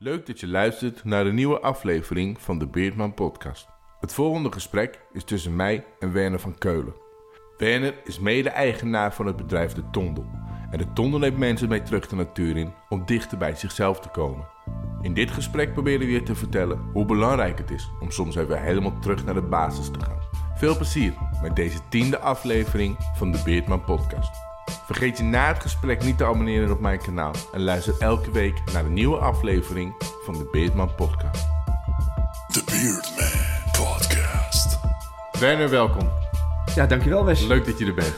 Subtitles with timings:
[0.00, 3.68] Leuk dat je luistert naar de nieuwe aflevering van de Beardman Podcast.
[4.00, 6.94] Het volgende gesprek is tussen mij en Werner van Keulen.
[7.56, 10.26] Werner is mede-eigenaar van het bedrijf De Tondel.
[10.70, 14.08] En De Tondel neemt mensen mee terug de natuur in om dichter bij zichzelf te
[14.08, 14.48] komen.
[15.00, 18.62] In dit gesprek proberen we je te vertellen hoe belangrijk het is om soms even
[18.62, 20.18] helemaal terug naar de basis te gaan.
[20.54, 21.12] Veel plezier
[21.42, 24.47] met deze tiende aflevering van de Beardman Podcast.
[24.68, 28.62] Vergeet je na het gesprek niet te abonneren op mijn kanaal en luister elke week
[28.72, 29.94] naar een nieuwe aflevering
[30.24, 31.46] van de Beardman Podcast.
[32.48, 33.40] The Beardman
[33.72, 34.78] Podcast.
[35.40, 36.08] Werner, welkom.
[36.74, 37.46] Ja, dankjewel Wes.
[37.46, 38.14] Leuk dat je er bent.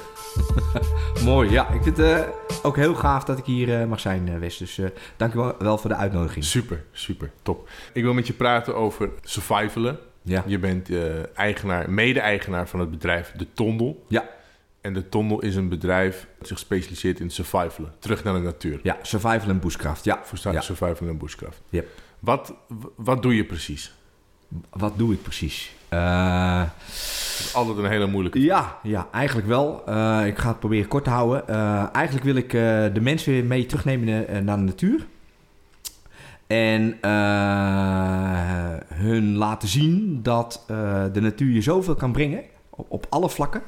[1.25, 1.69] Mooi, ja.
[1.69, 2.29] Ik vind het eh,
[2.63, 4.57] ook heel gaaf dat ik hier eh, mag zijn, eh, Wes.
[4.57, 4.87] Dus eh
[5.17, 6.45] dankjewel wel voor de uitnodiging.
[6.45, 7.69] Super, super, top.
[7.93, 9.99] Ik wil met je praten over survivalen.
[10.23, 10.45] Ja.
[10.47, 14.05] Je bent eh, eigenaar, mede-eigenaar van het bedrijf De Tondel.
[14.09, 14.29] Ja,
[14.81, 17.93] En De Tondel is een bedrijf dat zich specialiseert in survivalen.
[17.99, 18.81] Terug naar de natuur.
[18.83, 18.99] ja.
[19.03, 20.05] Survival en bushcraft.
[20.05, 20.23] Ja.
[20.43, 20.61] Ja.
[20.61, 21.61] survival en bushcraft.
[21.69, 21.89] Yep.
[22.19, 22.55] Wat,
[22.97, 23.95] wat doe je precies?
[24.71, 25.75] Wat doe ik precies?
[25.89, 29.83] Dat is altijd een hele moeilijke ja, ja, eigenlijk wel.
[29.87, 31.49] Eh, ik ga het proberen kort te houden.
[31.49, 32.51] Eh, eigenlijk wil ik
[32.95, 35.07] de mensen weer mee terugnemen naar de natuur.
[36.47, 36.99] En
[38.95, 40.65] hun laten zien dat
[41.13, 42.43] de natuur je zoveel kan brengen.
[42.71, 43.63] Op, op alle vlakken.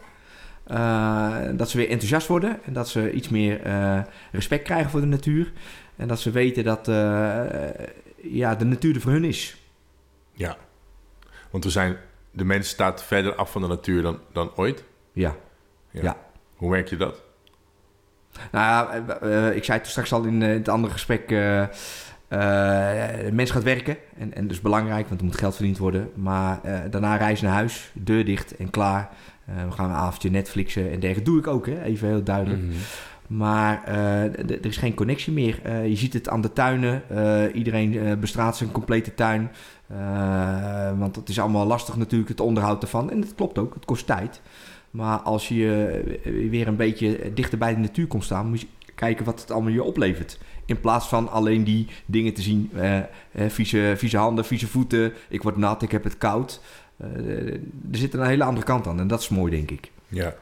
[0.65, 2.61] Eh, dat ze weer enthousiast worden.
[2.65, 4.01] En dat ze iets meer eh,
[4.33, 5.53] respect krijgen voor de natuur.
[5.97, 7.45] En dat ze weten dat eh,
[8.17, 9.57] ja, de natuur er voor hun is.
[10.33, 10.57] Ja,
[11.51, 11.97] want we zijn,
[12.31, 14.85] de mens staat verder af van de natuur dan, dan ooit.
[15.13, 15.37] Ja.
[15.91, 16.03] Ja.
[16.03, 16.17] Ja.
[16.57, 17.23] Hoe merk je dat?
[18.53, 18.93] Nou ja,
[19.51, 21.29] ik zei het straks al in het andere gesprek.
[21.29, 21.69] de
[23.33, 23.97] mens gaat werken.
[24.17, 26.11] En, en dus belangrijk, want er moet geld verdiend worden.
[26.15, 29.11] Maar daarna reizen naar huis, deur dicht en klaar.
[29.45, 31.31] Eh, we gaan een avondje Netflixen en dergelijke.
[31.31, 31.83] doe ik ook, hè?
[31.83, 32.63] even heel duidelijk.
[32.63, 32.73] Mhm.
[33.27, 35.61] Maar eh, er is geen connectie meer.
[35.63, 37.03] Eh, je ziet het aan de tuinen.
[37.55, 39.51] Iedereen bestraat zijn complete tuin.
[40.99, 43.11] Want het is allemaal lastig natuurlijk, het onderhoud ervan.
[43.11, 44.41] En dat klopt ook, het kost tijd.
[44.91, 46.03] Maar als je
[46.51, 48.49] weer een beetje dichter bij de natuur komt staan...
[48.49, 50.39] moet je kijken wat het allemaal je oplevert.
[50.67, 52.71] In plaats van alleen die dingen te zien.
[53.35, 55.13] vieze, vieze handen, vieze voeten.
[55.29, 56.61] Ik word nat, ik heb het koud.
[57.03, 57.59] Eh, er
[57.91, 59.01] zit een hele andere kant aan.
[59.01, 59.91] En dat is mooi, denk ik.
[60.09, 60.35] Ja.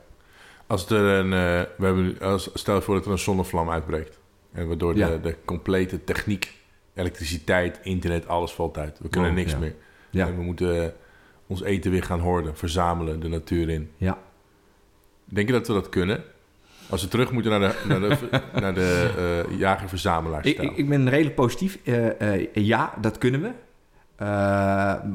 [0.67, 4.19] Als er een, eh, we hebben, als, stel je voor dat er een zonnevlam uitbreekt.
[4.53, 5.09] En waardoor Ja.
[5.09, 6.53] de, de complete techniek,
[6.95, 8.99] elektriciteit, internet, alles valt uit.
[9.03, 9.59] We kunnen Wow, niks ja.
[9.59, 9.75] meer.
[10.11, 10.89] Ja, En we moeten eh,
[11.47, 13.91] ons eten weer gaan hoorden, verzamelen, de natuur in.
[13.97, 14.19] ja.
[15.25, 16.23] Denk je dat we dat kunnen?
[16.89, 18.17] Als we terug moeten naar de, naar de,
[18.61, 20.47] naar de jager-verzamelaars.
[20.47, 21.79] Ik, ik, ben redelijk positief.
[22.53, 23.51] Ja, dat kunnen we.
[24.21, 24.27] Eh,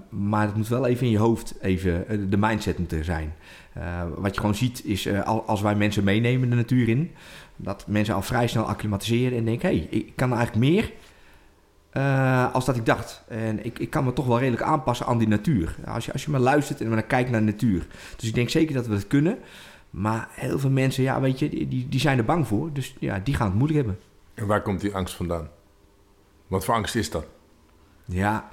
[0.10, 3.34] maar het moet wel even in je hoofd even eh, de mindset moeten zijn.
[3.74, 7.12] Eh, wat je gewoon ziet is al- als wij mensen meenemen de natuur in,
[7.56, 10.92] dat mensen al vrij snel acclimatiseren en denken: hé, hey, ik kan eigenlijk meer
[11.90, 13.24] eh, als dat ik dacht.
[13.28, 15.76] En ik, ik kan me toch wel redelijk aanpassen aan die natuur.
[15.86, 17.88] Als je, als je maar luistert en maar kijkt naar de natuur.
[18.18, 19.38] Dus ik denk zeker dat we het kunnen.
[19.90, 22.74] Maar heel veel mensen, ja, weet je, die, die- die zijn er bang voor.
[22.74, 24.00] Dus ja, die gaan het moeilijk hebben.
[24.34, 25.50] En waar komt die angst vandaan?
[26.48, 27.26] Wat voor angst is dat?
[28.06, 28.50] Ja,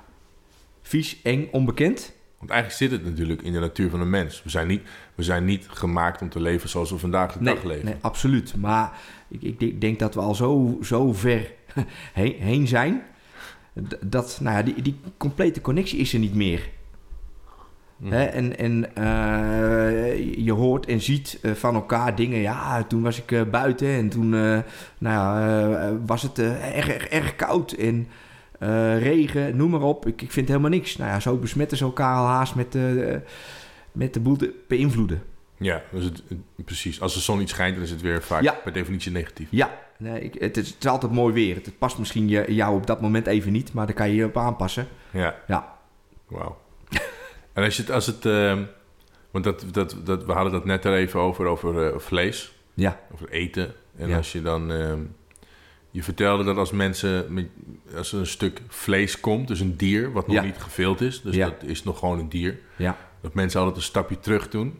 [0.82, 2.12] vies, eng, onbekend.
[2.38, 4.42] Want eigenlijk zit het natuurlijk in de natuur van de mens.
[4.42, 4.82] We zijn niet,
[5.14, 7.84] we zijn niet gemaakt om te leven zoals we vandaag de Nee, dag leven.
[7.84, 8.56] nee, absoluut.
[8.56, 8.98] Maar
[9.28, 11.52] ik, ik denk- dat we al zo, zo ver
[12.12, 13.02] heen, zijn.
[14.00, 16.68] Dat, nou ja, die, die complete connectie is er niet meer.
[17.96, 18.12] Mhm.
[18.12, 18.24] Hè?
[18.24, 22.38] En, en eh, je hoort en ziet eh, van elkaar dingen.
[22.40, 24.62] Ja, toen was ik eh, buiten en toen nou
[25.00, 25.48] ja,
[25.88, 27.72] eh, was het erg, erg, erg koud.
[27.72, 28.08] En
[28.98, 30.06] regen, noem maar op.
[30.06, 30.96] Ik, ik vind helemaal niks.
[30.96, 33.16] Nou ja, zo besmetten ze elkaar al haast met, eh,
[33.92, 35.22] met de boel te beïnvloeden.
[35.56, 36.22] Ja, dus het,
[36.64, 37.00] precies.
[37.00, 38.52] Als de zon niet schijnt, dan is het weer vaak Ja.
[38.52, 39.48] per definitie negatief.
[39.50, 41.54] Ja, nee, ik, het, is, het is altijd mooi weer.
[41.54, 44.24] Het past misschien je, jou op dat moment even niet, maar daar kan je je
[44.24, 44.86] op aanpassen.
[45.10, 45.78] Ja, Ja,
[46.28, 46.58] wauw.
[47.52, 48.26] en als, je het, als het...
[48.26, 48.62] ehm,
[49.30, 52.52] want dat, dat, dat, we hadden dat net er even over, over eh, vlees.
[52.74, 53.72] ja, Over eten.
[53.96, 54.16] En Ja.
[54.16, 54.72] als je dan...
[54.72, 55.00] ehm,
[55.92, 57.32] je vertelde dat als mensen...
[57.34, 57.46] Met,
[57.96, 60.12] als er een stuk vlees komt, dus een dier...
[60.12, 60.42] wat nog Ja.
[60.42, 61.22] niet gevild is...
[61.22, 61.44] dus Ja.
[61.48, 62.58] dat is nog gewoon een dier...
[62.76, 64.78] ja, dat mensen altijd een stapje terug doen...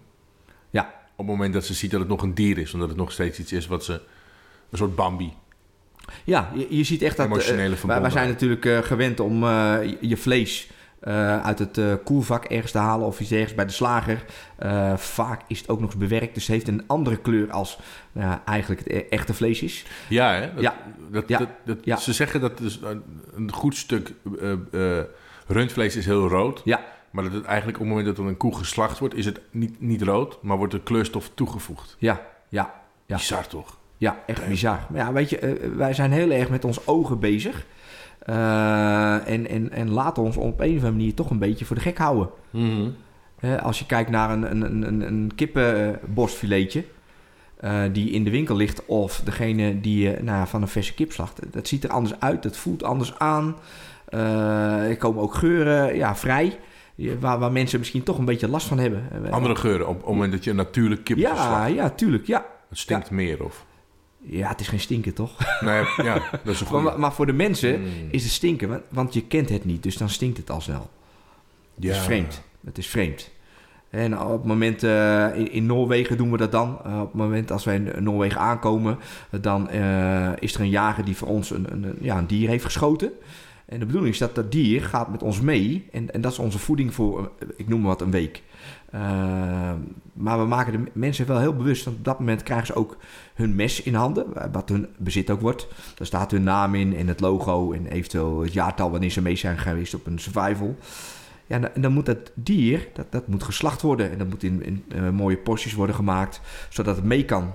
[0.71, 0.83] ja,
[1.13, 2.73] op het moment dat ze ziet dat het nog een dier is...
[2.75, 3.93] omdat het nog steeds iets is wat ze...
[4.71, 5.33] een soort Bambi.
[6.25, 6.51] ja.
[6.55, 7.27] Je, je ziet echt dat...
[7.27, 8.13] eh, Emotionele wij, wij verbondenheid.
[8.13, 10.71] zijn natuurlijk eh, gewend om eh, je vlees
[11.03, 14.25] eh, uit het eh, koelvak ergens te halen of iets ergens bij de slager.
[14.57, 17.79] Eh, vaak is het ook nog eens bewerkt, dus het heeft een andere kleur als
[18.45, 19.85] eigenlijk het e- echte vlees is.
[20.09, 20.55] Ja, hè?
[20.55, 20.75] Dat, Ja.
[21.11, 21.39] Dat, Ja.
[21.39, 21.97] Dat, dat- Ja.
[21.97, 22.81] Ze zeggen dat dus
[23.35, 24.13] een, goed stuk
[25.47, 26.61] rundvlees is heel rood.
[26.65, 29.15] Ja, Maar dat het eigenlijk op het moment dat er een koe geslacht wordt...
[29.15, 31.97] is het niet, niet rood, maar wordt er kleurstof toegevoegd.
[31.99, 32.81] ja, ja.
[33.07, 33.17] Ja.
[33.17, 33.77] Bizar toch?
[33.97, 34.79] Ja, echt bizar.
[34.91, 37.67] Maar ja, weet je, wij zijn heel erg met ons ogen bezig.
[38.23, 41.77] Eh, en, en, en laten ons op een of andere manier toch een beetje voor
[41.77, 42.29] de gek houden.
[42.51, 42.89] Mhm.
[43.63, 46.85] Als je kijkt naar een, een, een, een kippenborstfiletje
[47.57, 48.87] eh, die in de winkel ligt...
[48.87, 51.53] of degene die je nou, ja, van een verse kip slacht.
[51.53, 53.57] Dat ziet er anders uit, dat voelt anders aan.
[54.05, 56.59] Eh, er komen ook geuren ja, vrij...
[57.21, 59.03] Waar, waar mensen misschien toch een beetje last van hebben.
[59.31, 61.75] Andere geuren op, op het moment dat je een natuurlijk kip Ja, slacht.
[61.75, 62.27] ja, tuurlijk.
[62.27, 62.47] Ja.
[62.69, 63.65] Het stinkt meer of...
[64.25, 65.39] ja, het is geen stinken, toch?
[65.61, 66.83] Nee, ja, dat is een goede.
[66.85, 67.87] Maar, maar voor de mensen Mm.
[68.11, 70.91] is het stinken, want, je kent het niet, dus dan stinkt het al snel.
[71.75, 72.03] Het is Ja.
[72.03, 72.43] vreemd.
[72.65, 73.31] Het is vreemd.
[73.91, 76.79] En op het moment, eh, in, in Noorwegen doen we dat dan.
[76.85, 78.99] Eh, op het moment als wij in Noorwegen aankomen,
[79.41, 82.49] dan eh, is er een jager die voor ons een, een, een- ja, een dier
[82.49, 83.13] heeft geschoten.
[83.67, 85.89] En de bedoeling is dat dat dier gaat met ons mee.
[85.93, 88.43] En, en dat is onze voeding voor, ik noem maar wat, een week.
[88.93, 89.73] Eh,
[90.13, 91.85] maar we maken de mensen wel heel bewust.
[91.85, 92.97] Want op dat moment krijgen ze ook
[93.35, 94.27] hun mes in handen.
[94.53, 95.67] Wat hun bezit ook wordt.
[95.95, 97.73] Daar staat hun naam in en het logo.
[97.73, 100.77] En eventueel het jaartal wanneer ze mee zijn geweest op een survival.
[101.47, 104.11] Ja, en dan- moet dat dier, dat, dat moet geslacht worden.
[104.11, 106.41] En dat moet in, in eh, mooie porties worden gemaakt.
[106.69, 107.53] Zodat het mee kan.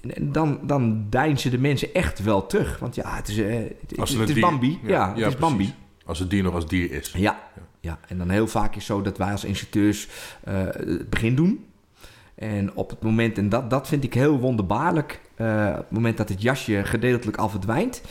[0.00, 2.78] En, en dan, dan deinzen de mensen echt wel terug.
[2.78, 4.78] Want ja, het is, eh, het, is dier- Bambi.
[4.82, 5.38] Ja, het is precies.
[5.40, 5.74] Bambi.
[6.04, 7.12] Als het dier nog als dier is.
[7.12, 7.20] Ja,
[7.54, 7.62] ja,
[8.08, 10.08] en dan heel vaak is zo dat wij als instructeurs
[10.44, 11.64] eh, het begin doen.
[12.34, 16.16] En op het moment, en dat, dat vind ik heel wonderbaarlijk, eh, op het moment
[16.16, 18.02] dat het jasje gedeeltelijk al verdwijnt,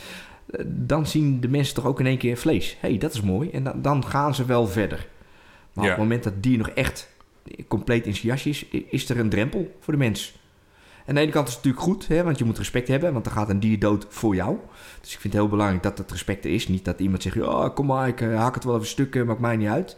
[0.50, 2.76] eh, dan zien de mensen toch ook in één keer vlees.
[2.80, 3.50] Hé, hey, dat is mooi.
[3.50, 5.08] En dan, dan gaan ze wel verder.
[5.72, 5.90] Maar Ja.
[5.90, 7.08] op het moment dat het dier nog echt
[7.68, 10.38] compleet in zijn jasje is, is er een drempel voor de mens.
[11.06, 13.24] Aan de ene kant is het natuurlijk goed, hè, want je moet respect hebben, want
[13.24, 14.56] dan gaat een dier dood voor jou.
[15.00, 16.68] Dus ik vind het heel belangrijk dat dat respect er is.
[16.68, 17.38] Niet dat iemand zegt,
[17.74, 19.96] kom maar, ik eh, hak het wel even stukken, maakt mij niet uit.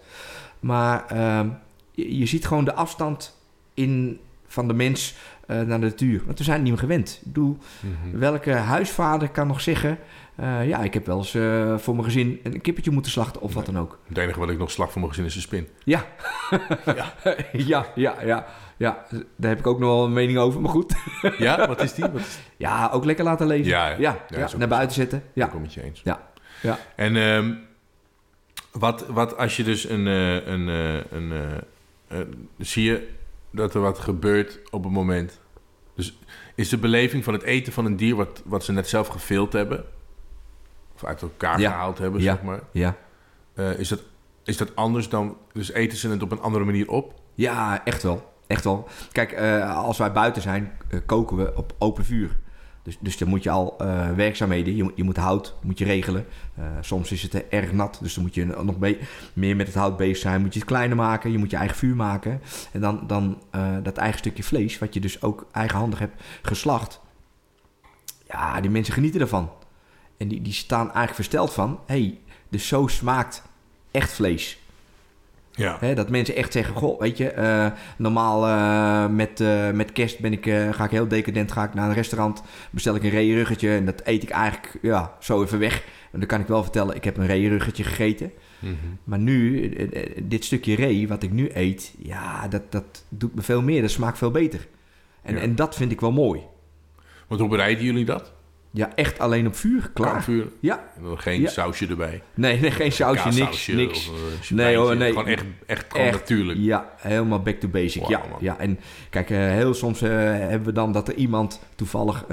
[0.60, 1.48] Maar ehm,
[1.90, 3.38] je, je ziet gewoon de afstand
[3.74, 5.14] in, van de mens
[5.46, 6.22] eh, naar de natuur.
[6.26, 7.10] Want we zijn het niet meer gewend.
[7.20, 8.18] Ik bedoel, Mhm.
[8.18, 9.98] welke huisvader kan nog zeggen...
[10.36, 13.54] eh, ja, ik heb wel eens eh, voor mijn gezin een kippetje moeten slachten of
[13.54, 13.98] wat dan ook.
[14.08, 15.68] Het enige wat ik nog slag voor mijn gezin is een spin.
[15.84, 16.04] Ja.
[16.96, 17.14] ja.
[17.52, 18.46] ja, ja, ja,
[18.78, 19.04] ja.
[19.36, 20.94] Daar heb ik ook nog wel een mening over, maar goed.
[21.38, 22.04] Ja, wat is die?
[22.08, 23.66] Wat is Ja, ook lekker laten leven.
[23.68, 23.96] Ja, ja.
[23.98, 25.22] ja, Ja, ja, is ook naar buiten zetten.
[25.32, 25.44] Ja.
[25.44, 26.00] Ik kom met je eens.
[26.04, 26.28] ja,
[26.62, 26.78] ja.
[26.96, 27.54] En ehm,
[28.72, 30.06] wat, wat als je dus een...
[30.06, 32.26] eh, een, eh, een eh, eh,
[32.58, 33.08] zie je
[33.50, 35.40] dat er wat gebeurt op het moment...
[35.94, 36.18] Dus
[36.54, 38.14] is de beleving van het eten van een dier...
[38.16, 39.84] wat, wat ze net zelf gevild hebben...
[40.94, 42.60] of uit elkaar gehaald hebben, zeg maar...
[42.72, 42.96] ja.
[43.54, 44.02] eh, is, dat,
[44.44, 45.36] is dat anders dan...
[45.52, 47.14] Dus eten ze het op een andere manier op?
[47.34, 48.32] Ja, echt wel.
[48.48, 48.88] Echt wel.
[49.12, 52.38] Kijk, eh, als wij buiten zijn, eh, koken we op open vuur.
[52.82, 56.26] Dus, dus dan moet je al eh, werkzaamheden, je, je moet hout moet je regelen.
[56.80, 58.76] Soms is het erg nat, dus dan moet je nog
[59.32, 60.40] meer met het hout bezig zijn.
[60.40, 62.40] Moet je het kleiner maken, je moet je eigen vuur maken.
[62.72, 63.42] En dan, dan
[63.82, 67.00] dat eigen stukje vlees, wat je dus ook eigenhandig hebt geslacht.
[68.28, 69.50] Ja, die mensen genieten ervan.
[70.16, 71.80] En die, die staan eigenlijk versteld van...
[71.86, 72.18] hé, hey,
[72.48, 73.42] dus zo smaakt
[73.90, 74.58] echt vlees.
[75.58, 75.76] Ja.
[75.80, 77.66] Hè, dat mensen echt zeggen, goh, weet je, eh,
[77.96, 81.88] normaal eh, met, eh, met kerst ben ik, ga ik heel decadent, ga ik naar
[81.88, 85.84] een restaurant, bestel ik een reeruggetje en dat eet ik eigenlijk ja, zo even weg.
[86.12, 88.32] En dan kan ik wel vertellen, ik heb een reeruggetje gegeten.
[88.58, 88.74] Mhm.
[89.04, 89.70] Maar nu,
[90.22, 93.90] dit stukje ree wat ik nu eet, ja, dat, dat doet me veel meer, dat
[93.90, 94.66] smaakt veel beter.
[95.22, 95.40] En, Ja.
[95.40, 96.40] en dat vind ik wel mooi.
[97.26, 98.32] Want hoe bereiden jullie dat?
[98.70, 100.10] Ja, echt alleen op vuur, klaar.
[100.12, 100.46] Kampvuur?
[100.60, 101.48] Ja, En dan geen Ja.
[101.48, 102.22] sausje erbij?
[102.34, 104.08] nee, nee geen sausje, niks, niks.
[104.10, 105.08] Of, eh, Nee, hoor, nee.
[105.12, 106.58] Gewoon echt, echt gewoon Echt, natuurlijk.
[106.62, 108.06] Ja, helemaal back to basic.
[108.06, 108.38] Ja, man.
[108.40, 108.78] ja, en
[109.10, 112.24] kijk, eh, heel soms eh, hebben we dan dat er iemand toevallig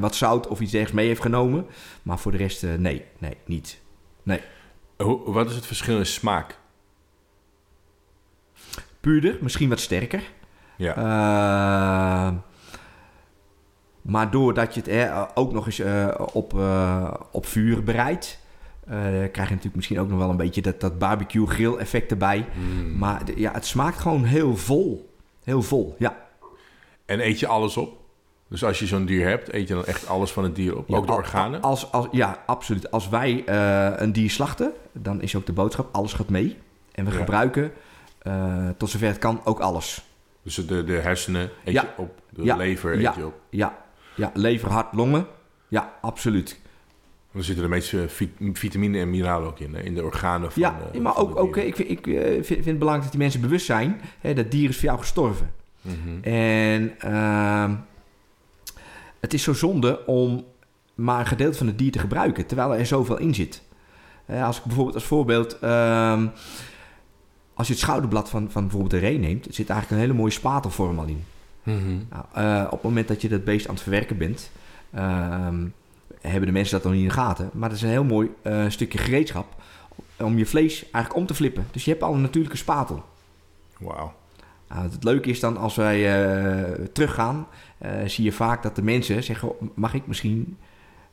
[0.00, 1.66] wat zout of iets ergens mee heeft genomen.
[2.02, 3.80] Maar voor de rest, nee, nee, niet.
[4.22, 4.40] Nee.
[5.26, 6.58] Wat is het verschil in smaak?
[9.00, 10.22] Puurder, misschien wat sterker.
[10.76, 12.42] Ja.
[14.08, 18.38] Maar doordat je het eh, ook nog eens eh, op, eh, op vuur bereidt,
[18.86, 22.46] krijg je natuurlijk misschien ook nog wel een beetje dat, dat barbecue grill effect erbij.
[22.54, 22.98] Mm.
[22.98, 25.14] Maar ja, het smaakt gewoon heel vol.
[25.44, 26.16] Heel vol, ja.
[27.04, 27.96] En eet je alles op?
[28.48, 30.88] Dus als je zo'n dier hebt, eet je dan echt alles van het dier op?
[30.88, 31.60] Ja, ook de organen?
[31.60, 32.90] Als, als, ja, absoluut.
[32.90, 33.42] Als wij
[34.00, 36.56] een dier slachten, dan is ook de boodschap, alles gaat mee.
[36.92, 37.16] En we Ja.
[37.16, 37.72] gebruiken,
[38.76, 40.04] tot zover het kan, ook alles.
[40.42, 41.82] Dus de, de hersenen eet Ja.
[41.82, 43.40] je op, de lever eet je op.
[43.50, 43.86] Ja,
[44.18, 45.26] ja lever, hart, longen.
[45.68, 46.60] Ja, absoluut.
[47.32, 50.78] Dan zitten de meeste vi- vitamine en mineralen ook in, in de organen van ja,
[50.92, 51.70] de, maar van ook, de ook dieren.
[51.70, 54.00] ik, vind, ik eh, vind, het belangrijk dat die mensen bewust zijn.
[54.20, 55.50] Hè, dat dier is voor jou gestorven.
[55.80, 56.22] Mhm.
[56.22, 57.74] En ehm,
[59.20, 60.44] het is zo zonde om
[60.94, 63.62] maar een gedeelte van het dier te gebruiken, terwijl er zoveel in zit.
[64.26, 66.26] Eh, als ik bijvoorbeeld als voorbeeld, ehm,
[67.54, 70.32] als je het schouderblad van, van bijvoorbeeld een ree neemt, zit eigenlijk een hele mooie
[70.32, 71.24] spatelvorm al in.
[71.68, 71.98] Mhm.
[72.10, 74.50] Nou, eh, op het moment dat je dat beest aan het verwerken bent,
[74.92, 75.66] ehm,
[76.20, 77.50] hebben de mensen dat nog niet in de gaten.
[77.52, 79.46] Maar dat is een heel mooi eh, stukje gereedschap
[80.16, 81.66] om je vlees eigenlijk om te flippen.
[81.70, 83.04] Dus je hebt al een natuurlijke spatel.
[83.78, 84.14] Wauw.
[84.68, 87.46] Nou, het leuke is dan als wij eh, teruggaan,
[88.04, 90.56] zie je vaak dat de mensen zeggen: mag ik misschien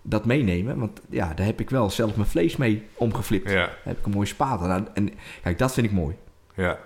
[0.02, 0.80] dat meenemen?
[0.80, 3.50] Want ja, daar heb ik wel zelf mijn vlees mee omgeflipt.
[3.50, 4.68] Ja, Daar heb ik een mooie spatel.
[4.68, 5.10] Nou, en
[5.42, 6.16] kijk, dat vind ik mooi.
[6.56, 6.78] ja.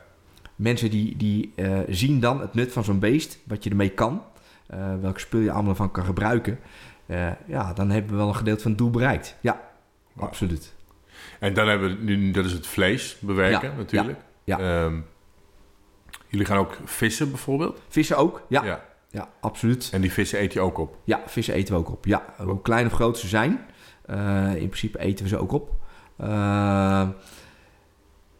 [0.59, 4.23] Mensen die, die eh, zien dan het nut van zo'n beest, wat je ermee kan,
[4.67, 6.59] eh, welke spul je allemaal van kan gebruiken.
[7.05, 9.37] Eh, ja, dan hebben we wel een gedeelte van het doel bereikt.
[9.41, 9.61] Ja,
[10.15, 10.75] absoluut.
[11.39, 14.19] En dan hebben we nu, dat is het vlees bewerken Ja, natuurlijk.
[14.43, 14.99] ja, Ehm,
[16.27, 17.81] jullie gaan ook vissen bijvoorbeeld?
[17.87, 18.41] Vissen ook?
[18.47, 19.29] Ja, ja.
[19.39, 19.89] absoluut.
[19.91, 20.97] En die vissen eet je ook op?
[21.03, 22.05] Ja, vissen eten we ook op.
[22.05, 23.65] Ja, hoe klein of groot ze zijn,
[24.55, 25.75] in principe eten we ze ook op.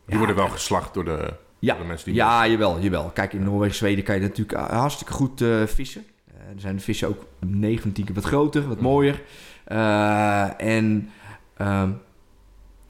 [0.06, 2.14] Die worden wel geslacht door de, Ja, die...
[2.14, 3.10] Ja, jawel, jawel.
[3.14, 6.04] Kijk, in Noorwegen, Zweden kan je natuurlijk eh, hartstikke goed eh, vissen.
[6.28, 9.22] Eh, er zijn de vissen ook 9 van 10 keer wat groter, wat mooier.
[9.64, 11.10] Eh, en
[11.58, 11.92] ehm,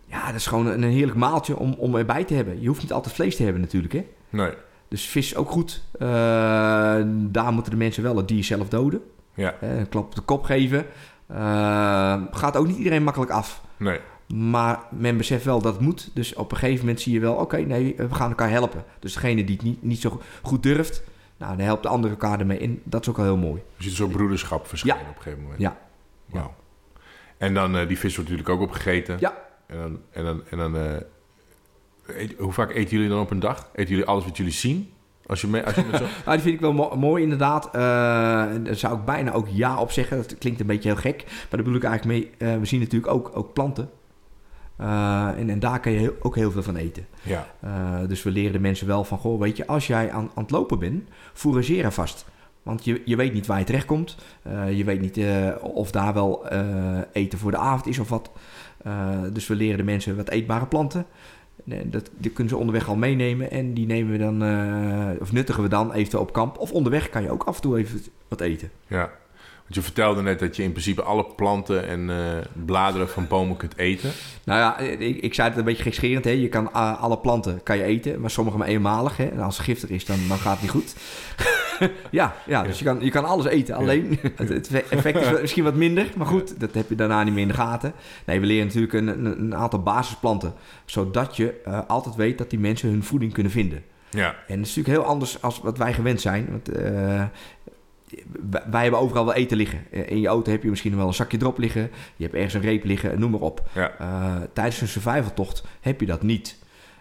[0.05, 2.61] ja, dat is gewoon een, een heerlijk maaltje om, om erbij te hebben.
[2.61, 4.05] Je hoeft niet altijd vlees te hebben natuurlijk, hè.
[4.29, 4.53] Nee,
[4.88, 5.81] Dus vis is ook goed.
[7.31, 9.01] Daar moeten de mensen wel het dier zelf doden.
[9.33, 10.85] ja, een klap op de kop geven.
[12.31, 13.61] Gaat ook niet iedereen makkelijk af.
[13.77, 13.99] nee.
[14.36, 16.09] Maar men beseft wel dat het moet.
[16.13, 18.83] Dus op een gegeven moment zie je wel, oké, nee, we gaan elkaar helpen.
[19.00, 21.03] Dus degene die het niet, niet zo goed durft,
[21.38, 22.81] nou, dan helpt de andere elkaar ermee in.
[22.83, 23.62] Dat is ook wel heel mooi.
[23.77, 25.62] Je ziet zo'n broederschap verschijnen op een gegeven moment.
[25.62, 25.77] Ja.
[26.25, 26.53] Wauw.
[27.38, 29.17] En dan, eh, die vis wordt natuurlijk ook opgegeten.
[29.19, 29.33] Ja.
[29.67, 30.95] En dan, en dan, en dan eh,
[32.21, 33.69] eet- hoe vaak eten jullie dan op een dag?
[33.74, 34.91] Eten jullie alles wat jullie zien?
[35.25, 36.05] Als je, mee, als je met zo...
[36.25, 37.65] Nou, die vind ik wel mo- mooi inderdaad.
[37.65, 37.71] Eh,
[38.63, 40.17] daar zou ik bijna ook ja op zeggen.
[40.17, 41.24] Dat klinkt een beetje heel gek.
[41.25, 42.57] Maar daar bedoel ik eigenlijk mee.
[42.59, 43.89] we zien natuurlijk ook, ook planten.
[44.79, 47.05] Eh, en, en daar kan je ook heel veel van eten.
[47.21, 50.29] ja, Eh, dus we leren de mensen wel van, goh, weet je, als jij aan,
[50.36, 52.25] aan het lopen bent, fourageer er vast.
[52.63, 54.17] Want je, je weet niet waar je terechtkomt.
[54.41, 55.19] Eh je weet niet
[55.62, 56.48] of daar wel
[57.12, 58.31] eten voor de avond is of wat.
[59.33, 61.05] Dus we leren de mensen wat eetbare planten.
[61.67, 63.51] En Dat, die kunnen ze onderweg al meenemen.
[63.51, 64.41] En die nemen we dan,
[65.21, 66.57] of nuttigen we dan even op kamp.
[66.57, 68.69] Of onderweg kan je ook af en toe even wat eten.
[68.88, 69.12] ja.
[69.71, 72.15] Je vertelde net dat je in principe alle planten en eh,
[72.65, 74.11] bladeren van bomen kunt eten.
[74.43, 76.25] Nou ja, ik, ik zei het een beetje gekscherend.
[76.25, 76.31] Hè?
[76.31, 79.17] Je kan eh, alle planten kan je eten, maar sommige maar eenmalig.
[79.17, 79.25] Hè?
[79.25, 80.95] En als het giftig is, dan, dan gaat het niet goed.
[82.19, 83.75] ja, ja, dus je kan, je kan alles eten.
[83.75, 86.07] Alleen het, het effect is misschien wat minder.
[86.17, 87.93] Maar goed, dat heb je daarna niet meer in de gaten.
[88.25, 90.53] Nee, we leren natuurlijk een, een, aantal basisplanten.
[90.85, 93.83] Zodat je eh, altijd weet dat die mensen hun voeding kunnen vinden.
[94.09, 96.47] Ja, En dat is natuurlijk heel anders als wat wij gewend zijn.
[96.49, 97.23] Want eh,
[98.69, 99.79] wij, hebben overal wel eten liggen.
[99.91, 101.91] Eh, In je auto heb je misschien wel een zakje drop liggen.
[102.15, 103.69] Je hebt ergens een reep liggen, noem maar op.
[103.73, 106.57] ja, Eh, tijdens een survivaltocht heb je dat niet.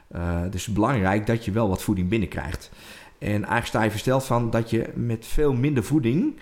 [0.08, 2.70] Eh, dus het is belangrijk dat je wel wat voeding binnenkrijgt.
[3.18, 6.36] En eigenlijk sta je versteld van dat je met veel minder voeding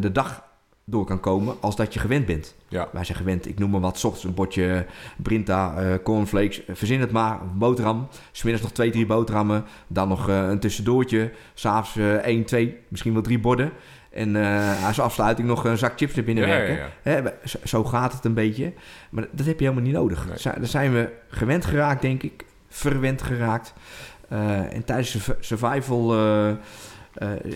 [0.00, 0.45] de dag
[0.88, 2.54] door kan komen als dat je gewend bent.
[2.68, 2.88] ja.
[2.92, 6.74] Wij zijn gewend, ik noem maar wat, 's ochtends een bordje Brinta, eh, cornflakes, eh,
[6.74, 8.08] verzin het maar, boterham.
[8.32, 11.32] Smiddags nog twee, drie boterhammen, dan nog eh, een tussendoortje.
[11.54, 13.72] S'avonds eh één, twee, misschien wel drie borden.
[14.10, 16.76] En eh, als afsluiting nog een zak chips er binnen Ja, werken.
[16.76, 16.88] ja.
[17.02, 17.22] Hè,
[17.64, 18.72] zo- gaat het een beetje.
[19.10, 20.26] Maar dat heb je helemaal niet nodig.
[20.26, 20.54] Nee.
[20.54, 22.44] Daar zijn we gewend geraakt, denk ik.
[22.68, 23.72] Verwend geraakt.
[24.28, 26.56] Eh, en tijdens de surv- survival eh, eh,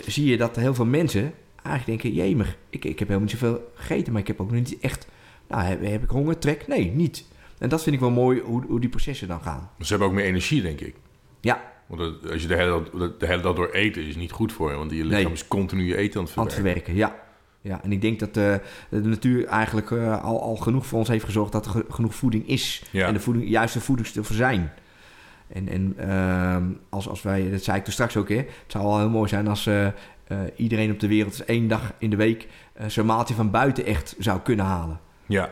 [0.07, 2.23] zie je dat heel veel mensen eigenlijk denken...
[2.23, 5.07] Jemig, ik, ik heb helemaal niet zoveel gegeten, maar ik heb ook nog niet echt...
[5.49, 6.67] Nou, heb, heb ik honger, trek?
[6.67, 7.25] Nee, niet.
[7.59, 9.71] En dat vind ik wel mooi, hoe, hoe die processen dan gaan.
[9.79, 10.95] Ze hebben ook meer energie, denk ik.
[11.41, 12.83] Ja, Want dat- als je de hele,
[13.19, 14.77] de hele dag door eten is niet goed voor je.
[14.77, 15.33] Want je lichaam Nee.
[15.33, 16.95] is continu je eten aan het aan het verwerken.
[16.95, 17.29] ja.
[17.63, 18.55] Ja, en ik denk dat eh,
[18.89, 22.15] de natuur eigenlijk eh, al, al genoeg voor ons heeft gezorgd dat er ge- genoeg
[22.15, 22.83] voeding is.
[22.91, 23.07] Ja.
[23.07, 24.73] En de voeding, juiste voedingsstoffen zijn.
[25.53, 28.85] En, en ehm, als, als wij, dat zei ik toen straks ook, hè, het zou
[28.85, 29.93] wel heel mooi zijn als eh, eh,
[30.57, 33.85] iedereen op de wereld eens één dag in de week eh, zijn maaltje van buiten
[33.85, 35.01] echt zou kunnen halen.
[35.27, 35.51] Ja.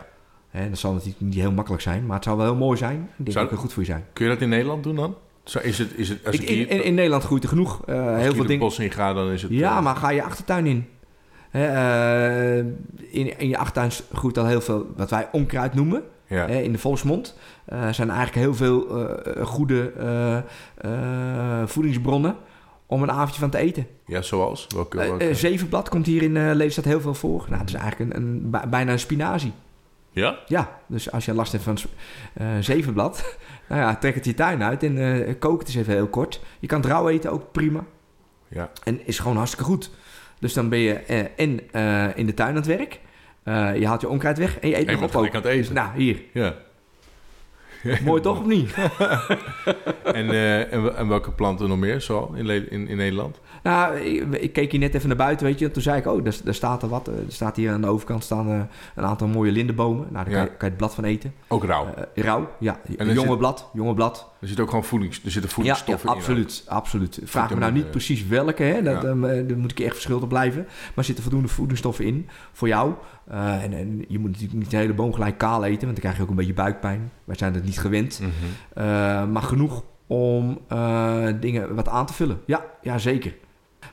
[0.49, 2.97] Hè, dat zal natuurlijk niet heel makkelijk zijn, maar het zou wel heel mooi zijn.
[2.97, 4.05] Ik denk Zou- ook heel goed voor je zijn.
[4.13, 5.17] Kun je dat in Nederland doen dan?
[5.45, 7.49] Zo is het, is het, als Ik, ik in, hier, in, in Nederland groeit er
[7.49, 7.81] genoeg.
[7.81, 8.59] ik heel veel de dingen.
[8.59, 9.51] bos in ga, dan is het...
[9.51, 10.87] Ja, maar ga je achtertuin in.
[11.51, 12.59] Hè,
[12.97, 16.03] in, in je achtertuin groeit al heel veel wat wij onkruid noemen.
[16.29, 20.37] Ja, Hè, in de volksmond Er zijn eigenlijk heel veel eh, goede eh,
[20.77, 22.37] eh, voedingsbronnen
[22.87, 23.87] om een avondje van te eten.
[24.07, 24.67] ja zoals?
[24.75, 25.25] Welke, Eh, welke?
[25.25, 27.45] eh, zevenblad komt hier in uh, Lelystad heel veel voor.
[27.49, 29.53] Nou, het is eigenlijk een, een, bij- bijna een spinazie.
[30.11, 30.39] ja?
[30.47, 31.77] Ja, dus als je last hebt van
[32.35, 33.37] eh zevenblad,
[33.69, 36.41] nou ja, trek het je tuin uit en eh, kook het eens even heel kort.
[36.61, 37.85] Je kan het rauw eten, ook prima.
[38.49, 38.71] Ja.
[38.85, 39.91] En is gewoon hartstikke goed.
[40.41, 43.01] Dus dan ben je eh, en eh, in de tuin aan het werk.
[43.49, 45.25] Eh, je haalt je onkruid weg en je eet En je nog op ook.
[45.27, 45.75] gelijk aan het eten.
[45.75, 46.23] Nou, hier.
[46.33, 46.55] Ja.
[48.05, 48.75] Mooi toch of niet?
[50.05, 53.41] En, eh, en, wel- en welke planten nog meer zo in, in, in Nederland?
[53.63, 55.71] Nou, ik, ik keek hier net even naar buiten, weet je.
[55.71, 57.09] Toen zei ik, oh, daar, daar staat er wat.
[57.09, 58.49] Eh, Er staat hier aan de overkant staan
[58.95, 60.07] een aantal mooie lindenbomen.
[60.11, 60.41] Nou, daar Ja.
[60.41, 61.35] kan, je, kan je het blad van eten.
[61.49, 61.87] Ook rauw.
[62.15, 62.81] Eh, rauw, ja.
[62.99, 64.28] er jonge zit- blad, jonge blad.
[64.41, 66.15] Er zit ook gewoon voedings, er zitten Ja, ja, voedingsstoffen in.
[66.17, 67.21] absoluut, absoluut.
[67.25, 68.83] Vraag me nou niet precies welke, hè.
[68.83, 69.09] Dat, Ja.
[69.09, 70.63] ehm, eh, daar moet ik echt verschil op blijven.
[70.65, 72.95] Maar er zitten voldoende voedingsstoffen in voor jou.
[73.29, 76.01] Eh, en, en je moet natuurlijk niet de hele boom gelijk kaal eten, want dan
[76.01, 77.11] krijg je ook een beetje buikpijn.
[77.25, 78.21] Wij zijn dat niet gewend.
[78.21, 78.31] Mhm.
[78.75, 78.85] Eh,
[79.27, 82.41] maar genoeg om eh, dingen wat aan te vullen.
[82.47, 83.35] Ja, ja zeker.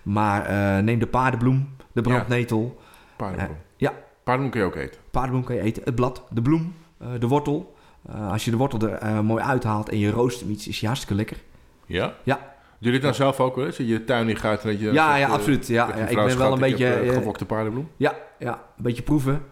[0.03, 2.79] Maar eh, neem de paardenbloem, de brandnetel.
[3.17, 3.49] Paardenbloem.
[3.55, 3.93] Eh, ja.
[4.23, 5.01] Paardenbloem kun je ook eten.
[5.11, 5.83] Paardenbloem kan je eten.
[5.83, 7.74] Het blad, de bloem, eh, de wortel.
[8.09, 10.77] Eh, als je de wortel er eh, mooi uithaalt en je roost hem iets, is
[10.79, 11.37] die hartstikke lekker.
[11.85, 12.13] Ja?
[12.23, 12.35] Ja.
[12.79, 13.77] Doe je dit nou zelf ook wel eens?
[13.77, 14.91] Je tuin in gaat en dat je...
[14.91, 15.67] Ja, zegt, ja, absoluut.
[15.67, 17.11] Ja, ja, ik ben wel een ik heb, beetje...
[17.11, 17.89] eh, gewokte paardenbloem.
[17.97, 19.43] ja, ja, een beetje proeven.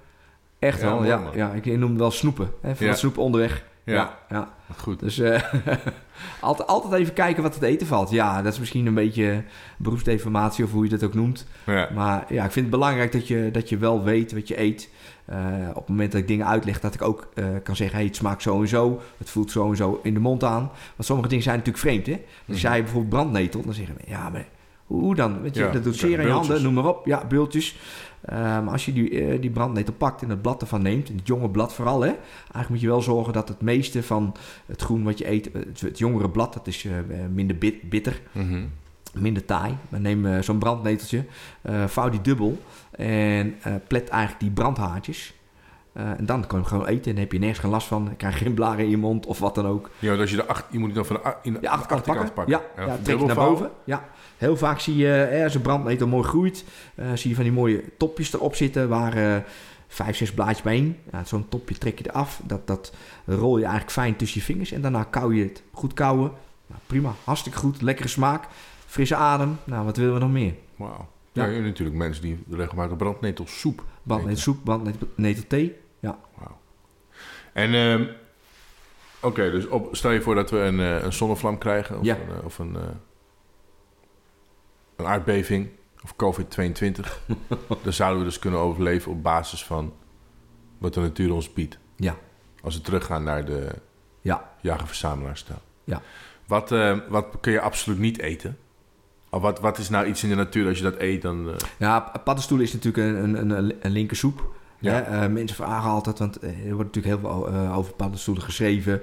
[0.60, 1.32] Echt Ja, wel, ja, man.
[1.36, 1.52] ja.
[1.52, 2.50] Ik noem het wel snoepen.
[2.62, 2.94] Hè, van Ja.
[2.94, 3.64] snoep onderweg.
[3.86, 4.18] Ja.
[4.30, 4.54] Ja.
[4.78, 5.00] Goed.
[5.00, 5.42] Dus eh,
[6.40, 8.10] altijd, altijd even kijken wat het eten valt.
[8.10, 9.44] Ja, dat is misschien een beetje
[9.78, 11.48] beroepsdeformatie of hoe je dat ook noemt.
[11.66, 11.90] Ja.
[11.94, 14.90] Maar ja, ik vind het belangrijk dat je, dat je wel weet wat je eet.
[15.26, 15.38] Eh,
[15.70, 18.16] op het moment dat ik dingen uitleg, dat ik ook eh, kan zeggen: hey, het
[18.16, 19.02] smaakt zo en zo.
[19.18, 20.62] Het voelt zo en zo in de mond aan.
[20.96, 22.06] Want sommige dingen zijn natuurlijk vreemd.
[22.06, 22.12] Hè?
[22.48, 22.68] Als Mhm.
[22.68, 24.46] jij bijvoorbeeld brandnetel, dan zeggen we: ja, maar
[24.86, 25.42] hoe dan?
[25.42, 27.06] Weet je, Ja, dat doet zeer aan je handen, noem maar op.
[27.06, 27.78] Ja, bultjes.
[28.30, 31.28] Maar als je die, eh, die brandnetel pakt en het blad ervan neemt, en het
[31.28, 35.04] jonge blad vooral, hè, eigenlijk moet je wel zorgen dat het meeste van het groen
[35.04, 36.88] wat je eet, het, het jongere blad, dat is
[37.34, 38.64] minder bit- bitter Mhm.
[39.14, 39.74] minder taai.
[39.90, 41.26] Maar neem zo'n brandneteltje,
[41.88, 42.62] vouw die dubbel
[42.96, 45.34] en eh, plet eigenlijk die brandhaartjes.
[45.94, 48.06] Eh, en dan kan je hem gewoon eten en heb je nergens geen last van.
[48.06, 49.90] Dan krijg je geen blaren in je mond of wat dan ook.
[50.00, 52.34] Ja, als je de acht, je moet het dan van de, in de De achterkant,
[52.34, 52.54] pakken.
[52.54, 53.72] Ja, En ja, trek je naar boven.
[53.84, 54.06] Ja.
[54.44, 57.54] Heel vaak zie je, eh, als een brandnetel mooi groeit, eh, zie je van die
[57.54, 59.42] mooie topjes erop zitten waar eh,
[59.88, 60.98] vijf, zes blaadjes bijeen.
[61.12, 62.42] Ja, Zo'n topje trek je eraf.
[62.44, 62.94] Dat, dat
[63.26, 65.64] rol je eigenlijk fijn tussen je vingers en daarna kauw je het.
[65.72, 66.32] Goed kauwen.
[66.68, 67.82] Nou, prima, hartstikke goed.
[67.82, 68.48] Lekkere smaak,
[68.86, 69.58] frisse adem.
[69.64, 70.54] Nou, wat willen we nog meer?
[70.76, 71.08] Wauw.
[71.34, 71.60] Ja, Ja.
[71.60, 75.08] natuurlijk mensen die regelmatig brandnetelsoep Brandnetelsoep, brandnetel
[75.48, 75.76] thee.
[76.00, 76.58] Wauw.
[77.54, 78.06] En, ehm,
[79.22, 82.16] oké, dus op, stel je voor dat we een, eh, een zonnevlam krijgen of Ja.
[82.16, 82.82] een, eh, of een, eh,
[84.96, 85.70] een aardbeving
[86.04, 87.22] of COVID-22.
[87.84, 89.94] dan zouden we dus kunnen overleven op basis van
[90.78, 91.78] wat de natuur ons biedt.
[91.96, 92.18] Ja.
[92.62, 93.68] Als we teruggaan naar de
[94.22, 94.52] Ja.
[94.62, 95.62] jager-verzamelaarstijl.
[95.84, 96.02] Ja.
[96.48, 96.70] Wat,
[97.10, 98.58] wat kun je absoluut niet eten?
[99.42, 101.48] Wat, wat is nou iets in de natuur, als je dat eet, dan...
[101.50, 104.52] eh, Ja, paddenstoelen is natuurlijk een, een, een, een linkersoep.
[104.80, 105.02] Ja.
[105.02, 109.02] Eh, mensen vragen altijd, want eh, er wordt natuurlijk heel veel over paddenstoelen geschreven.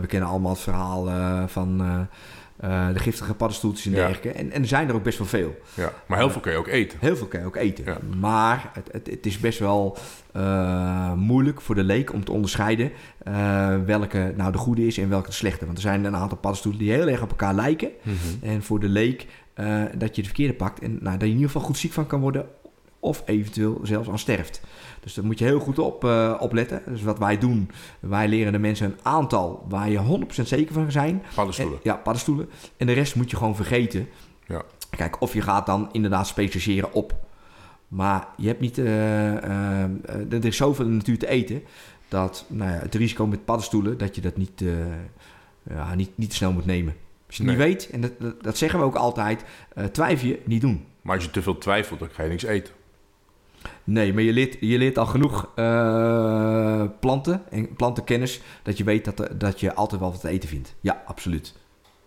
[0.00, 1.08] We kennen allemaal het verhaal
[1.48, 1.78] van
[2.92, 3.96] de giftige paddenstoeltjes en Ja.
[3.96, 4.30] dergelijke.
[4.38, 5.58] En, en er zijn er ook best wel veel.
[5.74, 5.92] ja.
[6.06, 6.98] Maar heel veel kun je ook eten.
[7.00, 7.84] Heel veel kan je ook eten.
[7.84, 7.98] Ja.
[8.20, 9.96] Maar het, het, het is best wel
[11.16, 12.92] moeilijk voor de leek om te onderscheiden
[13.86, 15.64] welke nou de goede is en welke de slechte.
[15.64, 17.90] Want er zijn een aantal paddenstoelen die heel erg op elkaar lijken.
[18.02, 18.16] Mhm.
[18.42, 19.26] En voor de leek
[19.58, 20.80] eh, dat je de verkeerde pakt.
[20.80, 22.46] En nou, dat je in ieder geval goed ziek van kan worden.
[23.00, 24.60] Of eventueel zelfs aan sterft.
[25.00, 26.82] Dus daar moet je heel goed op uh, opletten.
[26.86, 30.92] Dus wat wij doen, wij leren de mensen een aantal waar je 100% zeker van
[30.92, 31.22] zijn.
[31.34, 31.74] Paddenstoelen.
[31.74, 32.48] En, ja, paddenstoelen.
[32.76, 34.08] En de rest moet je gewoon vergeten.
[34.46, 34.62] Ja.
[34.90, 37.14] Kijk, of je gaat dan inderdaad specialiseren op.
[37.88, 38.78] Maar je hebt niet...
[38.78, 39.82] Uh, uh,
[40.30, 41.62] er is zoveel in de natuur te eten...
[42.08, 43.98] dat nou ja, het risico met paddenstoelen...
[43.98, 44.62] dat je dat niet,
[45.62, 46.94] ja, niet, niet te snel moet nemen.
[47.28, 47.66] Als je het nee.
[47.66, 49.44] niet weet, en dat, dat, dat, zeggen we ook altijd...
[49.74, 50.86] Uh, twijfel je, niet doen.
[51.02, 52.74] Maar als je te veel twijfelt, dan ga je niks eten.
[53.84, 58.40] Nee, maar je leert, je leert al genoeg uh, planten en plantenkennis...
[58.62, 60.74] dat je weet dat, dat je altijd wel wat te eten vindt.
[60.80, 61.54] Ja, absoluut.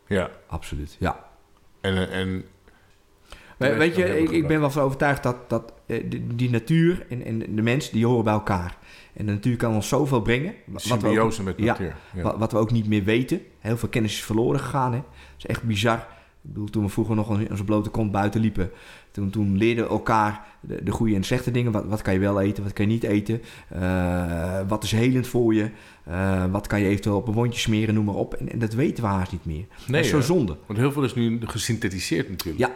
[0.08, 0.30] Ja.
[0.48, 1.26] Absoluut, ja.
[1.82, 2.12] En...
[2.12, 2.46] en
[3.62, 7.26] weet, weet je, ik, ik, ben wel van overtuigd dat, dat die, die natuur en,
[7.26, 7.90] en, de mens...
[7.90, 8.78] die horen bij elkaar.
[9.14, 10.54] En de natuur kan ons zoveel brengen.
[10.76, 11.86] Symbiose met natuur.
[11.86, 12.22] Ja, ja.
[12.22, 13.42] Wat, wat we ook niet meer weten.
[13.60, 14.92] Heel veel kennis is verloren gegaan.
[14.92, 14.98] Hè.
[14.98, 15.98] Dat is echt bizar.
[16.44, 18.72] Ik bedoel, toen we vroeger nog in onze blote kont buiten liepen...
[19.12, 21.72] Toen, toen leerden we elkaar de, de goede en slechte dingen.
[21.72, 23.42] Wat, wat kan je wel eten, wat kan je niet eten?
[23.76, 25.70] Uh, wat is helend voor je?
[26.10, 28.34] Uh, wat kan je eventueel op een wondje smeren, noem maar op.
[28.34, 29.66] En, en dat weten we haast niet meer.
[29.68, 30.58] Nee, dat is zo zonde.
[30.66, 32.60] Want heel veel is nu gesynthetiseerd natuurlijk.
[32.60, 32.72] Ja,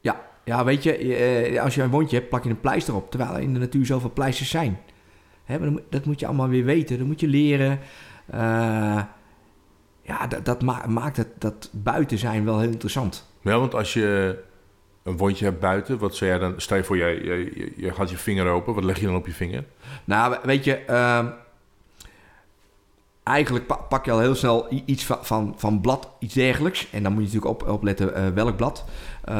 [0.00, 0.20] ja.
[0.44, 3.10] ja weet je, uh, als je een wondje hebt, plak je een pleister op.
[3.10, 4.78] Terwijl er in de natuur zoveel pleisters zijn.
[5.44, 6.98] Hè, maar dat moet je allemaal weer weten.
[6.98, 7.78] Dat moet je leren.
[8.34, 9.02] Uh,
[10.02, 13.32] ja, dat, dat ma maakt het, dat buiten zijn wel heel interessant.
[13.40, 14.38] Ja, want als je
[15.02, 16.54] een wondje hebt buiten, wat zou jij dan...
[16.56, 18.74] Stel je voor, jij, je, je, je gaat je vinger open.
[18.74, 19.64] Wat leg je dan op je vinger?
[20.04, 20.82] Nou, weet je...
[20.90, 21.26] Uh,
[23.22, 26.90] eigenlijk pak je al heel snel iets van, van, van blad, iets dergelijks.
[26.90, 28.84] En dan moet je natuurlijk op, opletten uh, welk blad.
[29.28, 29.34] Uh,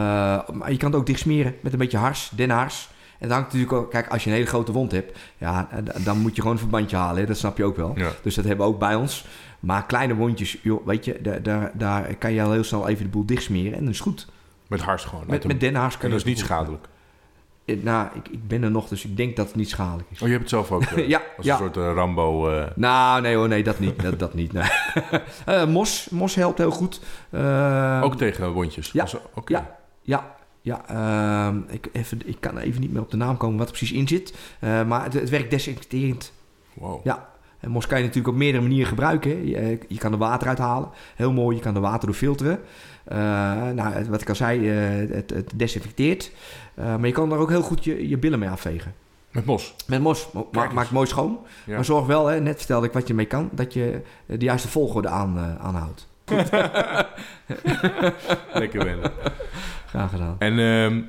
[0.49, 2.89] maar je kan het ook dicht smeren met een beetje hars, denhars.
[3.19, 6.05] En dan hangt natuurlijk ook, kijk, als je een hele grote wond hebt, ja, eh,
[6.05, 7.21] dan moet je gewoon een verbandje halen.
[7.21, 7.27] Hè?
[7.27, 7.93] Dat snap je ook wel.
[7.97, 8.11] Ja.
[8.23, 9.27] Dus dat hebben we ook bij ons.
[9.61, 13.05] Maar kleine wondjes, joh, weet je, daar, daar, daar kan je al heel snel even
[13.05, 14.29] de boel dichtsmeren en dat is goed.
[14.67, 15.25] Met hars gewoon.
[15.27, 16.89] Met, met denhars kun en dat is niet schadelijk.
[17.65, 20.21] Eh, Nou, ik, ik ben er nog, dus ik denk dat het niet schadelijk is.
[20.23, 20.83] Oh, je hebt het zelf ook.
[20.99, 21.53] eh, Ja, Als ja.
[21.53, 22.51] een soort eh, Rambo.
[22.75, 24.03] Nou, nee hoor, nee, dat niet.
[24.03, 25.67] Dat, dat niet, nee.
[25.67, 27.01] Mos, mos helpt heel goed.
[28.03, 28.91] Ook tegen wondjes.
[28.93, 29.53] ja, Als- Oké.
[29.53, 30.83] Ja, ja, ja.
[31.49, 33.99] ehm, ik, even, ik kan even niet meer op de naam komen wat er precies
[33.99, 34.35] in zit.
[34.61, 36.33] Maar het, het werkt desinfecterend.
[36.75, 37.01] Wow.
[37.05, 37.29] Ja.
[37.61, 39.47] En mos kan je natuurlijk op meerdere manieren gebruiken.
[39.49, 40.89] Je, je kan er water uithalen.
[41.17, 42.61] Heel mooi, je kan er water door filteren.
[43.11, 43.17] Eh,
[43.75, 46.31] nou, wat ik al zei, eh, het, het desinfecteert.
[46.75, 48.95] Eh, maar je kan er ook heel goed je, je billen mee afvegen.
[49.31, 49.75] Met mos.
[49.87, 50.29] Met mos.
[50.53, 51.39] Ma- maakt mooi schoon.
[51.67, 51.75] Ja.
[51.75, 54.69] Maar zorg wel, hè, net vertelde ik wat je mee kan, dat je de juiste
[54.69, 56.09] volgorde aan, eh, aanhoudt.
[58.53, 59.11] Lekker wennen.
[59.87, 60.37] Graag gedaan.
[60.39, 61.03] En ehm,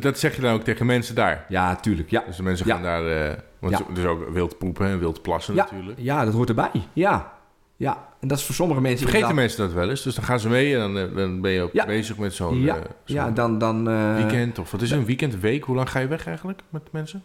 [0.00, 1.44] dat zeg je dan ook tegen mensen daar.
[1.48, 2.10] Ja, tuurlijk.
[2.10, 2.22] Ja.
[2.26, 2.74] Dus de mensen Ja.
[2.74, 3.06] gaan daar...
[3.06, 3.84] eh want Ja.
[3.96, 5.98] is ook wild poepen en wild plassen natuurlijk.
[5.98, 6.70] ja, dat hoort erbij.
[6.92, 7.32] Ja.
[7.76, 8.05] ja.
[8.26, 10.02] En dat is voor sommige mensen Vergeten inderdaad- mensen dat wel eens?
[10.02, 11.86] Dus dan gaan ze mee en dan, eh, dan ben je ook Ja.
[11.86, 13.58] bezig met zo'n Ja, eh, ja, dan...
[13.58, 14.58] dan eh, weekend.
[14.58, 15.64] Of wat is een weekend, een week?
[15.64, 17.22] Hoe lang ga je weg eigenlijk met mensen?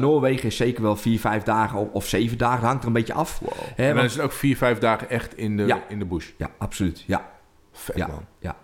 [0.00, 2.56] Noorwegen is zeker wel vier, vijf dagen of, of zeven dagen.
[2.60, 3.38] Dat hangt er een beetje af.
[3.38, 3.52] Wow.
[3.76, 5.82] En dan want- is het ook vier, vijf dagen echt in de, Ja.
[5.88, 6.28] in de bush.
[6.36, 7.04] Ja, absoluut.
[7.06, 7.28] Ja,
[7.72, 8.06] Vet Ja.
[8.06, 8.24] man.
[8.38, 8.56] ja.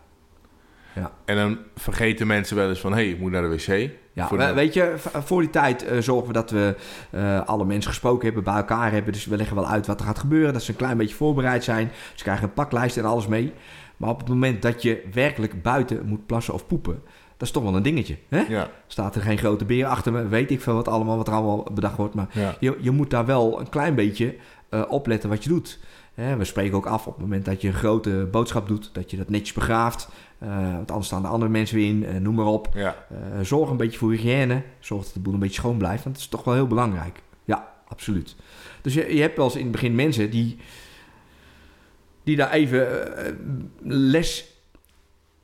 [0.97, 1.11] Ja.
[1.25, 2.93] En dan vergeten mensen wel eens van...
[2.93, 3.91] hé, hey, ik moet naar de wc.
[4.13, 6.75] Ja, we- weet je, voor die tijd eh, zorgen we dat we
[7.11, 9.13] eh, alle mensen gesproken hebben, bij elkaar hebben.
[9.13, 11.65] Dus we leggen wel uit wat er gaat gebeuren, dat ze een klein beetje voorbereid
[11.65, 11.91] zijn.
[12.15, 13.53] Ze krijgen een paklijst en alles mee.
[13.97, 17.03] Maar op het moment dat je werkelijk buiten moet plassen of poepen,
[17.37, 18.17] dat is toch wel een dingetje.
[18.29, 18.41] Hè?
[18.49, 21.35] Ja, Staat er geen grote beer achter me, weet ik veel wat allemaal, wat er
[21.35, 22.15] allemaal bedacht wordt.
[22.15, 22.55] Maar ja.
[22.61, 24.35] je, je moet daar wel een klein beetje
[24.69, 25.79] eh, opletten wat je doet.
[26.17, 29.17] We spreken ook af op het moment dat je een grote boodschap doet, dat je
[29.17, 30.09] dat netjes begraaft.
[30.39, 32.69] Eh, want anders staan de andere mensen weer in, eh, noem maar op.
[32.75, 33.07] ja.
[33.11, 34.63] Eh, zorg een beetje voor hygiëne.
[34.79, 36.05] Zorg dat de boel een beetje schoon blijft.
[36.05, 37.23] Want dat is toch wel heel belangrijk.
[37.45, 38.37] Ja, absoluut.
[38.81, 40.57] Dus je, je hebt wel eens in het begin mensen die,
[42.23, 42.89] die daar even
[43.83, 44.45] les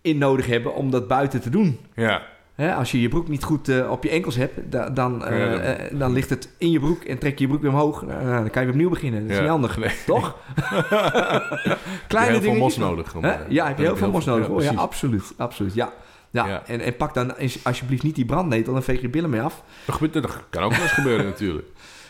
[0.00, 1.78] in nodig hebben om dat buiten te doen.
[1.94, 2.22] ja.
[2.54, 5.38] Hè, als je je broek niet goed eh, op je enkels hebt, da- dan, eh,
[5.38, 7.70] Ja, dan- eh, dan ligt het in je broek en trek je je broek weer
[7.70, 8.02] omhoog.
[8.02, 9.20] Nou, dan kan je weer opnieuw beginnen.
[9.20, 9.42] Dat is Ja.
[9.42, 9.94] niet handig, Nee.
[10.06, 10.36] toch?
[10.56, 13.14] Kleine Kleine heel veel mos nodig.
[13.14, 14.46] om, Ja, heb je heel veel mos nodig.
[14.46, 14.62] hoor.
[14.62, 15.32] Ja, absoluut.
[15.36, 15.92] absoluut ja.
[16.30, 16.62] Ja, Ja.
[16.66, 19.62] En, en pak dan alsjeblieft niet die brandnetel en veeg je billen mee af.
[19.86, 21.66] Dat, gebeurt, dat kan ook wel eens gebeuren natuurlijk.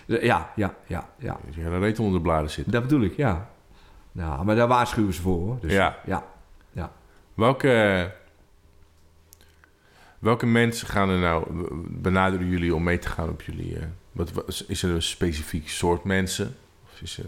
[0.07, 1.39] Ja, ja, ja, ja.
[1.47, 2.73] Als je hele reet onder de bladen zit.
[2.73, 3.49] Dat bedoel ik, ja.
[4.13, 5.59] Nou, maar daar waarschuwen ze voor, hoor.
[5.61, 5.97] Dus, Ja.
[6.07, 6.25] ja.
[7.35, 8.13] Welke,
[10.23, 13.77] welke mensen gaan er nou, benaderen jullie om mee te gaan op jullie...
[13.77, 16.57] eh, wat, is er een specifiek soort mensen?
[16.85, 17.25] Of is er,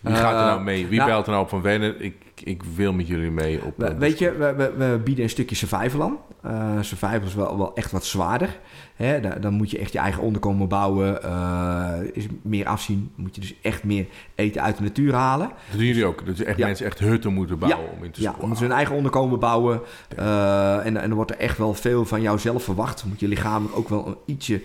[0.00, 0.86] wie gaat er Eh, nou mee?
[0.86, 2.00] Wie nou- belt er nou op van Werner?
[2.00, 3.74] Ik, ik wil met jullie mee op...
[3.76, 6.16] We- eh, weet je, we, we, we bieden een stukje survival aan.
[6.42, 8.58] Eh survival is wel, wel echt wat zwaarder.
[8.96, 11.22] Hè, da- dan moet je echt je eigen onderkomen bouwen.
[11.22, 13.10] eh, is meer afzien.
[13.14, 15.48] Moet je dus echt meer eten uit de natuur halen.
[15.70, 16.26] Dat doen jullie ook?
[16.26, 16.66] Dat is echt Ja.
[16.66, 19.80] mensen echt hutten moeten bouwen om in te Ja, omdat ze hun eigen onderkomen bouwen.
[20.16, 23.04] En, en er wordt er echt wel veel van jou zelf verwacht.
[23.04, 24.60] Moet je lichamelijk ook wel een ietsje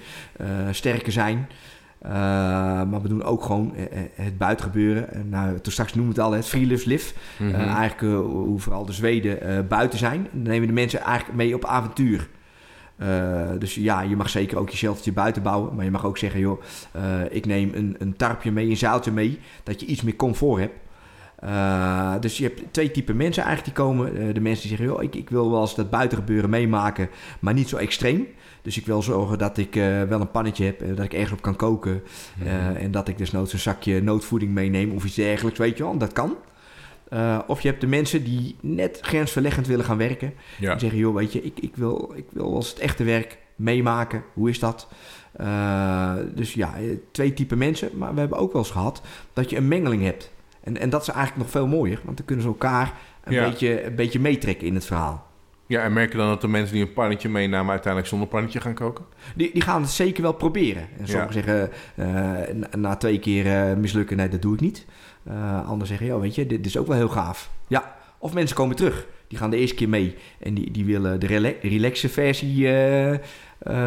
[0.71, 1.47] sterker zijn.
[2.05, 2.11] Eh,
[2.89, 5.13] maar we doen ook gewoon eh, eh, het buitengebeuren.
[5.13, 7.13] En, nou, toen straks noemde het al het free live.
[7.39, 10.27] Eh, eigenlijk hoe vooral de Zweden buiten zijn.
[10.31, 12.27] Dan nemen de mensen eigenlijk mee op avontuur.
[13.59, 15.75] Dus ja, je mag zeker ook je sheltertje buiten bouwen.
[15.75, 16.61] Maar je mag ook zeggen, joh,
[17.29, 19.39] ik neem een, een tarpje mee, een zaaltje mee.
[19.63, 20.73] Dat je iets meer comfort hebt.
[21.39, 24.07] Eh, dus je hebt twee typen mensen eigenlijk die komen.
[24.07, 27.53] Eh, de mensen die zeggen, joh, ik, ik wil wel eens dat buitengebeuren meemaken, maar
[27.53, 28.27] niet zo extreem.
[28.61, 31.41] Dus ik wil zorgen dat ik eh, wel een pannetje heb, dat ik ergens op
[31.41, 32.03] kan koken.
[32.35, 32.75] Mhm.
[32.75, 35.97] En dat ik desnoods een zakje noodvoeding meeneem of iets dergelijks, weet je wel.
[35.97, 36.35] Dat kan.
[37.47, 40.33] Of je hebt de mensen die net grensverleggend willen gaan werken.
[40.59, 40.71] ja.
[40.71, 43.37] En zeggen, joh, weet je, ik, ik, wil, ik wil wel eens het echte werk
[43.55, 44.23] meemaken.
[44.33, 44.87] Hoe is dat?
[46.33, 46.73] Dus ja,
[47.11, 47.89] twee typen mensen.
[47.93, 49.01] Maar we hebben ook wel eens gehad
[49.33, 50.31] dat je een mengeling hebt.
[50.65, 51.99] En, en dat is eigenlijk nog veel mooier.
[52.03, 53.49] Want dan kunnen ze elkaar een, Ja.
[53.49, 55.25] beetje, een beetje meetrekken in het verhaal.
[55.67, 57.69] ja, en merk je dan dat de mensen die een pannetje meenamen...
[57.71, 59.05] uiteindelijk zonder pannetje gaan koken?
[59.35, 60.87] Die, die gaan het zeker wel proberen.
[60.99, 62.05] En sommigen zeggen eh,
[62.53, 64.85] na, na twee keer eh, mislukken, nee, dat doe ik niet.
[65.23, 67.49] Eh anderen zeggen, ja, weet je, dit, dit is ook wel heel gaaf.
[67.67, 69.07] Ja, of mensen komen terug.
[69.27, 73.13] Die gaan de eerste keer mee en die, die willen de rela relaxe versie eh,
[73.13, 73.19] eh,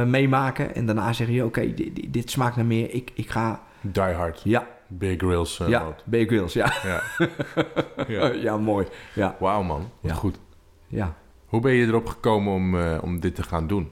[0.06, 0.74] meemaken.
[0.74, 2.94] En daarna zeggen, ja, oké, dit, dit- dit smaakt naar meer.
[2.94, 5.96] Ik, ik ga, Die Hard, ja, Bear Grylls eh, ja, mode.
[6.04, 6.72] Bear Grylls, ja.
[6.84, 7.02] Ja.
[8.08, 8.26] ja.
[8.32, 8.86] ja, mooi.
[9.14, 10.16] Ja, Wauw man, wat Ja.
[10.16, 10.38] goed.
[10.86, 11.14] ja.
[11.46, 13.90] Hoe ben je erop gekomen om, eh, om dit te gaan doen?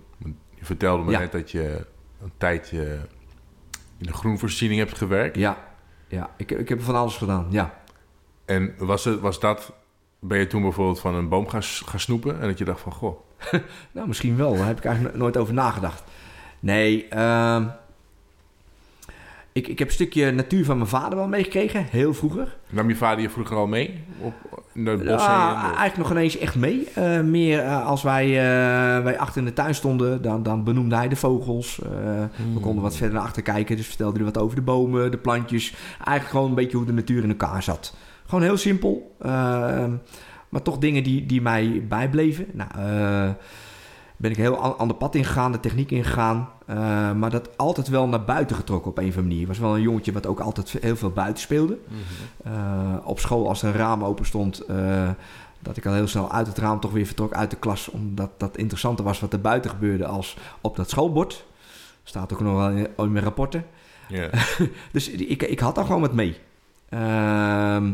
[0.54, 1.86] Je vertelde me net dat je
[2.22, 2.98] een tijdje
[3.98, 5.36] in de groenvoorziening hebt gewerkt.
[5.36, 5.58] ja,
[6.08, 6.30] ja.
[6.36, 7.74] Ik, ik heb van alles gedaan, ja.
[8.44, 9.72] En was, het, was dat
[10.20, 12.92] Ben je toen bijvoorbeeld van een boom gaan, gaan snoepen en dat je dacht van,
[12.92, 13.18] goh,
[13.92, 14.56] Nou, misschien wel.
[14.56, 16.02] Daar heb ik eigenlijk no- nooit over nagedacht.
[16.60, 17.66] Nee, ehm,
[19.56, 22.56] ik, ik heb een stukje natuur van mijn vader wel meegekregen, heel vroeger.
[22.70, 24.34] nam je vader je vroeger al mee op,
[24.74, 25.30] in de bossen?
[25.30, 26.88] Ja, en de- eigenlijk nog ineens echt mee.
[26.94, 30.96] Eh, meer eh, als wij, eh, wij achter in de tuin stonden, dan, dan benoemde
[30.96, 31.80] hij de vogels.
[31.82, 31.88] Eh,
[32.54, 35.18] We konden wat verder naar achter kijken, dus vertelde hij wat over de bomen, de
[35.18, 35.74] plantjes.
[35.96, 37.96] Eigenlijk gewoon een beetje hoe de natuur in elkaar zat.
[38.26, 39.16] Gewoon heel simpel,
[40.48, 42.46] maar toch dingen die, die mij bijbleven.
[42.52, 43.30] Nou, eh,
[44.16, 46.48] ben ik heel an- ander pad ingegaan, de techniek ingegaan.
[46.66, 46.76] eh,
[47.12, 49.40] maar dat altijd wel naar buiten getrokken op een of andere manier.
[49.42, 51.78] Ik was wel een jongetje wat ook altijd heel veel buiten speelde.
[51.88, 52.54] Mhm.
[52.54, 55.08] Eh, op school, als er een raam open stond, eh,
[55.60, 57.88] dat ik al heel snel uit het raam toch weer vertrok uit de klas.
[57.88, 61.44] Omdat dat interessanter was wat er buiten gebeurde als op dat schoolbord.
[62.02, 63.64] Staat ook nog wel in, in mijn rapporten.
[64.92, 66.36] Dus ik, ik had daar gewoon wat mee.
[66.88, 67.92] Ehm,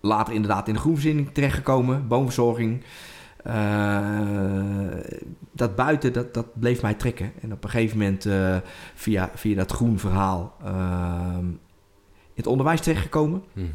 [0.00, 2.82] later inderdaad in de groenvoorziening terechtgekomen, boomverzorging.
[3.44, 4.00] Eh,
[5.52, 7.32] dat buiten, dat, dat bleef mij trekken.
[7.42, 8.56] En op een gegeven moment eh,
[8.94, 13.42] via, via dat groen verhaal ehm, in het onderwijs terechtgekomen.
[13.52, 13.68] Mhm.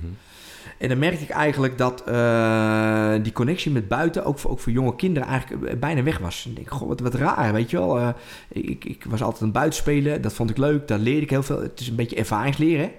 [0.77, 4.71] En dan merkte ik eigenlijk dat eh, die connectie met buiten, ook voor, ook voor
[4.71, 6.43] jonge kinderen, eigenlijk bijna weg was.
[6.43, 8.13] En ik denk, goh, wat, wat raar, weet je wel.
[8.49, 11.61] Ik, ik was altijd een buitenspelen, dat vond ik leuk, daar leerde ik heel veel.
[11.61, 12.91] Het is een beetje ervaringsleren,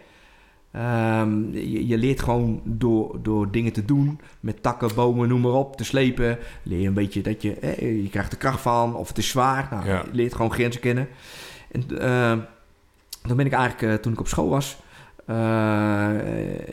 [0.71, 5.53] Ehm, je, je leert gewoon door, door dingen te doen, met takken, bomen, noem maar
[5.53, 6.39] op, te slepen.
[6.63, 9.29] Leer je een beetje dat je, eh, je krijgt er kracht van, of het is
[9.29, 9.69] zwaar.
[9.71, 10.03] Nou, Ja.
[10.05, 11.09] Je leert gewoon grenzen kennen.
[11.71, 12.39] En eh,
[13.23, 14.79] dan ben ik eigenlijk, eh, toen ik op school was,
[15.27, 16.11] eh,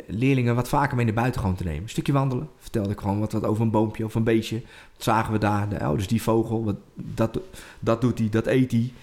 [0.07, 1.83] leerlingen wat vaker mee naar buiten gewoon te nemen.
[1.83, 2.49] Een stukje wandelen.
[2.57, 4.61] Vertelde ik gewoon wat, wat over een boompje of een beestje.
[4.93, 5.69] Wat zagen we daar?
[5.69, 7.39] De, oh, dus die vogel, wat, dat,
[7.79, 8.93] dat doet hij, dat eet hij.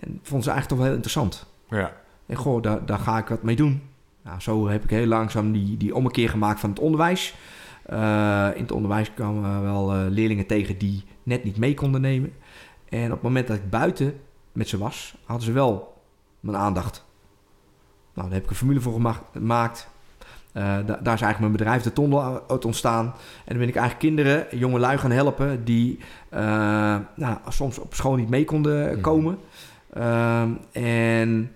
[0.00, 1.46] En vonden ze eigenlijk toch wel heel interessant.
[1.68, 1.98] ja.
[2.26, 3.82] En goh, daar, daar ga ik wat mee doen.
[4.24, 7.34] Nou, zo heb ik heel langzaam die, die ommekeer gemaakt van het onderwijs.
[7.86, 12.32] Eh, in het onderwijs kwamen wel eh, leerlingen tegen die net niet mee konden nemen.
[12.88, 14.20] En op het moment dat ik buiten
[14.52, 16.02] met ze was, hadden ze wel
[16.40, 17.04] mijn aandacht.
[18.14, 19.88] Nou, daar heb ik een formule voor gema- gemaakt.
[20.52, 23.04] Eh, da- daar is eigenlijk mijn bedrijf, de Tondel, uit ontstaan.
[23.04, 23.12] En
[23.46, 25.64] dan ben ik eigenlijk kinderen, jonge lui gaan helpen...
[25.64, 25.98] die
[27.14, 29.00] nou, soms op school niet mee konden Mhm.
[29.00, 29.38] komen.
[29.92, 31.52] Ehm, en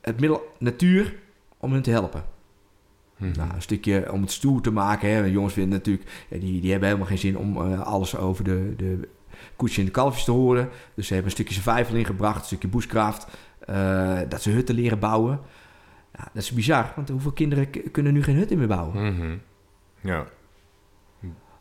[0.00, 1.14] het middel natuur
[1.58, 2.24] om hun te helpen.
[3.16, 3.36] Mhm.
[3.38, 5.08] Nou, een stukje om het stoer te maken.
[5.10, 5.18] Hè.
[5.24, 9.08] Jongens vinden natuurlijk, die, die hebben helemaal geen zin om eh, alles over de, de
[9.56, 10.68] koetsje en de kalfjes te horen.
[10.94, 13.26] Dus ze hebben een stukje survival ingebracht, een stukje bushcraft.
[13.66, 15.40] eh, dat ze hutten leren bouwen.
[16.18, 19.14] Ja, dat is bizar, want hoeveel kinderen kunnen nu geen hut meer bouwen?
[19.14, 19.36] Mhm.
[20.00, 20.26] Ja.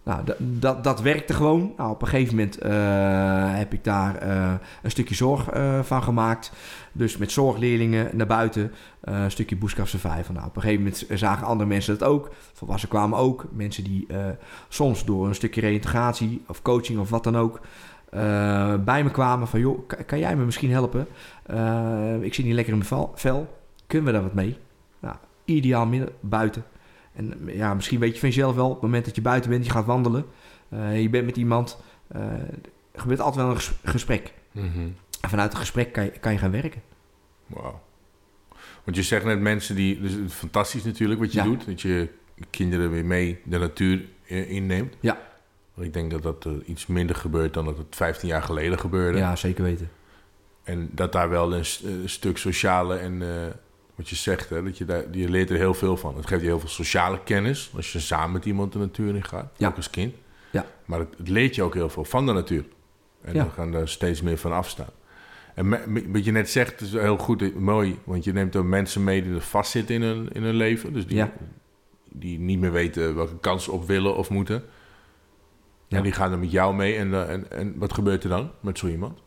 [0.04, 1.74] Nou, dat, dat, werkte gewoon.
[1.78, 6.04] Nou, op een gegeven moment eh, heb ik daar eh, een stukje zorg eh, van
[6.04, 6.52] gemaakt.
[6.92, 10.34] Dus met zorgleerlingen naar buiten, een stukje Bushcraft Survival.
[10.34, 12.30] Nou, op een gegeven moment zagen andere mensen dat ook.
[12.54, 13.46] Volwassenen kwamen ook.
[13.52, 14.08] Mensen die
[14.70, 17.60] soms door een stukje reïntegratie of coaching of wat dan ook...
[18.86, 21.08] bij me kwamen van, joh, kan, jij me misschien helpen?
[22.22, 23.58] Ik zit niet lekker in mijn vel, vel.
[23.88, 24.58] Kunnen we daar wat mee?
[25.00, 26.64] Nou, ideaal midden, buiten.
[27.14, 29.66] En ja, misschien weet je van jezelf wel, op het moment dat je buiten bent,
[29.66, 30.26] je gaat wandelen,
[30.70, 32.22] eh, je bent met iemand, eh,
[32.92, 34.34] er gebeurt altijd wel een ges- gesprek.
[34.52, 34.88] Mhm.
[35.22, 36.82] En vanuit het gesprek kan je, kan je gaan werken.
[37.46, 37.82] Wauw.
[38.84, 40.02] Want je zegt net mensen die...
[40.02, 41.44] Dus fantastisch natuurlijk wat je Ja.
[41.44, 41.66] doet.
[41.66, 42.10] Dat je
[42.50, 44.96] kinderen weer mee de natuur eh, inneemt.
[45.00, 45.18] Ja.
[45.74, 49.18] Want ik denk dat dat iets minder gebeurt dan dat het 15 jaar geleden gebeurde.
[49.18, 49.90] Ja, zeker weten.
[50.64, 51.66] En dat daar wel een,
[52.10, 53.22] stuk sociale en...
[54.00, 56.16] wat je zegt, hè, dat je, daar, je leert er heel veel van.
[56.16, 57.72] Het geeft je heel veel sociale kennis.
[57.76, 59.52] Als je samen met iemand de natuur in gaat.
[59.58, 59.68] Ja.
[59.68, 60.14] Ook als kind.
[60.52, 60.66] Ja.
[60.86, 62.66] Maar het, het leert je ook heel veel van de natuur.
[63.22, 63.44] En Ja.
[63.46, 64.90] we gaan daar steeds meer van afstaan.
[65.56, 65.70] En
[66.12, 68.00] wat je net zegt is heel goed, mooi.
[68.04, 70.94] Want je neemt ook mensen mee die er vastzitten in hun, in hun leven.
[70.94, 71.32] Dus die, Ja.
[72.12, 74.64] die niet meer weten welke kans op willen of moeten.
[75.88, 75.98] Ja.
[75.98, 76.96] En die gaan er met jou mee.
[76.96, 79.20] En, eh, en, en wat gebeurt er dan met zo iemand?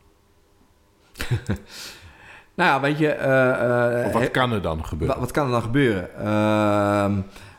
[2.55, 4.03] Nou ja, weet je...
[4.05, 5.19] Of wat kan er dan gebeuren?
[5.19, 6.09] Wat, kan er dan gebeuren?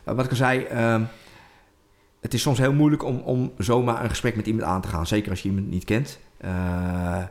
[0.05, 1.03] Wat ik al zei, ehm,
[2.21, 5.07] het is soms heel moeilijk om, om zomaar een gesprek met iemand aan te gaan.
[5.07, 6.19] Zeker als je iemand niet kent.
[6.37, 7.23] Eh,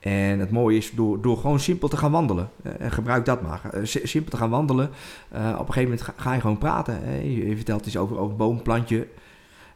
[0.00, 2.50] en het mooie is door, door gewoon simpel te gaan wandelen.
[2.78, 3.60] En gebruik dat maar.
[3.82, 4.86] Si- simpel te gaan wandelen.
[5.30, 6.98] Op een gegeven moment ga, ga je gewoon praten.
[7.02, 7.14] hè.
[7.16, 9.06] Je, je vertelt iets over, over boom, plantje.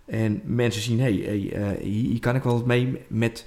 [0.04, 3.46] En mensen zien, hé, hey, hier, kan ik wel wat mee met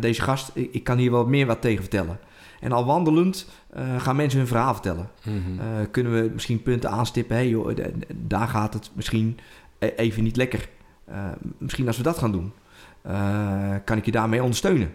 [0.00, 0.50] deze gast.
[0.54, 2.18] Ik, ik kan hier wel meer wat tegen vertellen.
[2.64, 5.10] En al wandelend eh, gaan mensen hun verhaal vertellen.
[5.22, 5.60] Mhm.
[5.60, 7.36] Eh, kunnen we misschien punten aanstippen?
[7.36, 7.80] Hey, joh, d-
[8.14, 9.38] daar gaat het misschien
[9.78, 10.68] e- even niet lekker.
[11.04, 12.52] Eh, misschien als we dat gaan doen,
[13.02, 14.94] eh, kan ik je daarmee ondersteunen.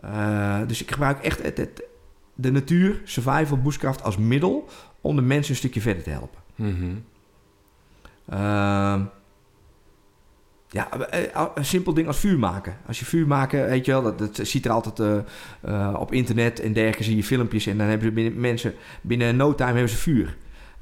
[0.00, 1.82] Eh, dus ik gebruik echt het, het-
[2.34, 4.68] de natuur, survival, bushcraft als middel
[5.00, 6.40] om de mensen een stukje verder te helpen.
[8.28, 9.02] Ehm,
[10.72, 12.76] ja, eh, een simpel ding als vuur maken.
[12.86, 15.18] Als je vuur maken, weet je wel, dat, dat ziet er altijd eh,
[15.88, 19.36] eh, op internet en dergelijke, zie je filmpjes en dan hebben ze binnen, mensen binnen
[19.36, 20.36] no time hebben ze vuur.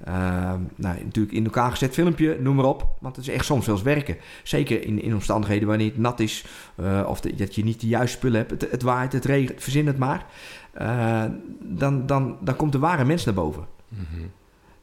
[0.04, 2.86] Ehm, nou, natuurlijk in elkaar gezet filmpje, noem maar op.
[3.00, 4.16] Want het is echt soms wel eens werken.
[4.42, 6.44] Zeker in, in omstandigheden wanneer het nat is.
[6.76, 8.50] eh, of de- dat je niet de juiste spullen hebt.
[8.50, 10.26] Het, het waait, het regent, verzin het maar.
[10.72, 11.24] Eh,
[11.62, 13.66] dan, dan, dan komt de ware mens naar boven.
[13.88, 14.02] Mhm.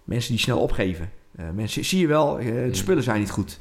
[0.03, 1.09] Mensen die snel opgeven.
[1.35, 3.59] Eh, mensen, zie je wel, eh, de spullen zijn niet goed.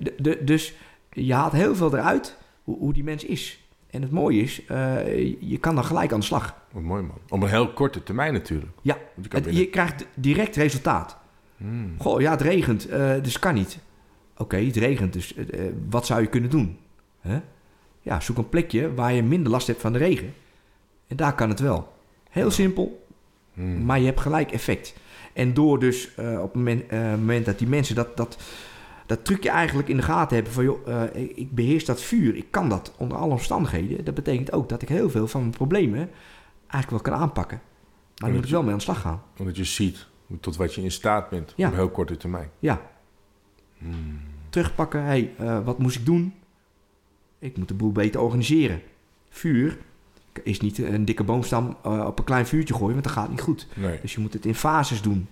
[0.00, 0.74] De- de- dus
[1.12, 3.62] je haalt heel veel eruit hoe, hoe die mens is.
[3.90, 5.06] En het mooie is, eh,
[5.40, 6.56] je kan dan gelijk aan de slag.
[6.72, 7.18] Wat mooi man.
[7.28, 8.72] Op een heel korte termijn natuurlijk.
[8.82, 11.16] Ja, je binnen- krijgt direct resultaat.
[11.56, 11.94] Hmm.
[11.98, 13.78] Goh, ja, het regent, eh, dus kan niet.
[14.36, 16.78] Oké, het regent, dus eh, wat zou je kunnen doen?
[18.02, 20.34] Ja, zoek een plekje waar je minder last hebt van de regen.
[21.06, 21.92] En daar kan het wel.
[22.30, 23.06] Heel simpel,
[23.54, 23.84] Hmm.
[23.84, 24.94] maar je hebt gelijk effect.
[25.32, 28.38] En door dus op het moment, moment dat die mensen dat, dat,
[29.08, 30.64] dat trucje eigenlijk in de gaten hebben van...
[30.64, 34.04] joh, eh, ik, beheers dat vuur, ik kan dat onder alle omstandigheden.
[34.04, 36.10] Dat betekent ook dat ik heel veel van mijn problemen
[36.66, 37.60] eigenlijk wel kan aanpakken.
[38.16, 39.22] Maar dan moet ik wel mee aan de slag gaan.
[39.38, 40.06] Omdat je ziet
[40.40, 41.68] tot wat je in staat bent Ja.
[41.68, 42.50] op heel korte termijn.
[42.58, 42.80] Ja,
[43.78, 44.20] Hmm.
[44.48, 45.02] terugpakken.
[45.04, 46.34] hey, eh, wat moest ik doen?
[47.38, 48.82] Ik moet de boel beter organiseren.
[49.30, 49.78] Vuur
[50.42, 53.40] is niet een dikke boomstam eh, op een klein vuurtje gooien, want dat gaat niet
[53.40, 53.66] goed.
[53.76, 53.98] Nee.
[54.02, 55.28] Dus je moet het in fases doen.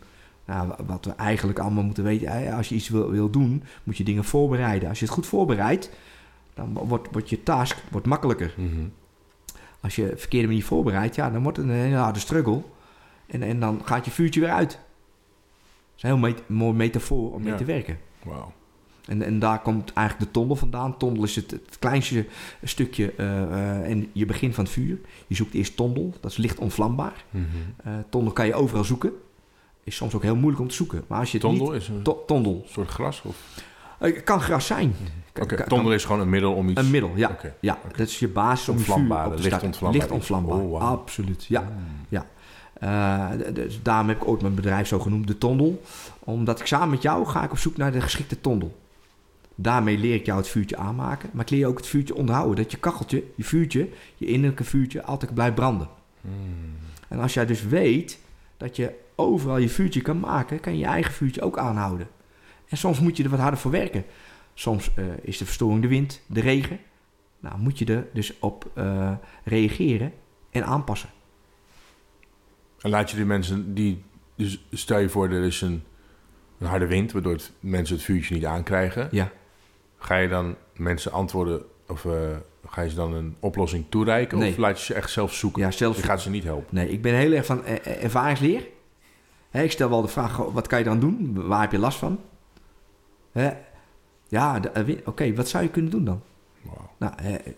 [0.47, 3.63] Nou, wa- wat we eigenlijk allemaal moeten weten, eh, als je iets wil, wil doen,
[3.85, 4.89] moet je dingen voorbereiden.
[4.89, 5.91] Als je het goed voorbereidt,
[6.55, 8.55] dan wordt, wordt je task wordt makkelijker.
[8.57, 8.87] Mhm.
[9.81, 12.63] Als je het verkeerde manier voorbereidt, ja, dan wordt het een hele harde struggle.
[13.27, 14.71] En, en dan gaat je vuurtje weer uit.
[14.71, 14.79] Dat
[15.97, 17.59] is een heel met- mooi metafoor om mee Ja.
[17.59, 17.99] te werken.
[18.23, 18.53] Wauw.
[19.07, 20.97] En, en daar komt eigenlijk de tondel vandaan.
[20.97, 22.27] Tondel is het, het kleinste
[22.63, 24.99] stukje eh, eh, en je begin van het vuur.
[25.27, 27.25] Je zoekt eerst tondel, dat is licht onvlambaar.
[27.85, 29.13] Eh, tondel kan je overal zoeken.
[29.87, 31.05] Is soms ook heel moeilijk om te zoeken.
[31.07, 31.81] Maar als je het Tondel niet...
[31.83, 32.65] is een To- tondel.
[32.69, 33.23] soort gras?
[33.25, 33.37] Of?
[33.99, 34.95] Eh, Het kan gras zijn.
[35.33, 36.81] Kan- Oké, tondel is gewoon een middel om iets...
[36.81, 37.37] Een middel, ja.
[37.61, 41.45] Ja dat is je basis om vuur op te licht ontvlambaar Licht ontvlambaar, Oh, absoluut.
[41.45, 41.77] Ja, Hmm.
[42.09, 42.27] ja.
[42.75, 45.83] Eh, dus daarom heb ik ooit mijn bedrijf zo genoemd, de Tondel.
[46.19, 48.77] Omdat ik samen met jou ga ik op zoek naar de geschikte tondel.
[49.55, 51.29] Daarmee leer ik jou het vuurtje aanmaken.
[51.33, 52.57] Maar ik leer je ook het vuurtje onderhouden.
[52.57, 55.89] Dat je kacheltje, je vuurtje, je innerlijke vuurtje altijd blijft branden.
[56.21, 56.31] Hmm.
[57.09, 58.19] En als jij dus weet
[58.57, 62.09] dat je overal je vuurtje kan maken, kan je je eigen vuurtje ook aanhouden.
[62.69, 64.05] En soms moet je er wat harder voor werken.
[64.55, 66.79] Soms eh, is de verstoring de wind, de regen.
[67.41, 69.13] Nou, moet je er dus op eh,
[69.45, 70.13] reageren
[70.51, 71.09] en aanpassen.
[72.81, 74.05] En laat je die mensen die...
[74.37, 75.83] Dus stel je voor, er is een,
[76.59, 77.13] een harde wind...
[77.13, 79.09] waardoor het, mensen het vuurtje niet aankrijgen.
[79.11, 79.33] Ja,
[79.99, 81.63] Ga je dan mensen antwoorden...
[81.89, 84.39] of eh, ga je ze dan een oplossing toereiken?
[84.39, 84.51] Nee.
[84.51, 85.63] Of laat je ze echt zelf zoeken?
[85.63, 85.97] ja zelf.
[85.97, 86.75] Je gaat ze niet helpen.
[86.75, 88.67] Nee, ik ben heel erg van ervaringsleer.
[89.63, 91.47] Ik stel wel de vraag, wat kan je dan doen?
[91.47, 92.21] Waar heb je last van?
[93.33, 93.51] Hè?
[94.29, 96.21] Ja, eh, oké, wat zou je kunnen doen dan?
[96.99, 97.13] Nou,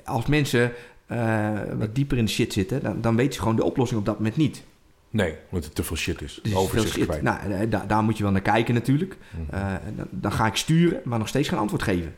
[0.04, 0.72] als mensen
[1.06, 4.06] eh, wat dieper in de shit zitten, dan, dan weten ze gewoon de oplossing op
[4.06, 4.62] dat moment niet.
[5.10, 6.40] Nee, omdat het te veel shit is.
[6.42, 7.06] Dus Overzicht veel shit.
[7.06, 7.22] kwijt.
[7.22, 9.16] Nou, eh, da- daar moet je wel naar kijken natuurlijk.
[9.30, 9.58] Mhm.
[9.96, 12.14] Dan, dan ga ik sturen, maar nog steeds geen antwoord geven.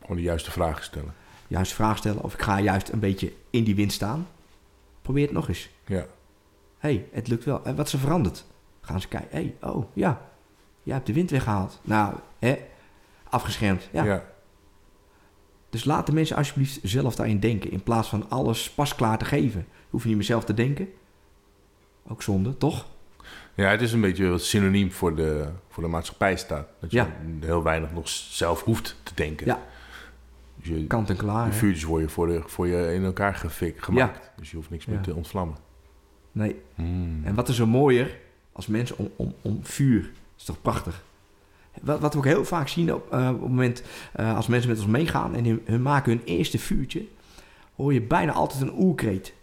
[0.00, 1.14] Gewoon de juiste vragen stellen.
[1.46, 4.26] Juist vraag stellen of ik ga juist een beetje in die wind staan.
[5.02, 5.70] Probeer het nog eens.
[5.86, 5.96] Ja.
[6.78, 7.64] Hé, hey, het lukt wel.
[7.64, 8.44] En wat is er veranderd?
[8.88, 9.28] Gaan ze kijken.
[9.30, 10.20] Hé, hey, oh ja,
[10.82, 11.80] jij hebt de wind weggehaald.
[11.82, 12.58] Nou, hè,
[13.28, 13.88] afgeschermd.
[13.92, 14.04] Ja.
[14.04, 14.24] ja.
[15.70, 17.70] Dus laat de mensen alsjeblieft zelf daarin denken.
[17.70, 19.66] In plaats van alles pasklaar te geven.
[19.90, 20.88] Hoef je niet meer zelf te denken.
[22.08, 22.86] Ook zonde, toch?
[23.54, 26.68] Ja, het is een beetje wat synoniem voor de, voor de maatschappij staat.
[26.80, 27.08] Dat je Ja.
[27.40, 29.46] heel weinig nog zelf hoeft te denken.
[29.46, 29.62] Ja.
[30.56, 31.46] Dus je, Kant en klaar.
[31.46, 34.30] de vuurtjes worden voor, de, voor je in elkaar gefik, gemaakt.
[34.36, 35.02] Dus je hoeft niks meer Ja.
[35.02, 35.56] te ontvlammen.
[36.32, 36.60] Nee.
[36.74, 37.20] Hmm.
[37.24, 38.18] En wat is er mooier
[38.58, 40.02] als mensen om, om, om vuur?
[40.02, 41.02] Dat is toch prachtig?
[41.82, 44.70] Wat, wat we ook heel vaak zien op, eh, op het moment eh, als mensen
[44.70, 47.04] met ons meegaan en hun, hun maken hun eerste vuurtje,
[47.76, 49.34] hoor je bijna altijd een oerkreet.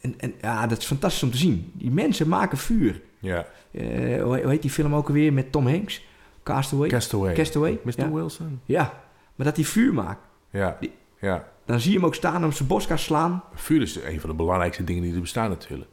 [0.00, 1.70] En, en ja, dat is fantastisch om te zien.
[1.74, 3.00] Die mensen maken vuur.
[3.18, 6.04] Ja, Eh, hoe, heet die film ook alweer met Tom Hanks?
[6.42, 6.88] Castaway?
[6.88, 7.34] Castaway.
[7.34, 7.92] Castaway, Mr.
[7.96, 8.10] ja.
[8.10, 8.60] Wilson.
[8.64, 9.02] ja,
[9.36, 10.20] maar dat hij vuur maakt.
[10.50, 11.48] Ja, Die- ja.
[11.64, 13.42] Dan zie je hem ook staan om zijn boskaas slaan.
[13.54, 15.90] Vuur is een van de belangrijkste dingen die er bestaan natuurlijk.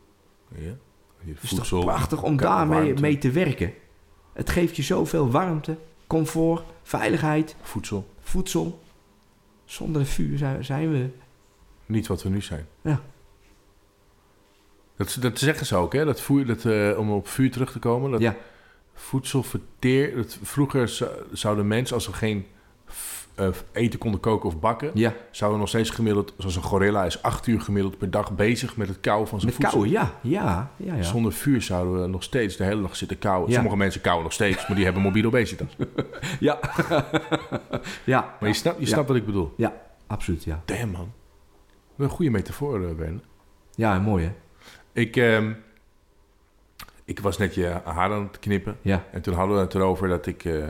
[0.55, 0.71] Ja.
[1.33, 3.73] Het is voedsel, toch prachtig om daarmee warmte, mee te werken.
[4.33, 8.07] Het geeft je zoveel warmte, comfort, veiligheid, Voedsel.
[8.19, 8.83] voedsel.
[9.65, 11.09] Zonder het vuur zijn, zijn we...
[11.85, 12.67] Niet wat we nu zijn.
[12.81, 13.01] Ja.
[14.95, 16.05] Dat, dat zeggen ze ook, hè?
[16.05, 18.11] Dat eh, om op vuur terug te komen.
[18.11, 18.35] Dat Ja,
[18.93, 20.15] voedsel verteer...
[20.15, 22.45] Dat vroeger zouden mensen, als er geen
[23.35, 27.03] eh, eten konden koken of bakken, Ja, zouden we nog steeds gemiddeld, zoals een gorilla
[27.05, 29.81] is, acht uur gemiddeld per dag bezig met het kauwen van zijn met voedsel.
[29.89, 30.39] kouwen, ja.
[30.39, 31.03] Ja, ja, ja.
[31.03, 33.49] Zonder vuur zouden we nog steeds de hele dag zitten kauwen.
[33.49, 33.55] Ja.
[33.55, 35.75] Sommige mensen kauwen nog steeds, maar die hebben mobiele obesitas.
[36.39, 36.59] Ja.
[38.05, 38.35] ja.
[38.39, 39.53] Maar je snapt, je snapt wat ik bedoel.
[39.57, 39.73] Ja,
[40.07, 40.61] absoluut, ja.
[40.65, 41.11] Damn man.
[41.95, 43.23] Wat Een goede metafoor, eh, Ben.
[43.75, 44.31] Ja, mooi hè?
[45.01, 45.53] Ik, ehm,
[47.05, 48.77] ik was net je haar aan het knippen.
[48.81, 50.63] Ja, En toen hadden we het erover dat ik eh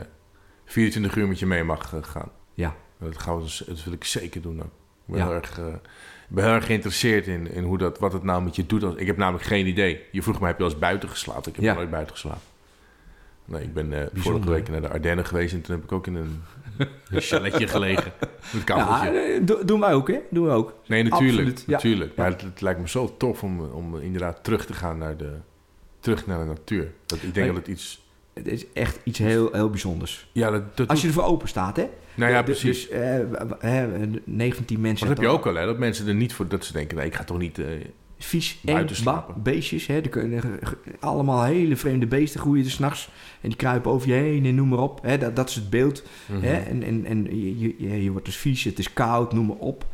[0.64, 2.30] 24 uur met je mee mag eh, gaan.
[2.56, 2.74] Ja.
[2.98, 4.56] Dat, gaan we, dus- dat wil ik zeker doen.
[4.58, 4.64] Ik
[5.04, 5.24] ben, Ja.
[5.24, 8.56] heel, erg, ik ben heel erg geïnteresseerd in, in hoe dat, wat het nou met
[8.56, 8.82] je doet.
[8.82, 10.00] Als, ik heb namelijk geen idee.
[10.12, 11.48] Je vroeg me, heb je al eens buiten geslapen?
[11.48, 11.74] Ik heb Ja.
[11.74, 12.40] nooit buiten geslapen.
[13.44, 15.54] Nee, ik ben eh vorige week naar de Ardennen geweest...
[15.54, 16.42] en toen heb ik ook in een,
[17.10, 18.12] een chaletje gelegen.
[18.52, 20.18] Met een ja do- doen wij ook hè?
[20.30, 20.74] Doen we ook.
[20.86, 21.32] nee, natuurlijk.
[21.38, 21.72] absoluut, ja.
[21.72, 22.16] natuurlijk.
[22.16, 25.32] Maar het, het lijkt me zo tof om, om inderdaad terug te gaan naar de,
[26.00, 26.92] terug naar de natuur.
[27.06, 27.46] Dat, ik denk Nee.
[27.46, 28.05] dat het iets...
[28.36, 30.28] Het is echt iets heel, heel bijzonders.
[30.32, 31.84] Ja, dat, dat Als je ervoor open staat hè?
[32.14, 32.88] nou ja, precies.
[32.88, 32.88] Dus
[33.60, 33.90] eh,
[34.24, 35.06] 19 mensen.
[35.06, 35.66] dat heb je ook al, hè?
[35.66, 36.48] Dat mensen er niet voor...
[36.48, 37.58] Dat ze denken, nee, ik ga toch niet...
[37.58, 37.66] eh,
[38.18, 39.86] Vies, eng, ba, beestjes.
[39.86, 40.42] Hè, er kunnen,
[41.00, 43.10] allemaal hele vreemde beesten groeien er s'nachts.
[43.40, 45.00] En die kruipen over je heen en noem maar op.
[45.02, 46.02] Hè, dat, dat is het beeld.
[46.26, 46.40] mhm.
[46.42, 49.56] Hè, en en, en je, je, je- wordt dus vies, het is koud, noem maar
[49.56, 49.86] op.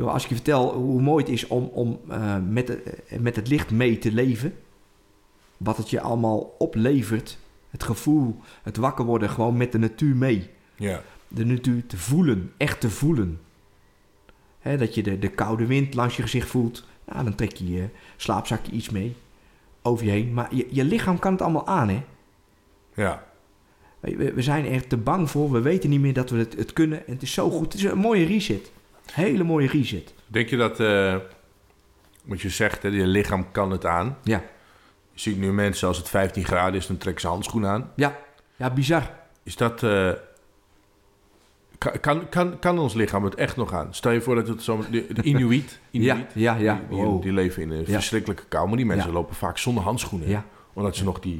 [0.00, 3.48] Als ik je vertel hoe mooi het is om, om eh, met, eh, met het
[3.48, 4.54] licht mee te leven.
[5.58, 7.38] Wat het je allemaal oplevert.
[7.70, 10.50] Het gevoel, het wakker worden gewoon met de natuur mee.
[10.76, 11.02] Ja.
[11.28, 13.40] De natuur te voelen, echt te voelen.
[14.58, 16.86] Hè, dat je de, de koude wind langs je gezicht voelt.
[17.12, 19.16] Ja, dan trek je je slaapzakje iets mee
[19.82, 20.32] over je heen.
[20.34, 22.02] Maar je, je lichaam kan het allemaal aan, hè.
[22.94, 23.26] Ja.
[24.00, 25.50] We, we- we zijn er te bang voor.
[25.50, 27.06] We weten niet meer dat we het, het kunnen.
[27.06, 27.72] En het is zo goed.
[27.72, 28.70] Het is een mooie reset.
[29.12, 30.14] Hele mooie reset.
[30.26, 31.16] Denk je dat, eh,
[32.24, 34.16] wat je zegt, hè, je lichaam kan het aan.
[34.22, 34.42] Ja.
[35.18, 37.90] Je ziet nu mensen, als het 15 graden is, dan trekken ze handschoenen aan.
[37.96, 38.16] Ja,
[38.56, 39.10] ja bizar.
[39.42, 39.82] Is dat...
[39.82, 40.10] eh,
[41.78, 43.94] kan, kan, kan, kan ons lichaam het echt nog aan?
[43.94, 44.84] Stel je voor dat het zo...
[44.90, 46.74] De, de Inuit, Ja, Inuit ja, ja.
[46.74, 47.22] die, die, Wow.
[47.22, 47.84] die leven in een Ja.
[47.84, 48.68] verschrikkelijke kou.
[48.68, 49.12] Maar die mensen Ja.
[49.14, 50.28] lopen vaak zonder handschoenen.
[50.28, 51.34] Ja, Omdat ze nog die,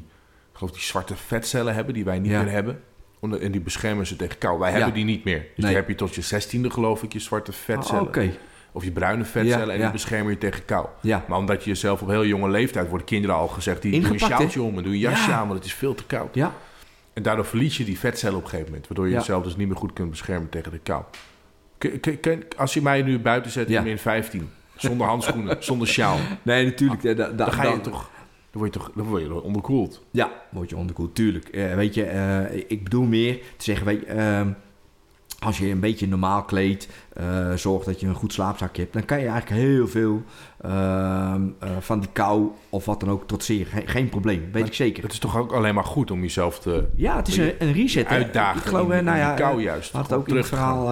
[0.53, 2.83] ik geloof die zwarte vetcellen hebben die wij niet meer hebben.
[3.21, 4.59] En die beschermen ze tegen kou.
[4.59, 5.39] Wij hebben die niet meer.
[5.41, 5.67] Dus Nee.
[5.67, 8.03] die heb je tot je zestiende geloof ik, je zwarte Ah, vetcellen.
[8.03, 8.31] oké.
[8.73, 9.83] Of je bruine vetcellen Ja, en ja.
[9.83, 10.87] die beschermen je tegen kou.
[11.01, 11.25] Ja.
[11.29, 13.83] Maar omdat je jezelf op heel jonge leeftijd wordt kinderen al gezegd...
[13.83, 14.27] Die, een Ingepakt, hè?
[14.37, 15.37] sjaaltje om en doe een jasje Ja.
[15.37, 16.35] aan, want het is veel te koud.
[16.35, 16.53] Ja,
[17.13, 18.89] En daardoor verlies je die vetcellen op een gegeven moment.
[18.89, 21.03] Waardoor je jezelf dus niet meer goed kunt beschermen tegen de kou.
[22.57, 26.17] Als je mij nu buiten zet in min 15, zonder handschoenen, zonder sjaal...
[26.43, 27.03] nee, natuurlijk.
[27.03, 28.11] da- da- dan ga je dan- toch...
[28.51, 30.03] Dan word je toch dan word je onderkoeld.
[30.11, 31.49] Ja, word je onderkoeld, tuurlijk.
[31.49, 34.49] Eh, weet je, eh, ik bedoel meer te zeggen, weet je, ehm,
[35.39, 39.05] als je een beetje normaal kleedt, eh zorg dat je een goed slaapzakje hebt, dan
[39.05, 40.23] kan je eigenlijk heel veel
[40.61, 43.67] ehm, eh, van die kou of wat dan ook trotseren.
[43.73, 45.03] Geen, geen probleem, weet Maar ik zeker.
[45.03, 47.73] Het is toch ook alleen maar goed om jezelf te Ja, het is een, een
[47.73, 48.09] reset.
[48.09, 48.15] hè.
[48.15, 49.93] uitdagen Ik geloof, in, nou ja, kou eh, juist.
[49.93, 50.87] het ook in het verhaal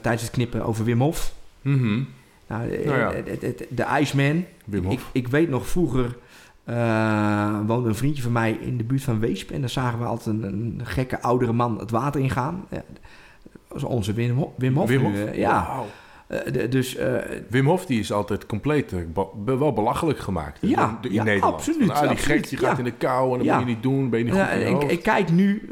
[0.00, 1.32] tijdens het knippen over Wim Hof.
[1.62, 2.02] Mhm.
[2.46, 3.12] Nou, Nou ja.
[3.40, 4.44] het- de IJsman.
[4.64, 5.08] Wim Ik, Hof.
[5.12, 6.16] ik weet nog, vroeger
[6.64, 9.50] eh, woonde een vriendje van mij in de buurt van Weesp.
[9.50, 12.64] En dan zagen we altijd een, een gekke oudere man het water ingaan.
[12.70, 12.98] Ja, dat
[13.68, 14.50] was onze Wim Hof.
[14.56, 15.28] Wim Hof, Wim nu, Hof?
[15.28, 15.80] eh, ja.
[16.26, 16.96] Eh, dus
[17.48, 18.94] Wim Hof die is altijd compleet,
[19.44, 20.60] be- wel belachelijk gemaakt.
[20.60, 21.54] hè, Ja, in ja, Nederland.
[21.54, 22.78] absoluut, Van, ah, die absoluut, gek die gaat ja.
[22.78, 23.58] in de kou en dat Ja.
[23.58, 25.68] moet je niet doen, ben je niet goed in ik, ik kijk nu,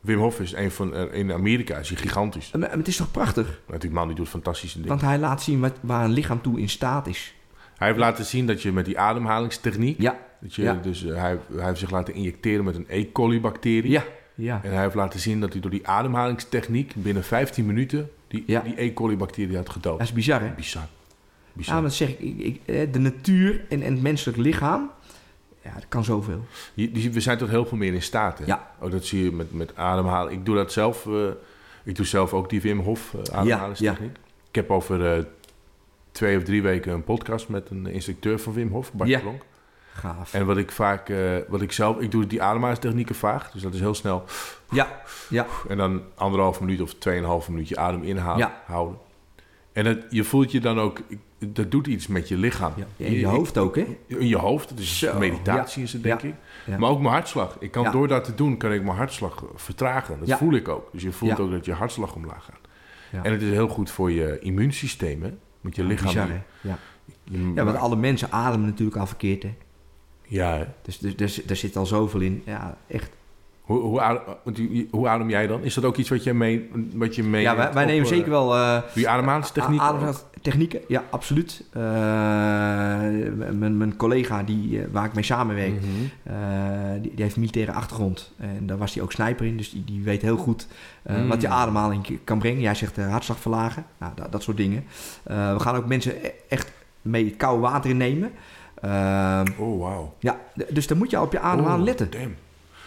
[0.00, 2.50] Wim Hof is een van, in Amerika is hij gigantisch.
[2.52, 3.60] maar het is toch prachtig?
[3.66, 4.90] Maar die man die doet fantastische dingen.
[4.90, 7.34] Want hij laat zien wat, waar een lichaam toe in staat is.
[7.76, 10.74] Hij heeft laten zien dat je met die ademhalingstechniek, Ja, dat je, Ja.
[10.82, 13.12] dus, eh, hij, hij heeft zich laten injecteren met een E.
[13.12, 13.90] coli bacterie.
[13.90, 14.04] ja,
[14.34, 14.60] ja.
[14.62, 18.60] En hij heeft laten zien dat hij door die ademhalingstechniek binnen 15 minuten die, Ja.
[18.60, 18.92] die E.
[18.92, 19.98] coli bacterie had gedood.
[19.98, 20.50] Dat is bizar, hè?
[20.56, 20.82] Bizar.
[20.82, 20.88] Ja,
[21.52, 21.82] Bizar.
[21.82, 24.90] dat zeg ik, ik, ik, eh, de natuur en, en het menselijk lichaam,
[25.64, 26.44] ja, dat kan zoveel.
[26.74, 28.38] Je- we zijn tot heel veel meer in staat.
[28.38, 28.44] Hè?
[28.44, 28.70] Ja.
[28.80, 30.32] Oh, dat zie je met, met ademhalen.
[30.32, 31.06] Ik doe dat zelf.
[31.06, 31.28] eh,
[31.84, 34.16] ik doe zelf ook die Wim Hof ademhalingstechniek.
[34.48, 35.26] Ik heb over
[36.16, 39.18] twee of drie weken een podcast met een instructeur van Wim Hof, Bart Ja.
[39.18, 39.42] Klonk.
[39.92, 40.34] Gaaf.
[40.34, 43.52] En wat ik vaak, eh, wat ik zelf, ik doe die ademhalingstechnieken vaak.
[43.52, 44.24] Dus dat is heel snel.
[44.70, 48.62] Ja, ja, En dan anderhalf minuut of tweeënhalf minuut je adem inhalen, Ja.
[48.66, 48.98] houden.
[49.72, 51.00] En het, je voelt je dan ook,
[51.38, 52.72] dat doet iets met je lichaam.
[52.76, 52.86] ja.
[52.96, 53.96] In je hoofd ook, hè?
[54.06, 55.86] In je hoofd, is Zo, meditatie ja.
[55.86, 56.34] is het, denk ik.
[56.66, 56.78] Ja.
[56.78, 57.56] Maar ook mijn hartslag.
[57.60, 60.18] Ik kan door dat te doen, kan ik mijn hartslag vertragen.
[60.24, 60.88] Dat voel ik ook.
[60.92, 62.60] Dus je voelt ook dat je hartslag omlaag gaat.
[63.12, 63.22] Ja.
[63.24, 65.30] En het is heel goed voor je immuunsysteem, hè?
[65.66, 66.06] Met je lichaam.
[66.06, 66.40] Bizar, hè?
[66.60, 66.78] Ja.
[67.24, 69.54] Je- ja, want alle mensen ademen natuurlijk al verkeerd, hè?
[70.28, 70.64] ja, hè?
[70.82, 72.42] Dus, dus, dus daar zit al zoveel in.
[72.46, 73.10] Ja, echt
[73.66, 74.20] Hoe, hoe, adem,
[74.90, 75.62] hoe adem jij dan?
[75.62, 78.30] Is dat ook iets wat je mee, wat je mee ja, wij, wij nemen zeker
[78.30, 78.54] wel...
[78.56, 81.64] eh, Doe je ademhalingstechnieken, ja, absoluut.
[81.72, 81.82] Eh,
[83.52, 85.86] mijn, mijn collega die, eh, waar ik mee samenwerk, Mhm.
[86.22, 86.34] eh,
[87.02, 88.32] die, die heeft militaire achtergrond.
[88.36, 90.66] En daar was hij ook sniper in, dus die, die weet heel goed
[91.02, 91.28] eh, Mm.
[91.28, 92.60] wat je ademhaling kan brengen.
[92.60, 94.84] Jij zegt eh, hartslag verlagen, nou, dat, dat soort dingen.
[95.24, 98.30] Eh, we gaan ook mensen e- echt mee het koude water innemen.
[98.80, 100.14] Eh, Oh, wauw.
[100.18, 100.38] ja,
[100.70, 102.10] dus dan moet je op je ademhaling Oh, letten.
[102.10, 102.34] damn.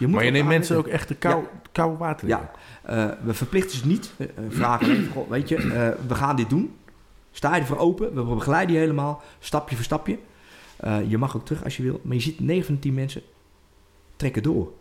[0.00, 2.36] Je moet Maar je neemt mensen ook echt de kou, koude water in?
[2.36, 2.50] Ja,
[2.82, 4.12] eh, we verplichten ze niet.
[4.16, 6.74] We eh, vragen weet je, eh, we gaan dit doen.
[7.30, 10.18] Sta je ervoor open, we begeleiden je helemaal, stapje voor stapje.
[10.76, 12.94] Eh, je mag ook terug als je wil, maar je ziet 9 van de 10
[12.94, 13.22] mensen
[14.16, 14.72] trekken door.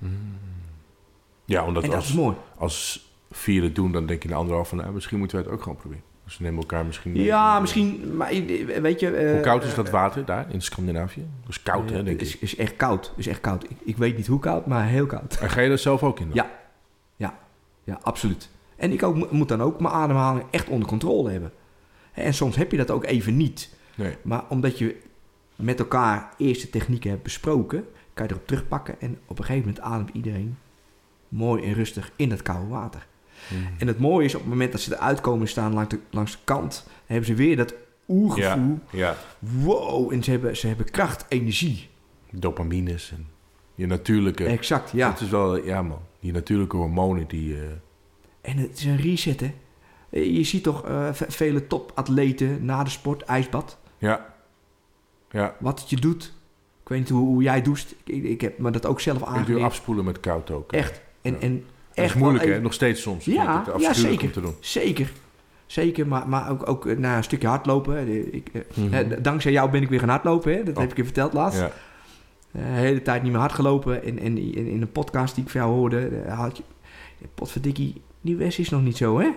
[1.45, 2.36] Ja, omdat en dat als, is mooi.
[2.57, 4.78] als vier het doen, dan denk je de anderhalf van...
[4.78, 6.03] Nou, misschien moeten wij het ook gewoon proberen.
[6.30, 7.12] Dus we nemen elkaar misschien...
[7.12, 7.24] mee.
[7.24, 9.10] Ja, misschien, maar eh, weet je...
[9.10, 11.26] eh, Hoe koud is dat water daar in Scandinavië?
[11.42, 12.42] Dat is koud, hè, eh, denk is, ik.
[12.42, 13.64] is echt koud, is echt koud.
[13.64, 15.38] Ik, ik weet niet hoe koud, maar heel koud.
[15.40, 16.26] En ga je er zelf ook in?
[16.28, 16.36] dan?
[16.36, 17.38] Ja.
[17.84, 18.50] Ja, absoluut.
[18.76, 21.52] En ik ook, mo- moet dan ook mijn ademhaling echt onder controle hebben.
[22.14, 23.76] En soms heb je dat ook even niet.
[23.96, 24.16] Nee.
[24.22, 25.02] Maar omdat je
[25.56, 29.02] met elkaar eerst de technieken hebt besproken, kan je erop terugpakken.
[29.02, 30.58] En op een gegeven moment ademt iedereen
[31.28, 33.08] mooi en rustig in dat koude water.
[33.48, 33.68] Mm.
[33.78, 36.32] En het mooie is op het moment dat ze eruit komen staan langs de, langs
[36.32, 37.74] de kant, hebben ze weer dat
[38.08, 38.80] oergevoel.
[38.92, 41.90] Ja, Wow, en ze hebben, ze hebben kracht, energie.
[42.32, 43.28] dopamines en
[43.76, 44.46] je natuurlijke...
[44.46, 45.10] Exact, ja.
[45.10, 47.56] Het is wel, ja man, die natuurlijke hormonen die...
[47.56, 47.62] eh,
[48.42, 49.54] En het is een reset, hè.
[50.10, 53.78] Je ziet toch eh, ve- vele topatleten na de sport, ijsbad.
[53.98, 54.34] ja,
[55.32, 55.56] ja.
[55.60, 56.34] Wat het je doet.
[56.84, 57.96] Ik weet niet hoe, hoe jij doucht.
[58.04, 59.62] Ik, ik heb me dat ook zelf Ik doe aangeleerd.
[59.64, 60.72] afspoelen met koud ook.
[60.72, 61.02] Echt.
[61.22, 61.40] En, Ja.
[61.40, 61.66] en
[61.96, 63.26] Dat echt is moeilijk hè, nog steeds soms.
[63.26, 64.26] Ja, ik het ja, zeker.
[64.26, 64.56] om te doen.
[64.60, 65.12] Zeker.
[65.66, 68.34] Zeker, maar, maar ook, ook na een stukje hardlopen.
[68.34, 69.22] Ik, eh, Mhm.
[69.22, 70.54] dankzij jou ben ik weer gaan hardlopen.
[70.54, 70.64] Hè?
[70.64, 70.82] Dat Oh.
[70.82, 71.60] heb ik je verteld laatst.
[71.60, 71.72] Ja.
[72.52, 74.04] Eh, de hele tijd niet meer hard gelopen.
[74.04, 76.64] En, en in, in een podcast die ik van jou hoorde, eh, had je...
[77.36, 79.28] Potverdikkie, die Wes is nog niet zo, hè?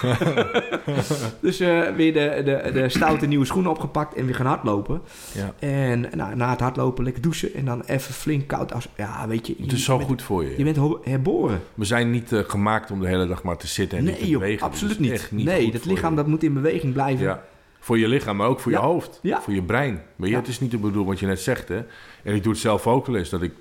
[1.40, 5.00] dus eh, weer de, de, de stoute nieuwe schoenen opgepakt en weer gaan hardlopen.
[5.34, 5.54] Ja.
[5.68, 8.72] En nou, na het hardlopen lekker douchen en dan even flink koud.
[8.72, 9.54] Als, ja, weet je.
[9.60, 10.54] Het is zo bent- goed voor je.
[10.56, 11.60] Je bent herboren.
[11.74, 14.28] We zijn niet eh, gemaakt om de hele dag maar te zitten en niet te
[14.28, 14.66] joh, bewegen.
[14.66, 15.28] Absoluut niet.
[15.32, 16.16] nee, dat lichaam je.
[16.16, 17.24] dat moet in beweging blijven.
[17.24, 17.44] Ja.
[17.80, 18.78] Voor je lichaam, maar ook voor Ja.
[18.80, 19.20] je hoofd.
[19.40, 20.02] Voor je brein.
[20.16, 20.36] Ja.
[20.38, 21.68] het is niet de bedoeling wat je net zegt.
[21.68, 21.82] Hè?
[22.22, 23.28] En ik doe het zelf ook wel eens.
[23.30, 23.52] Dat ik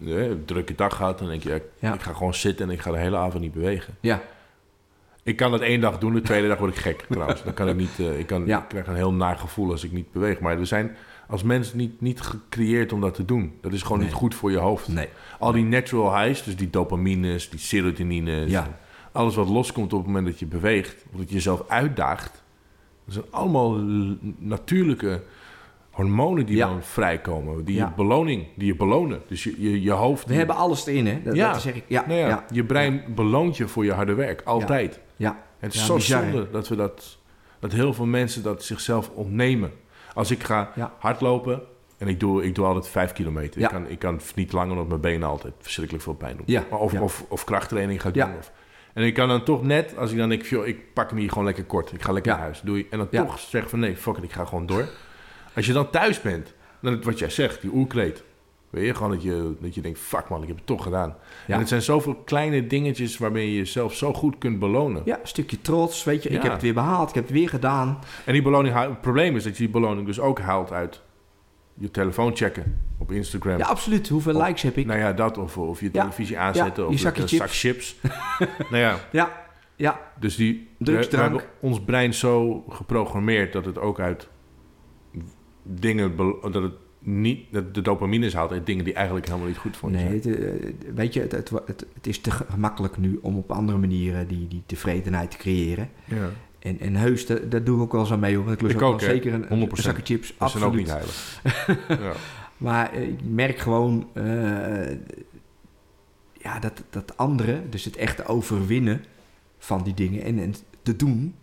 [0.00, 1.20] een drukke dag had.
[1.20, 3.42] En dan denk je, ja, ik ga gewoon zitten en ik ga de hele avond
[3.42, 3.94] niet bewegen.
[4.00, 4.22] Ja.
[5.22, 7.42] Ik kan dat één dag doen, de tweede dag word ik gek trouwens.
[7.42, 8.58] Dan kan ik niet, eh, ik, kan, Ja.
[8.62, 10.40] ik krijg een heel naar gevoel als ik niet beweeg.
[10.40, 10.96] Maar we zijn
[11.28, 13.54] als mens niet, niet gecreëerd om dat te doen.
[13.60, 14.06] Dat is gewoon Nee.
[14.06, 14.88] niet goed voor je hoofd.
[14.88, 15.08] Nee.
[15.38, 18.78] Al die natural highs, dus die dopamines, die serotonines, Ja.
[19.12, 22.42] alles wat loskomt op het moment dat je beweegt, of dat je jezelf uitdaagt,
[23.04, 23.72] dat zijn allemaal
[24.38, 25.22] natuurlijke
[25.96, 26.66] hormonen die Ja.
[26.68, 27.84] dan vrijkomen, die Ja.
[27.86, 29.22] je beloning, die je belonen.
[29.28, 30.26] Dus je, je, je hoofd.
[30.26, 31.22] We hebben alles erin, hè?
[31.22, 31.52] Dat, Ja.
[31.52, 31.84] dat zeg ik.
[31.86, 35.00] Ja, nou ja, je brein beloont je voor je harde werk, altijd.
[35.16, 35.44] ja.
[35.58, 36.30] Het is zo bizar, hè?
[36.30, 37.18] zonde dat we dat,
[37.60, 39.70] dat heel veel mensen dat zichzelf ontnemen.
[40.14, 41.62] Als ik ga hardlopen
[41.98, 43.60] en ik doe, ik doe altijd vijf kilometer.
[43.62, 46.44] Ik, kan, ik kan niet langer omdat mijn benen altijd verschrikkelijk veel pijn doen.
[46.46, 47.00] Ja, Of.
[47.00, 48.36] Of, of krachttraining ga doen.
[48.38, 48.52] Of,
[48.94, 51.28] en ik kan dan toch net, als ik dan denk, joh, ik pak hem hier
[51.28, 51.92] gewoon lekker kort.
[51.92, 52.60] Ik ga lekker naar huis.
[52.60, 54.88] Doe je, en dan toch zeg van nee, fuck it, ik ga gewoon door.
[55.56, 58.22] Als je dan thuis bent, dan wat jij zegt, die oerkleed.
[58.70, 61.16] Weet je, gewoon dat je, dat je denkt, fuck man, ik heb het toch gedaan.
[61.46, 61.54] Ja.
[61.54, 65.02] En het zijn zoveel kleine dingetjes waarmee je jezelf zo goed kunt belonen.
[65.04, 66.28] Ja, een stukje trots, weet je.
[66.28, 67.98] Ik heb het weer behaald, ik heb het weer gedaan.
[68.24, 71.02] En die beloning, het probleem is dat je die beloning dus ook haalt uit
[71.74, 73.58] je telefoon checken op Instagram.
[73.58, 74.08] Ja, absoluut.
[74.08, 74.86] Hoeveel likes heb ik?
[74.86, 76.00] Nou ja, dat of, of je Ja.
[76.00, 77.40] televisie aanzetten Ja, of je zakje een chips.
[77.42, 77.96] zak chips.
[78.70, 79.44] nou ja, Ja,
[79.76, 84.28] ja, dus die, we, we hebben ons brein zo geprogrammeerd dat het ook uit
[85.66, 89.76] dingen, dat het niet, dat de dopamines haalt uit dingen die eigenlijk helemaal niet goed
[89.76, 90.34] voor je nee, zijn.
[90.34, 91.50] het, eh, weet je, het, het,
[91.94, 95.90] het, is te gemakkelijk nu om op andere manieren die, die tevredenheid te creëren.
[96.04, 96.30] Ja.
[96.58, 98.36] En, en heus, daar, daar doe ik ook wel eens aan mee.
[98.36, 98.52] hoor.
[98.52, 99.48] Ik lust Ik ook, ook, wel zeker een, 100%.
[99.48, 100.34] een zakje chips.
[100.38, 100.86] Dat zijn ook Absoluut.
[100.86, 101.42] niet heilig.
[102.06, 102.12] ja.
[102.56, 104.96] Maar eh, ik merk gewoon eh,
[106.32, 109.04] ja, dat, dat anderen, dus het echte overwinnen
[109.58, 111.34] van die dingen en, en te doen,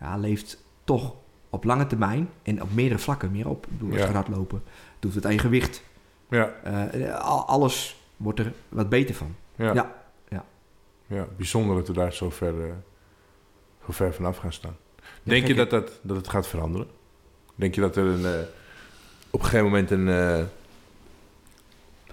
[0.00, 1.14] ja, leeft toch
[1.54, 3.66] op lange termijn en op meerdere vlakken meer op.
[3.66, 4.06] Ik bedoel, als Ja.
[4.06, 4.62] je gaat hardlopen,
[4.98, 5.82] doet het aan je gewicht.
[6.28, 9.34] Ja, Eh, al- alles wordt er wat beter van.
[9.56, 9.72] ja.
[9.74, 9.94] Ja.
[11.06, 12.72] Ja, bijzonder dat we daar zo ver, eh,
[13.86, 14.76] zo ver vanaf gaan staan.
[14.96, 16.86] Ja, Denk je dat, dat, dat het gaat veranderen?
[17.54, 18.40] Denk je dat er een, eh,
[19.30, 20.08] op een gegeven moment een...
[20.08, 20.42] eh,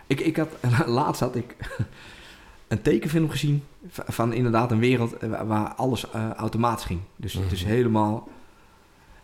[0.08, 0.50] Ik, ik had,
[0.88, 1.56] laatst had ik
[2.68, 7.00] een tekenfilm gezien van, inderdaad een wereld eh, waar- alles eh, automatisch ging.
[7.16, 7.72] Dus het is Mhm.
[7.72, 8.28] helemaal...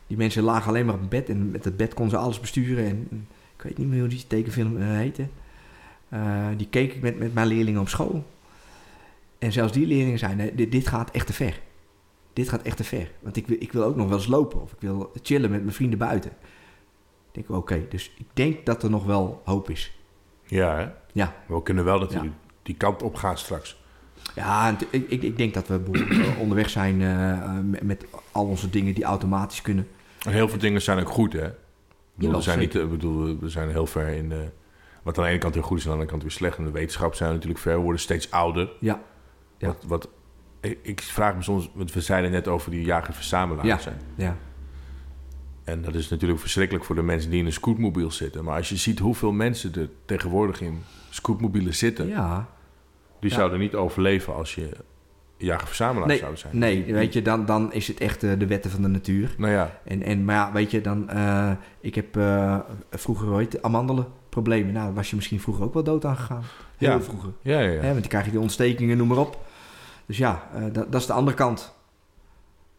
[0.07, 2.85] Die mensen lagen alleen maar op bed en met het bed konden ze alles besturen.
[2.85, 5.27] En, en ik weet niet meer hoe die tekenfilm eh, heette.
[6.09, 8.25] Eh, die keek ik met, met mijn leerlingen op school.
[9.39, 11.59] En zelfs die leerlingen zeiden, nee, dit, dit gaat echt te ver.
[12.33, 13.11] Dit gaat echt te ver.
[13.19, 14.61] Want ik wil, ik wil ook nog wel eens lopen.
[14.61, 16.31] Of ik wil chillen met mijn vrienden buiten.
[17.31, 19.97] Ik denk, oké, dus ik denk dat er nog wel hoop is.
[20.43, 20.87] Ja, hè?
[21.11, 22.33] Ja, We kunnen wel natuurlijk
[22.63, 23.81] die kant op gaan straks.
[24.35, 25.81] ja ik, ik, ik denk dat we
[26.41, 29.87] onderweg zijn eh, met, met al onze dingen die automatisch kunnen.
[30.25, 31.49] En heel veel dingen zijn ook goed, hè?
[32.13, 34.29] Bedoel, we, zijn niet, ik bedoel, we zijn heel ver in...
[34.29, 34.49] de
[35.03, 36.57] wat aan de ene kant heel goed is en aan de andere kant weer slecht.
[36.57, 37.75] En de wetenschap zijn we natuurlijk ver.
[37.75, 38.69] We worden steeds ouder.
[38.79, 39.01] Ja,
[39.57, 39.67] Ja.
[39.67, 40.09] Wat, wat,
[40.81, 41.71] ik, vraag me soms...
[41.73, 43.67] Want we zeiden net over die jager-verzamelaars.
[43.67, 43.77] Ja.
[43.77, 44.01] zijn.
[44.15, 44.37] ja.
[45.63, 48.43] En dat is natuurlijk verschrikkelijk voor de mensen die in een scootmobiel zitten.
[48.43, 52.07] Maar als je ziet hoeveel mensen er tegenwoordig in scootmobielen zitten...
[52.07, 52.49] ja.
[53.19, 53.35] die Ja.
[53.35, 54.69] zouden niet overleven als je
[55.37, 56.57] jager-verzamelaar Nee, zou zijn.
[56.57, 59.35] nee, weet je, dan, dan is het echt eh, de wetten van de natuur.
[59.37, 62.59] Nou ja, En, en, maar ja, weet je, dan, eh, ik heb eh,
[62.91, 64.73] vroeger ooit amandelenproblemen.
[64.73, 66.43] Nou, was je misschien vroeger ook wel dood aan gegaan.
[66.77, 67.01] Heel Ja.
[67.01, 67.29] vroeger.
[67.41, 67.69] ja, ja.
[67.69, 67.79] ja.
[67.79, 69.45] Hè, want dan krijg je die ontstekingen, noem maar op.
[70.05, 71.75] Dus ja, dat, dat is de andere kant.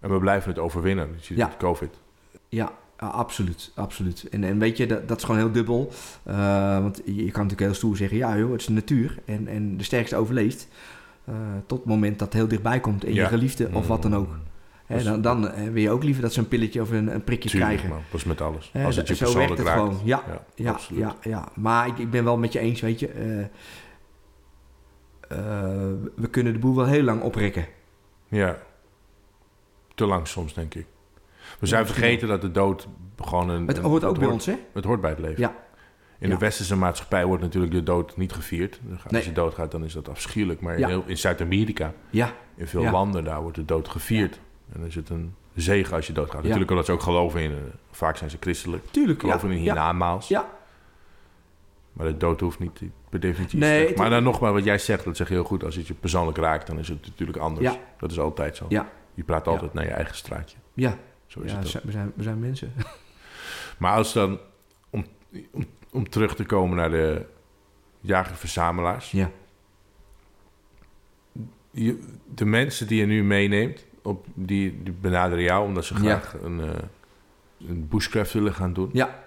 [0.00, 1.08] En we blijven het overwinnen.
[1.16, 1.46] Je ziet Ja.
[1.46, 1.94] het COVID.
[2.48, 4.28] Ja, ja, absoluut, absoluut.
[4.30, 5.92] En, en weet je, dat, dat is gewoon heel dubbel.
[6.80, 9.18] Want je, je kan natuurlijk heel stoer zeggen, ja joh, het is de natuur.
[9.24, 10.68] En, en de sterkste overleeft.
[11.28, 11.34] Eh,
[11.66, 13.08] tot het moment dat het heel dichtbij komt Ja.
[13.08, 14.28] je geliefde of wat dan ook.
[14.86, 17.24] Hè, dan dan eh, wil je ook liever dat ze een pilletje of een, een
[17.24, 17.90] prikje Tuurlijk, krijgen.
[17.94, 18.02] man.
[18.10, 18.72] Dat is met alles.
[18.84, 19.78] Als het je zo werkt persoonlijk het raakt.
[19.80, 20.00] gewoon.
[20.04, 20.22] Ja,
[20.54, 21.48] Ja, ja, ja, ja.
[21.54, 23.08] Maar ik, ik ben wel met je eens, weet je.
[25.28, 25.38] eh,
[26.16, 27.66] we kunnen de boel wel heel lang oprekken.
[28.28, 28.56] Ja.
[29.94, 30.86] Te lang soms, denk ik.
[31.60, 33.66] We zijn vergeten dat de dood gewoon een...
[33.66, 34.54] Het een- hoort ook bij hoort- ons, hè?
[34.72, 35.40] Het hoort bij het leven.
[35.40, 35.54] Ja.
[36.18, 36.34] In Ja.
[36.34, 38.78] de westerse maatschappij wordt natuurlijk de dood niet gevierd.
[38.82, 39.20] Dan gaat- Nee.
[39.20, 40.60] Als je doodgaat, dan is dat afschuwelijk.
[40.60, 41.02] Maar in, Ja.
[41.06, 44.40] in Zuid-Amerika, Ja, in veel landen, daar wordt de dood gevierd.
[44.72, 46.42] En dan is het een zegen als je doodgaat.
[46.42, 47.50] Natuurlijk omdat ze ook geloven in...
[47.50, 47.56] eh,
[47.90, 48.84] vaak zijn ze christelijk.
[48.90, 49.20] tuurlijk.
[49.20, 50.28] Geloven in hiernamaals.
[50.28, 50.48] Ja.
[51.92, 55.04] Maar de dood hoeft niet per definitie Nee, Maar dan nog maar wat jij zegt,
[55.04, 55.64] dat zeg je heel goed.
[55.64, 57.66] Als het je persoonlijk raakt, dan is het natuurlijk anders.
[57.66, 57.76] Ja.
[57.98, 58.66] Dat is altijd zo.
[58.68, 58.88] Ja.
[59.14, 60.56] Je praat altijd naar je eigen straatje.
[60.74, 62.72] Ja, Zo is ja het we, zijn, we zijn mensen.
[63.78, 64.38] Maar als dan,
[64.90, 65.04] om,
[65.52, 67.26] om, om terug te komen naar de
[68.00, 69.10] jager-verzamelaars.
[69.10, 69.30] Ja.
[71.70, 71.98] Je,
[72.34, 76.00] de mensen die je nu meeneemt, op, die, die benaderen jou omdat ze Ja.
[76.00, 76.68] graag een, eh
[77.68, 78.90] een bushcraft willen gaan doen.
[78.92, 79.26] Ja,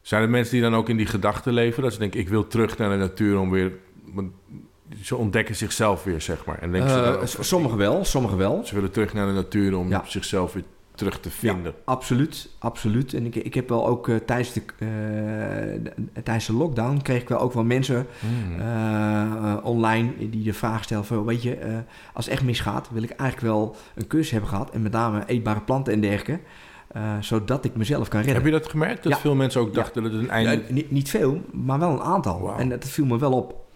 [0.00, 1.82] Zijn er mensen die dan ook in die gedachten leven?
[1.82, 3.72] Dat ze denken, ik wil terug naar de natuur om weer...
[5.02, 6.58] Ze ontdekken zichzelf weer, zeg maar.
[6.58, 8.64] En denken ze, Eh, sommigen wel, sommigen wel.
[8.66, 10.02] ze willen terug naar de natuur om Ja.
[10.06, 10.64] zichzelf weer
[11.00, 11.74] terug te vinden.
[11.84, 13.14] Absoluut, absoluut.
[13.14, 14.62] En ik, ik heb wel ook eh, tijdens, de,
[15.82, 18.60] de- tijdens de lockdown kreeg ik wel ook wel mensen Hmm.
[18.60, 21.58] eh, online die de vraag stellen van, weet je,
[22.14, 25.22] als het echt misgaat, wil ik eigenlijk wel een cursus hebben gehad en met name
[25.26, 26.40] eetbare planten en dergelijke,
[27.20, 28.36] zodat ik mezelf kan redden.
[28.42, 29.02] Heb je dat gemerkt?
[29.02, 29.18] Dat Ja.
[29.18, 30.62] veel mensen ook dachten dat het een einde...
[30.68, 32.54] Niet, niet veel, maar wel een aantal.
[32.58, 33.68] En dat viel me wel op.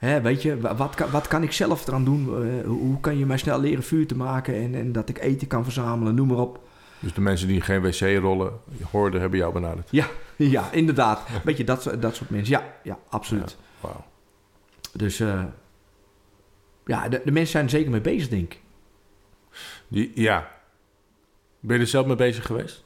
[0.00, 2.44] Hè, weet je, wa- wat kan, wat kan ik zelf eraan doen?
[2.60, 5.46] Eh, hoe, kan je mij snel leren vuur te maken en, en dat ik eten
[5.46, 6.68] kan verzamelen, noem maar op.
[6.98, 8.52] Dus de mensen die geen wc-rollen
[8.90, 9.88] hoorden, hebben jou benaderd.
[10.36, 11.22] Ja, inderdaad.
[11.44, 12.52] Weet je, dat, dat soort mensen.
[12.58, 13.56] Ja, ja absoluut.
[13.80, 14.04] Wauw.
[14.92, 15.44] Dus eh,
[16.86, 18.60] ja, de, de mensen zijn er zeker mee bezig, denk ik.
[19.88, 20.48] Die- Ja.
[21.60, 22.84] Ben je er zelf mee bezig geweest?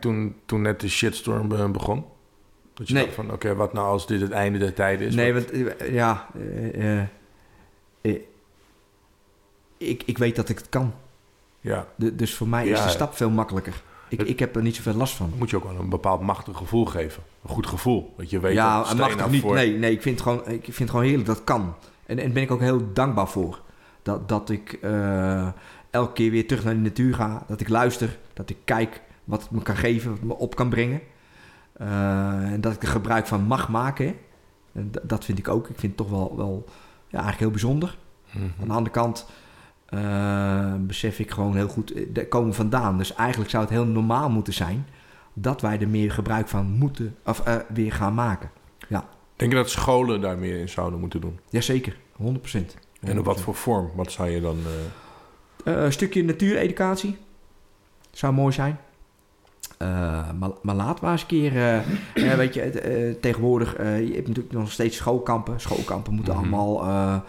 [0.00, 2.04] Toen, toen net de shitstorm eh, begon?
[2.80, 3.04] Dat je Nee.
[3.04, 5.14] dacht van, oké, wat nou als dit het einde der tijden is?
[5.14, 6.98] nee, want eh, ja, eh,
[8.00, 8.20] eh,
[9.78, 10.94] ik, ik weet dat ik het kan.
[11.60, 13.82] Ja, De- dus voor mij is de stap veel makkelijker.
[14.08, 15.32] Ik, Het- ik heb er niet zoveel last van.
[15.38, 17.22] moet je ook wel een bepaald machtig gevoel geven.
[17.42, 18.14] Een goed gevoel.
[18.16, 19.40] Dat je weet ja, dat toch af niet?
[19.40, 21.74] voor- Nee, nee ik, vind het gewoon, ik vind het gewoon heerlijk dat kan.
[22.06, 23.60] En daar ben ik ook heel dankbaar voor.
[24.02, 24.78] Dat, dat ik
[25.90, 27.44] elke keer weer terug naar de natuur ga.
[27.48, 28.18] Dat ik luister.
[28.32, 30.10] Dat ik kijk wat het me kan geven.
[30.10, 31.00] Wat het me op kan brengen.
[31.80, 34.14] Eh, en dat ik er gebruik van mag maken.
[34.72, 35.68] En d- dat vind ik ook.
[35.68, 36.64] Ik vind het toch wel, wel
[37.08, 37.98] ja, eigenlijk heel bijzonder.
[38.30, 38.44] Mhm.
[38.60, 39.26] Aan de andere kant
[39.86, 42.98] eh, besef ik gewoon heel goed, eh, daar komen we vandaan.
[42.98, 44.86] Dus eigenlijk zou het heel normaal moeten zijn
[45.32, 48.50] dat wij er meer gebruik van moeten, of eh, weer gaan maken.
[49.36, 51.38] Denk je dat scholen daar meer in zouden moeten doen?
[51.48, 52.76] Jazeker, 100%.
[53.00, 53.90] En op wat voor vorm?
[53.94, 54.58] Wat zou je dan...
[55.64, 57.16] eh, Eh, een stukje natuureducatie
[58.10, 58.78] zou mooi zijn.
[59.80, 61.76] Eh, maar, maar laat maar eens een keer, eh,
[62.32, 65.60] eh, weet je, tegenwoordig, je hebt natuurlijk nog steeds schoolkampen.
[65.60, 66.42] Schoolkampen moeten Mhm.
[66.54, 67.24] allemaal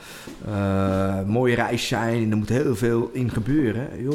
[1.26, 4.02] mooie reis zijn en er moet heel veel in gebeuren.
[4.04, 4.10] Joh,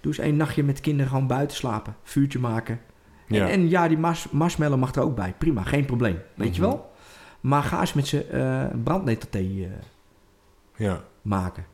[0.00, 2.80] doe eens één nachtje met kinderen gewoon buiten slapen, vuurtje maken.
[3.26, 3.44] ja.
[3.44, 6.60] En, en ja, die mars, marshmallow mag er ook bij, prima, geen probleem, weet je
[6.62, 6.70] Mhm.
[6.70, 6.90] wel.
[7.40, 9.68] Maar ga eens met ze eh brandnetelthee
[10.76, 11.00] ja.
[11.22, 11.64] maken.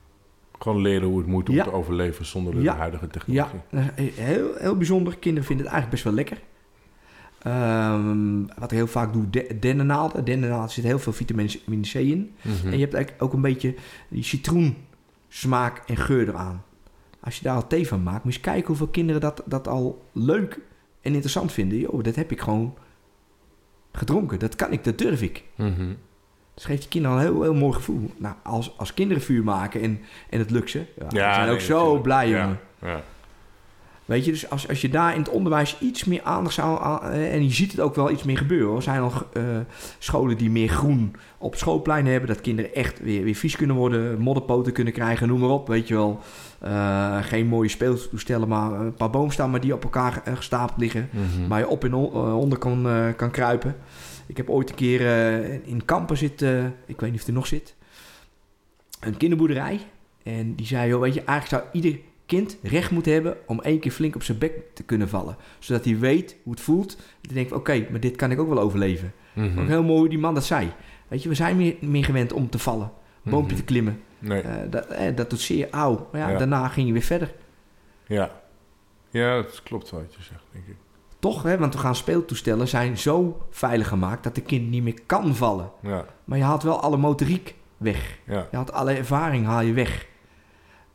[0.63, 1.65] Gewoon leren hoe het moet om Ja.
[1.65, 2.77] te overleven zonder de Ja.
[2.77, 3.61] huidige Ja, technologie.
[3.71, 3.85] eh,
[4.25, 5.19] heel, heel bijzonder.
[5.19, 6.41] Kinderen vinden het eigenlijk best wel lekker.
[7.43, 10.25] Ehm, wat ik heel vaak doe, de- dennennaalden.
[10.25, 11.49] Dennennaalden zit heel veel vitamine
[11.81, 12.35] C in.
[12.43, 12.67] Mhm.
[12.67, 13.75] En je hebt eigenlijk ook een beetje
[14.09, 16.65] die citroensmaak en geur eraan.
[17.21, 19.69] Als je daar al thee van maakt, moet je eens kijken hoeveel kinderen dat, dat
[19.69, 20.61] al leuk
[21.01, 21.79] en interessant vinden.
[21.79, 22.75] Yo, dat heb ik gewoon
[23.93, 24.39] gedronken.
[24.39, 25.45] Dat kan ik, dat durf ik.
[25.57, 25.93] Mhm.
[26.55, 28.11] Dat geeft je kinderen al een heel, heel mooi gevoel.
[28.17, 30.01] Nou, als, als kinderen vuur maken en,
[30.31, 32.59] en het lukt ze, ja, Ja, die zijn nee, ook zo blij, jongen.
[32.83, 33.01] Ja.
[34.05, 36.83] Weet je, dus als, als je daar in het onderwijs iets meer aandacht zou...
[36.83, 38.77] aan- eh, en je ziet het ook wel iets meer gebeuren.
[38.77, 39.43] Er zijn al eh,
[39.99, 42.29] scholen die meer groen op schoolplein hebben.
[42.29, 44.19] Dat kinderen echt weer, weer vies kunnen worden.
[44.21, 45.69] Modderpoten kunnen krijgen, noem maar op.
[45.69, 46.21] Weet je wel.
[46.61, 51.09] Eh, geen mooie speeltoestellen, maar een paar boomstammen die op elkaar gestapeld liggen.
[51.13, 51.49] Mhm.
[51.49, 52.87] Waar je op en on- onder kan,
[53.17, 53.77] kan kruipen.
[54.33, 56.75] Ik heb ooit een keer eh, in Kampen zitten...
[56.87, 57.75] ik weet niet of er nog zit.
[59.01, 59.81] Een kinderboerderij.
[60.23, 63.79] En die zei, joh, weet je, eigenlijk zou ieder kind recht moeten hebben om één
[63.81, 65.37] keer flink op zijn bek te kunnen vallen.
[65.59, 66.97] Zodat hij weet hoe het voelt.
[66.97, 69.13] Dat hij denkt, oké, maar dit kan ik ook wel overleven.
[69.35, 69.59] Mhm.
[69.61, 70.73] Ook heel mooi hoe die man dat zei.
[71.09, 72.91] Weet je, we zijn meer, meer gewend om te vallen.
[73.23, 73.57] Boompje Mhm.
[73.57, 74.03] te klimmen.
[74.19, 76.09] Nee, Eh, dat, eh, dat doet zeer auw.
[76.13, 76.39] Maar ja, Ja.
[76.39, 77.33] daarna ging je weer verder.
[78.07, 78.41] ja.
[79.11, 80.77] Ja, dat klopt wat je zegt, denk ik.
[81.23, 81.59] Toch, hè?
[81.59, 85.71] want we gaan speeltoestellen zijn zo veilig gemaakt dat de kind niet meer kan vallen.
[85.83, 88.19] Ja, Maar je haalt wel alle motoriek weg.
[88.27, 88.47] ja.
[88.51, 90.07] Je haalt alle ervaring haal je weg.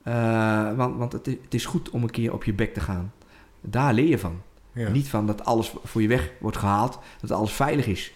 [0.03, 2.79] Eh, want want het, is, het is goed om een keer op je bek te
[2.79, 3.13] gaan.
[3.61, 4.41] Daar leer je van.
[4.71, 4.89] ja.
[4.89, 8.13] Niet van dat alles voor je weg wordt gehaald, dat alles veilig is.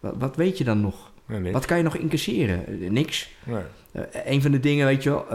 [0.00, 1.10] Wat, wat weet je dan nog?
[1.26, 1.52] Nee.
[1.52, 2.66] Wat kan je nog incasseren?
[2.66, 3.30] Eh, niks.
[3.44, 3.62] Nee.
[3.92, 4.02] Eh,
[4.32, 5.26] een van de dingen, weet je wel,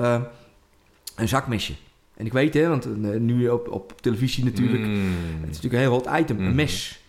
[1.16, 1.74] een zakmesje.
[2.18, 5.12] En ik weet, hè, want eh, nu op, op televisie natuurlijk, Mm.
[5.40, 7.02] het is natuurlijk een heel hot item, een mes.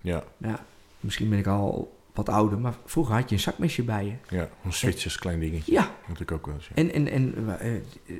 [0.00, 0.64] Ja, Ja,
[1.00, 4.36] misschien ben ik al wat ouder, maar vroeger had je een zakmesje bij je.
[4.36, 4.48] ja.
[4.64, 5.72] Een Zwitsers klein dingetje.
[5.72, 6.68] Ja, Natuurlijk ook wel eens.
[6.68, 6.74] ja.
[6.74, 7.70] En, en, en eh,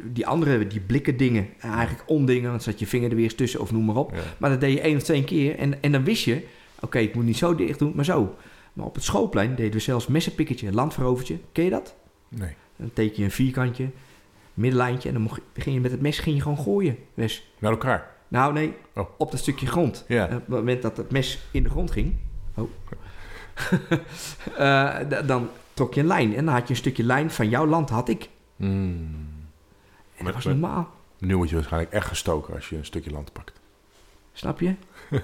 [0.05, 3.35] die andere, die blikken dingen, eh, eigenlijk ondingen, want zat je vinger er weer eens
[3.35, 4.15] tussen of noem maar op.
[4.15, 4.21] Ja.
[4.39, 6.47] Maar dat deed je één of twee keer en, en dan wist je,
[6.81, 8.35] oké, ik moet niet zo dicht doen, maar zo.
[8.73, 11.39] Maar op het schoolplein deden we zelfs messenpikkertje, een landverovertje.
[11.53, 11.95] Ken je dat?
[12.29, 12.55] Nee.
[12.77, 13.89] Dan teken je een vierkantje,
[14.61, 17.51] middenlijntje en dan mocht, je- ging je met het mes ging je gewoon gooien, Wes.
[17.59, 18.11] Naar elkaar.
[18.29, 19.09] Nou nee, Oh.
[19.19, 20.05] op dat stukje grond.
[20.09, 20.29] Ja.
[20.29, 22.15] En op het moment dat het mes in de grond ging,
[22.55, 22.71] oh.
[24.57, 24.97] Eh,
[25.27, 27.91] dan trok je een lijn en dan had je een stukje lijn van jouw land,
[27.91, 28.29] had ik.
[28.57, 29.09] Mm.
[30.17, 30.91] En dat was normaal.
[31.19, 33.61] Nu word je waarschijnlijk echt gestoken als je een stukje land pakt.
[34.33, 34.75] Snap je?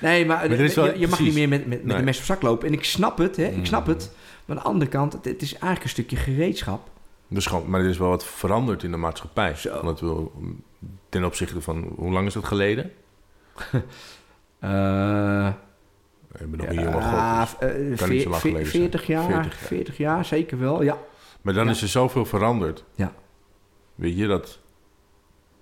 [0.00, 0.58] Nee, maar, wel-
[0.92, 1.96] je, je mag niet meer met, met, met Nee.
[1.96, 2.66] een mes op zak lopen.
[2.68, 3.44] En ik snap het, hè?
[3.44, 3.92] ik snap Mm.
[3.92, 4.10] het.
[4.44, 6.88] Maar aan de andere kant, het, het is eigenlijk een stukje gereedschap.
[7.30, 9.54] Dus gewoon, maar er is wel wat veranderd in de maatschappij.
[9.54, 9.82] Zo.
[9.82, 10.32] Want wil,
[11.08, 12.92] ten opzichte van, hoe lang is dat geleden?
[14.58, 15.48] Eh
[16.40, 18.80] Ik ben nog ja, kan veer- niet zo lang geleden zijn.
[18.82, 19.66] 40 jaar, 40 jaar.
[19.66, 20.82] 40 jaar, zeker wel.
[20.82, 20.98] Ja,
[21.42, 21.70] Maar dan Ja.
[21.70, 22.84] is er zoveel veranderd.
[22.94, 23.12] Ja.
[23.94, 24.58] Weet je, dat,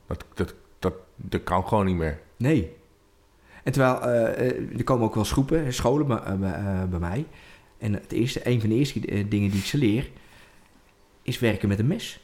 [0.07, 2.21] dat, dat, dat, dat kan gewoon niet meer.
[2.37, 2.77] nee.
[3.65, 6.39] En terwijl, eh, eh, er komen ook wel eens groepen, scholen bij,
[6.89, 7.27] bij, mij.
[7.79, 10.11] En het eerste, een van de eerste dingen die ik ze leer,
[11.29, 12.21] is werken met een mes.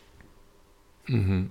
[1.05, 1.51] En-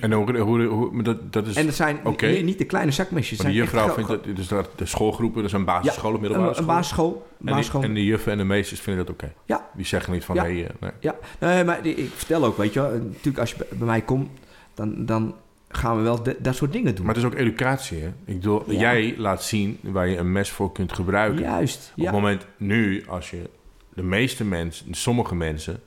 [0.00, 1.56] En, hoe, hoe, hoe, maar dat, dat is...
[1.56, 2.26] En dat zijn Oké.
[2.26, 3.38] niet, niet de kleine zakmesjes.
[3.42, 4.24] maar de juffrouw vindt dat...
[4.24, 6.74] Dus dat, de schoolgroepen, dat zijn basisscholen, een, middelbare een scholen.
[6.74, 7.26] basisschool.
[7.30, 7.82] en, die, basisschool.
[7.82, 9.32] en de juffen en de meesters vinden dat oké.
[9.44, 9.70] Ja.
[9.74, 10.42] Die zeggen niet van, Ja.
[10.42, 10.90] hey, eh, nee.
[11.00, 14.00] Ja, nee, maar die- ik vertel ook, weet je wel, natuurlijk als je bij- mij
[14.02, 14.30] komt,
[14.74, 15.34] dan, dan
[15.68, 17.06] gaan we wel de- dat soort dingen doen.
[17.06, 18.08] Maar het is ook educatie, hè?
[18.08, 18.78] Ik bedoel, Ja.
[18.80, 21.42] jij laat zien waar je een mes voor kunt gebruiken.
[21.42, 22.04] Juist, Op ja.
[22.04, 23.50] het moment nu, als je
[23.94, 25.80] de meeste mensen, sommige mensen,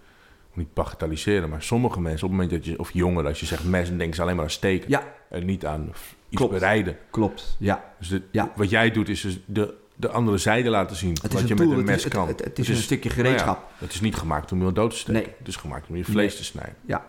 [0.59, 3.63] niet bagatelliseren, maar sommige mensen, op het moment dat je, of jongeren, als je zegt
[3.63, 4.89] mes, dan denken ze alleen maar aan steken.
[4.89, 5.87] Ja, En niet aan
[6.29, 6.51] iets Klopt.
[6.53, 6.97] bereiden.
[7.11, 7.55] klopt.
[7.59, 7.93] Ja.
[7.99, 8.51] Dus de- Ja.
[8.55, 11.17] wat jij doet, is dus de, de andere zijde laten zien.
[11.21, 12.27] Het wat je met een mes is, kan.
[12.27, 13.71] Het, het, het is een stukje nou ja, gereedschap.
[13.77, 15.21] het is niet gemaakt om iemand dood te steken.
[15.21, 15.33] Nee.
[15.37, 16.37] Het is gemaakt om je vlees Nee.
[16.37, 16.75] te snijden.
[16.85, 17.05] Ja,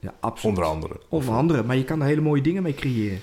[0.00, 0.56] ja absoluut.
[0.56, 1.00] Onder andere.
[1.08, 3.20] Onder andere, maar je kan er hele mooie dingen mee creëren.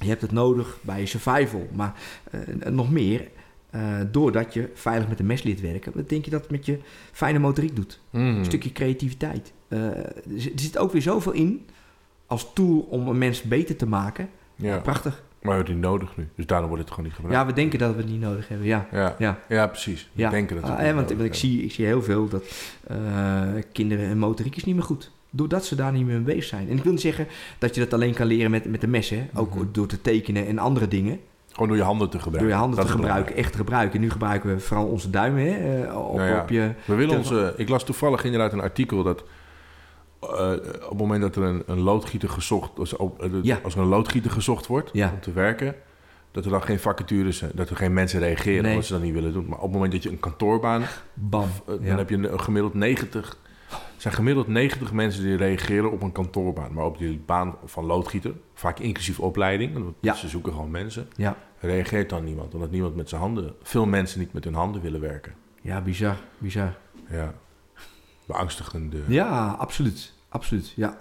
[0.00, 1.94] Je hebt het nodig bij survival, maar
[2.30, 2.40] eh,
[2.70, 3.28] nog meer.
[3.70, 6.66] Eh, doordat je veilig met een mes leert werken, wat denk je dat het met
[6.66, 6.78] je
[7.12, 8.00] fijne motoriek doet?
[8.10, 8.24] Mhm.
[8.24, 9.52] Een stukje creativiteit.
[9.68, 11.66] Eh, er zit- ook weer zoveel in
[12.26, 14.28] als tool om een mens beter te maken.
[14.56, 15.12] Ja, Prachtig.
[15.12, 16.28] maar we hebben het niet nodig nu.
[16.34, 17.40] Dus daarom wordt het gewoon niet gebruikt.
[17.40, 18.66] Ja, we denken dat we het niet nodig hebben.
[18.66, 19.38] Ja, Ja, ja.
[19.48, 19.66] ja.
[19.66, 20.10] precies.
[20.12, 20.30] We ja.
[20.30, 22.44] denken dat we Ah, het hè, niet want, ik, zie, ik zie heel veel dat
[22.86, 23.42] eh,
[23.72, 25.10] kinderen en motoriek is niet meer goed.
[25.30, 26.68] Doordat ze daar niet meer mee bezig zijn.
[26.68, 27.26] En ik wil niet zeggen
[27.58, 29.28] dat je dat alleen kan leren met, met de messen.
[29.34, 29.64] Ook Mhm.
[29.72, 31.20] door te tekenen en andere dingen.
[31.56, 32.40] Gewoon door je handen te gebruiken.
[32.40, 33.94] Door je handen Dat te gebruiken, echt te gebruiken.
[33.94, 36.40] En nu gebruiken we vooral onze duimen hè, eh, op, Nou ja.
[36.40, 36.70] op je...
[36.84, 39.24] We willen onze, ik las toevallig inderdaad een artikel dat
[40.20, 40.50] eh,
[40.82, 43.06] op het moment dat er een, een loodgieter gezocht, als, eh,
[43.42, 43.58] Ja.
[43.62, 45.10] als er een loodgieter gezocht wordt Ja.
[45.14, 45.74] om te werken,
[46.32, 48.70] dat er dan geen vacatures zijn, dat er geen mensen reageren Nee.
[48.70, 49.46] omdat ze dat niet willen doen.
[49.48, 50.82] Maar op het moment dat je een kantoorbaan,
[51.14, 51.48] Bam.
[51.66, 53.36] dan heb je een, een gemiddeld 90
[53.96, 56.72] zijn gemiddeld 90 mensen die reageren op een kantoorbaan.
[56.72, 60.14] Maar op die baan van loodgieter, vaak inclusief opleiding, want Ja.
[60.14, 62.54] ze zoeken gewoon mensen, Ja, reageert dan niemand.
[62.54, 65.34] Omdat niemand met zijn handen, veel mensen niet met hun handen willen werken.
[65.62, 66.76] ja bizar, bizar.
[67.10, 67.34] Ja,
[68.26, 68.98] beangstigende.
[69.08, 70.12] Ja, absoluut.
[70.28, 71.00] Absoluut, ja.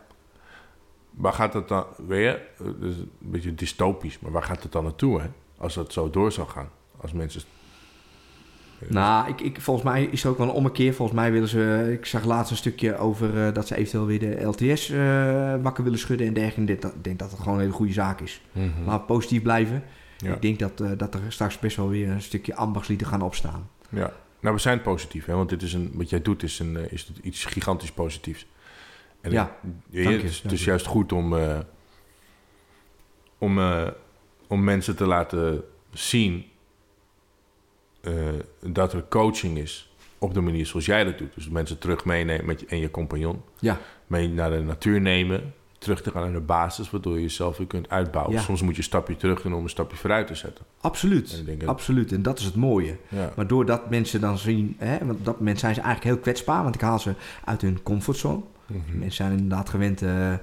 [1.11, 4.71] Waar gaat het dan, weet je, het is een beetje dystopisch, maar waar gaat het
[4.71, 5.27] dan naartoe, hè?
[5.57, 6.69] Als dat zo door zou gaan.
[7.01, 7.41] Als mensen...
[8.88, 10.93] Nou, ik, ik, volgens mij is er ook wel een ommekeer.
[10.93, 11.89] Volgens mij willen ze...
[11.99, 15.84] Ik zag laatst een stukje over eh, dat ze eventueel weer de LTS eh, wakker
[15.84, 16.61] willen schudden en dergelijke.
[16.61, 18.41] Ik denk dat, ik denk dat het gewoon een hele goede zaak is.
[18.51, 18.65] Mhm.
[18.86, 19.84] Laten we positief blijven.
[20.17, 20.34] Ja.
[20.34, 23.69] Ik denk dat, eh, dat er straks best wel weer een stukje ambachtslieden gaan opstaan.
[23.89, 25.34] Ja, nou we zijn positief, hè?
[25.34, 28.47] want dit is een, wat jij doet is, een, is iets gigantisch positiefs.
[29.21, 29.57] En Ja,
[29.91, 31.36] het- het is, het juist goed om,
[33.38, 33.59] om,
[34.47, 35.63] om mensen te laten
[35.93, 36.45] zien
[38.66, 41.36] dat er coaching is op de manier zoals jij dat doet.
[41.36, 43.78] Dus mensen terug meenemen met je, en je compagnon, Ja,
[44.08, 47.68] mee naar de natuur nemen, terug te gaan naar de basis, waardoor je jezelf weer
[47.68, 48.34] kunt uitbouwen.
[48.36, 48.41] Ja.
[48.41, 50.66] Soms moet je een stapje terug doen om een stapje vooruit te zetten.
[50.66, 51.43] En absoluut.
[51.60, 52.12] dat- Absoluut.
[52.12, 52.97] En dat is het mooie.
[53.08, 53.32] Ja.
[53.36, 54.76] Maar doordat mensen dan zien...
[54.78, 56.64] Hè, want op dat moment zijn ze eigenlijk heel kwetsbaar.
[56.64, 57.14] Want ik haal ze
[57.45, 58.41] uit hun comfortzone.
[58.68, 58.80] Mhm.
[58.91, 60.39] Mensen zijn inderdaad gewend eh, eh,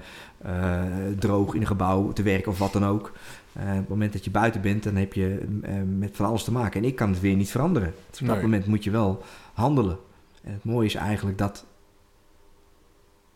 [1.19, 3.11] droog in een gebouw te werken of wat dan ook.
[3.53, 6.43] Eh, op het moment dat je buiten bent, dan heb je eh, met van alles
[6.43, 6.81] te maken.
[6.81, 7.93] En ik kan het weer niet veranderen.
[8.09, 8.45] Dus op dat Nee.
[8.45, 9.23] moment moet je wel
[9.53, 9.97] handelen.
[10.43, 11.65] En het mooie is eigenlijk dat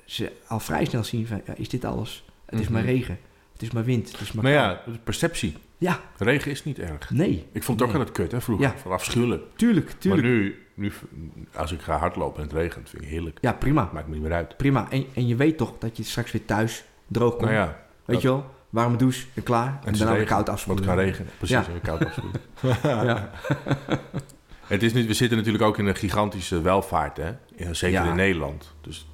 [0.06, 2.26] ze al vrij snel zien van, ja, is dit alles?
[2.46, 2.74] Het is Mhm.
[2.74, 3.20] maar regen.
[3.54, 4.12] Het is maar wind.
[4.12, 5.56] Het is maar ja, perceptie.
[5.78, 7.10] Ja, Regen is niet erg.
[7.10, 7.46] nee.
[7.52, 8.06] Ik vond het ook Nee.
[8.06, 8.66] altijd kut, hè, vroeger.
[8.66, 8.78] Ja.
[8.78, 9.44] Van afschuwelijk.
[9.56, 10.24] Tuurlijk, tuurlijk.
[10.24, 10.92] Maar nu, nu,
[11.56, 13.38] als ik ga hardlopen en het regent, vind ik heerlijk.
[13.42, 13.90] Ja, prima.
[13.94, 14.58] Maakt me niet meer uit.
[14.58, 14.92] Prima.
[14.92, 17.42] En, en je weet toch dat je straks weer thuis droog komt.
[17.44, 18.56] Nou ja, weet dat- je wel?
[18.78, 19.80] Warme douche en klaar.
[19.86, 20.84] En, daarna weer koud Want afspoelen.
[20.84, 21.32] het kan regenen.
[21.38, 21.66] Precies, Ja.
[21.74, 22.42] en koud afspoelen.
[23.08, 23.30] Ja.
[24.68, 27.32] Het is niet, we zitten natuurlijk ook in een gigantische welvaart, hè?
[27.56, 28.10] Ja, zeker Ja.
[28.10, 28.74] in Nederland.
[28.82, 29.08] Dus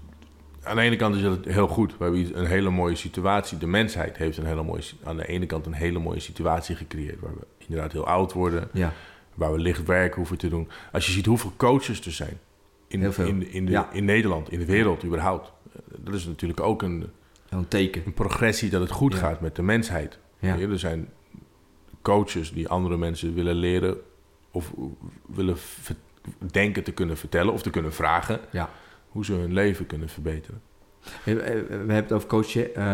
[0.64, 1.98] aan de ene kant is het heel goed.
[1.98, 3.58] We hebben een hele mooie situatie.
[3.58, 7.20] De mensheid heeft een hele mooie, aan de ene kant een hele mooie situatie gecreëerd.
[7.20, 8.70] Waar we inderdaad heel oud worden.
[8.74, 8.94] ja.
[9.34, 10.70] Waar we licht werk hoeven te doen.
[10.92, 12.40] Als je ziet hoeveel coaches er zijn.
[12.88, 13.26] In, Heel veel.
[13.28, 13.90] in, in, de, Ja.
[13.92, 15.52] in Nederland, in de wereld überhaupt.
[15.98, 17.10] Dat is natuurlijk ook een,
[17.58, 18.02] Een teken.
[18.06, 19.20] een progressie dat het goed Ja.
[19.20, 20.18] gaat met de mensheid.
[20.40, 20.58] Ja.
[20.60, 21.10] Er zijn
[22.02, 23.98] coaches die andere mensen willen leren
[24.52, 24.74] of
[25.26, 25.58] willen
[26.52, 28.70] denken te kunnen vertellen of te kunnen vragen Ja.
[29.10, 30.62] hoe ze hun leven kunnen verbeteren.
[31.26, 31.32] We,
[31.70, 32.76] hebben het over coachen.
[32.76, 32.94] Eh,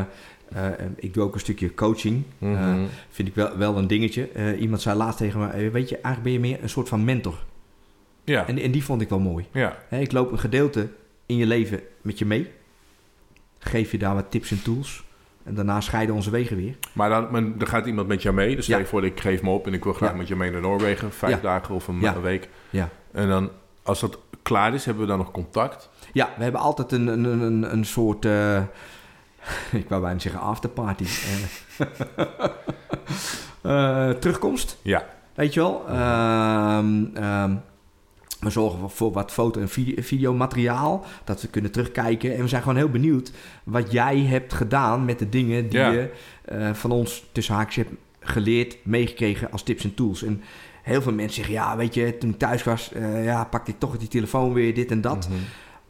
[0.49, 2.23] eh, ik doe ook een stukje coaching.
[2.37, 2.53] Mhm.
[2.53, 4.27] Eh, vind ik wel, wel een dingetje.
[4.29, 6.89] Eh, iemand zei laatst tegen me, eh, weet je, eigenlijk ben je meer een soort
[6.89, 7.43] van mentor.
[8.23, 9.45] ja, En, en die vond ik wel mooi.
[9.51, 10.89] ja, ik loop een gedeelte
[11.25, 12.51] in je leven met je mee.
[13.59, 15.03] Geef je daar wat tips en tools.
[15.43, 16.75] En daarna scheiden onze wegen weer.
[16.93, 18.55] maar dan, dan gaat iemand met jou mee.
[18.55, 18.83] Dus stel Ja.
[18.83, 20.15] je voor, ik geef me op en ik wil graag Ja.
[20.15, 21.11] met je mee naar Noorwegen.
[21.13, 21.39] Vijf Ja.
[21.41, 22.49] dagen of een, een week.
[22.69, 22.89] Ja.
[23.11, 23.49] En dan,
[23.83, 25.89] als dat klaar is, hebben we dan nog contact.
[26.13, 28.25] Ja, we hebben altijd een, een, een, een soort...
[28.25, 28.61] eh,
[29.71, 31.05] ik wou bijna zeggen afterparty.
[33.61, 34.77] Eh, eh, terugkomst.
[34.81, 35.83] Ja, Weet je wel?
[35.87, 37.55] Ehm, ehm,
[38.39, 41.05] we zorgen voor- voor wat foto- en video- videomateriaal.
[41.23, 42.35] Dat we kunnen terugkijken.
[42.35, 43.31] En we zijn gewoon heel benieuwd
[43.63, 45.89] wat jij hebt gedaan met de dingen die Ja.
[45.91, 46.11] je
[46.45, 50.23] eh, van ons tussen haakjes hebt geleerd, meegekregen als tips en tools.
[50.23, 50.41] En
[50.83, 53.79] heel veel mensen zeggen, ja, weet je, toen ik thuis was, eh, ja, pakte ik
[53.79, 55.29] toch die telefoon weer, dit en dat.
[55.29, 55.37] Mhm.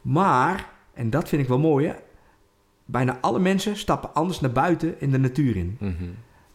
[0.02, 1.94] Maar, en dat vind ik wel mooi, hè,
[2.84, 5.76] bijna alle mensen stappen anders naar buiten in de natuur in.
[5.80, 6.04] Mhm.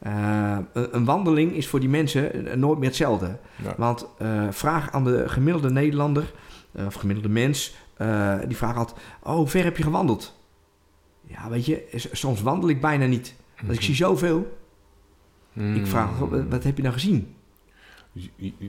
[0.05, 3.37] Eh, een, wandeling is voor die mensen eh, nooit meer hetzelfde.
[3.63, 3.73] Ja.
[3.77, 6.31] Want eh, vraag aan de gemiddelde Nederlander,
[6.85, 7.75] of gemiddelde mens,
[8.47, 10.39] die vraagt altijd, oh, hoe ver heb je gewandeld?
[11.27, 13.35] Ja, weet je, soms wandel ik bijna niet.
[13.61, 14.57] Want ik zie zoveel.
[15.53, 16.17] Ik vraag, Mhm.
[16.19, 17.34] "Goh, wat, wat heb je nou gezien?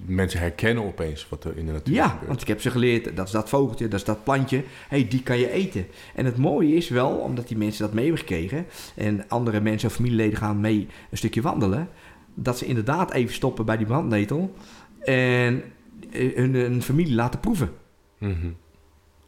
[0.07, 2.27] Mensen herkennen opeens wat er in de natuur Ja, gebeurt.
[2.27, 4.65] want ik heb ze geleerd, dat is dat vogeltje, dat is dat plantje.
[4.89, 5.87] hey, die kan je eten.
[6.15, 8.67] En het mooie is wel, omdat die mensen dat mee hebben gekregen...
[8.95, 11.89] en andere mensen of familieleden gaan mee een stukje wandelen...
[12.35, 14.55] dat ze inderdaad even stoppen bij die brandnetel...
[15.01, 15.63] en
[16.11, 17.71] eh, hun, hun familie laten proeven.
[18.19, 18.51] Mhm.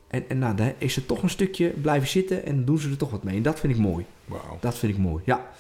[0.08, 2.96] En, en nou, dan is er toch een stukje blijven zitten en doen ze er
[2.96, 3.36] toch wat mee.
[3.36, 4.04] En dat vind ik mooi.
[4.60, 5.50] Dat vind ik mooi, ja.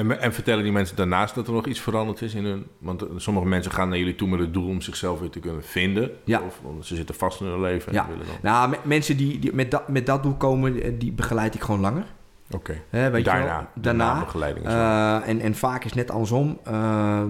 [0.00, 2.66] En, en vertellen die mensen daarnaast dat er nog iets veranderd is in hun...
[2.78, 5.40] Want eh, sommige mensen gaan naar jullie toe met het doel om zichzelf weer te
[5.40, 6.10] kunnen vinden.
[6.24, 6.40] Ja.
[6.46, 8.06] Of want ze zitten vast in hun leven en Ja.
[8.08, 8.36] willen dan...
[8.42, 11.60] Nou, me- mensen die, die met, dat, met dat doel komen, eh, die begeleid ik
[11.62, 12.04] gewoon langer.
[12.50, 12.82] Oké.
[12.90, 13.70] Daarna.
[13.74, 14.18] Daarna.
[14.24, 14.66] begeleiding.
[14.66, 16.58] Eh, en, en vaak is net andersom.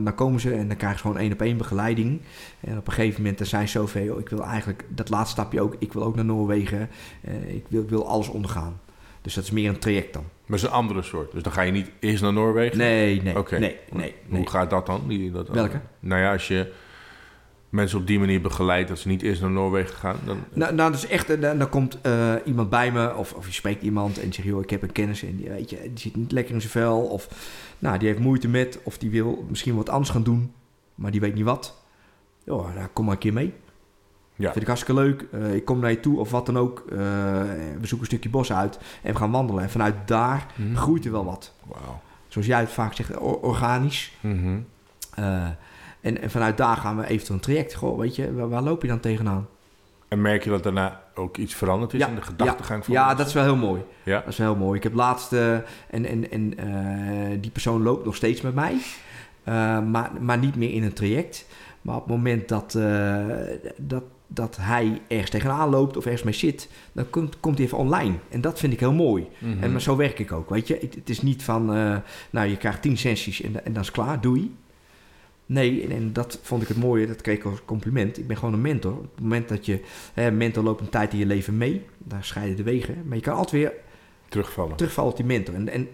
[0.04, 2.20] Dan komen ze en dan krijgen ze gewoon één op één begeleiding.
[2.60, 4.18] En op een gegeven moment dan zijn ze zoveel.
[4.18, 5.76] Ik wil eigenlijk dat laatste stapje ook.
[5.78, 6.88] Ik wil ook naar Noorwegen.
[7.46, 8.80] Ik, wil, ik wil alles ondergaan.
[9.22, 10.22] Dus dat is meer een traject dan.
[10.22, 11.32] Maar het is een andere soort.
[11.32, 12.78] Dus dan ga je niet eerst naar Noorwegen?
[12.78, 13.78] Nee, nee, nee, nee.
[13.92, 14.14] nee.
[14.28, 15.02] Hoe gaat dat dan?
[15.08, 15.80] Die, dat Welke?
[16.00, 16.72] Nou ja, als je...
[17.68, 20.16] mensen op die manier begeleid dat ze niet eerst naar Noorwegen gaan?
[20.24, 23.32] Dan, Nou, nou, dat is echt, eh, dan, dan komt eh, iemand bij me, of,
[23.32, 25.70] of je spreekt iemand en je zegt, joh, ik heb een kennis en die, weet
[25.70, 27.28] je, die zit niet lekker in zijn vel, of
[27.78, 30.52] nou, die heeft moeite met, of die wil misschien wat anders gaan doen,
[30.94, 31.82] maar die weet niet wat.
[32.44, 33.52] Joh, nou, kom maar een keer mee.
[34.41, 34.47] Ja.
[34.51, 35.26] Vind ik hartstikke leuk.
[35.32, 36.84] Eh, ik kom naar je toe of wat dan ook.
[36.91, 39.62] Eh, we zoeken een stukje bos uit en we gaan wandelen.
[39.62, 40.74] En vanuit daar Mhm.
[40.76, 41.53] groeit er wel wat.
[41.66, 42.01] Wauw.
[42.28, 44.12] Zoals jij het vaak zegt, or- organisch.
[44.20, 44.59] Mhm.
[45.14, 45.45] Eh,
[46.01, 47.74] en, en vanuit daar gaan we eventueel een traject.
[47.74, 49.47] Goh, weet je, waar, waar loop je dan tegenaan?
[50.09, 53.18] En merk je dat daarna ook iets veranderd is in de gedachtegang van Ja, mensen?
[53.18, 53.82] dat is wel heel mooi.
[54.03, 54.18] Ja?
[54.20, 54.76] Dat is wel heel mooi.
[54.76, 56.55] Ik heb laatst, en, en, en
[57.41, 58.76] die persoon loopt nog steeds met mij,
[59.84, 61.47] maar, maar niet meer in een traject.
[61.82, 62.78] Maar op het moment dat,
[63.76, 64.03] dat,
[64.33, 68.14] dat hij ergens tegenaan loopt of ergens mee zit, dan komt, komt hij even online.
[68.28, 69.28] En dat vind ik heel mooi.
[69.39, 69.62] Mhm.
[69.62, 70.78] En maar zo werk ik ook, weet je.
[70.81, 71.97] Het, het is niet van, eh,
[72.31, 74.55] nou je krijgt tien sessies en, en dan is het klaar, doei.
[75.47, 78.18] Nee, en, en dat vond ik het mooie, dat kreeg ik als compliment.
[78.18, 78.93] Ik ben gewoon een mentor.
[78.93, 79.81] Op het moment dat je,
[80.14, 83.03] hè, mentor loopt een tijd in je leven mee, daar scheiden de wegen.
[83.07, 83.72] Maar je kan altijd weer
[84.28, 84.76] Terugvallen.
[84.76, 85.55] terugvallen op die mentor.
[85.55, 85.89] En, en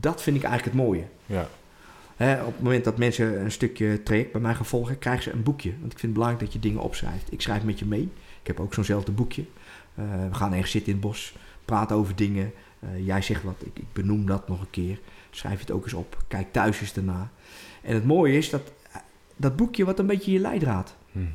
[0.00, 1.04] dat vind ik eigenlijk het mooie.
[1.26, 1.48] Ja.
[2.16, 5.32] Hè, op het moment dat mensen een stukje traject bij mij gaan volgen, krijgen ze
[5.32, 5.70] een boekje.
[5.70, 7.32] Want ik vind het belangrijk dat je dingen opschrijft.
[7.32, 8.08] Ik schrijf met je mee.
[8.40, 9.44] Ik heb ook zo'nzelfde boekje.
[9.94, 11.34] Eh, we gaan ergens zitten in het bos,
[11.64, 12.52] praten over dingen.
[12.78, 15.00] Eh, jij zegt wat, ik, ik benoem dat nog een keer.
[15.30, 16.24] Schrijf het ook eens op.
[16.28, 17.30] Kijk thuis eens daarna.
[17.82, 18.72] En het mooie is dat
[19.36, 20.96] dat boekje wat een beetje je leidraad.
[21.12, 21.28] Mhm.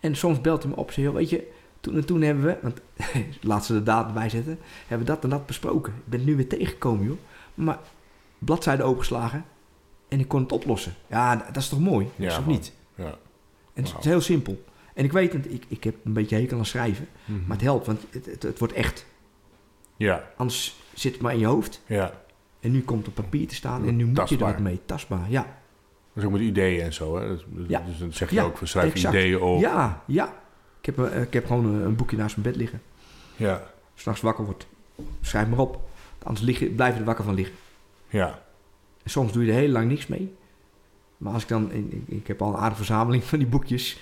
[0.00, 2.44] En soms belt hij me op en zegt, joh, weet je, toen en toen hebben
[2.44, 2.80] we, want
[3.50, 5.92] laat ze de datum bijzetten, hebben we dat en dat besproken.
[5.92, 7.18] Ik ben het nu weer tegengekomen, joh.
[7.54, 7.78] Maar
[8.44, 9.44] bladzijde opengeslagen
[10.08, 10.94] en ik kon het oplossen.
[11.06, 12.08] Ja, dat is toch mooi?
[12.16, 12.48] Ja, is man.
[12.48, 12.72] niet?
[12.94, 13.18] Ja.
[13.74, 14.64] En het is heel simpel.
[14.94, 17.38] En ik weet ik, ik heb een beetje hekel aan schrijven, Mhm.
[17.46, 19.06] maar het helpt, want het, het, het wordt echt.
[19.96, 20.28] Ja.
[20.36, 22.12] Anders zit het maar in je hoofd Ja.
[22.60, 24.52] en nu komt het op papier te staan en nu moet je er Tastbaar.
[24.52, 24.80] wat mee.
[24.86, 25.60] Tastbaar, ja.
[26.14, 27.28] Is ook met ideeën en zo, hè?
[27.28, 27.82] Dus, dus- Ja.
[27.86, 29.14] dus dan zeg je Ja, ook, van schrijf exact.
[29.14, 29.60] ideeën op.
[29.60, 30.40] Ja, ja.
[30.80, 32.82] Ik heb, eh, ik heb gewoon een, boekje naast mijn bed liggen.
[33.36, 33.62] Ja.
[33.94, 34.66] S'nachts wakker wordt,
[35.20, 35.80] schrijf maar op.
[36.22, 37.54] Anders blijf je er wakker van liggen.
[38.12, 38.42] Ja.
[39.02, 40.34] En soms doe je er heel lang niks mee.
[41.16, 43.98] Maar als ik dan, ik, ik- heb al een aardige verzameling van die boekjes.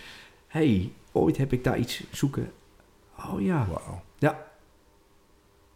[0.47, 2.53] hey, ooit heb ik daar iets zoeken.
[3.33, 4.03] Oh ja, Wauw.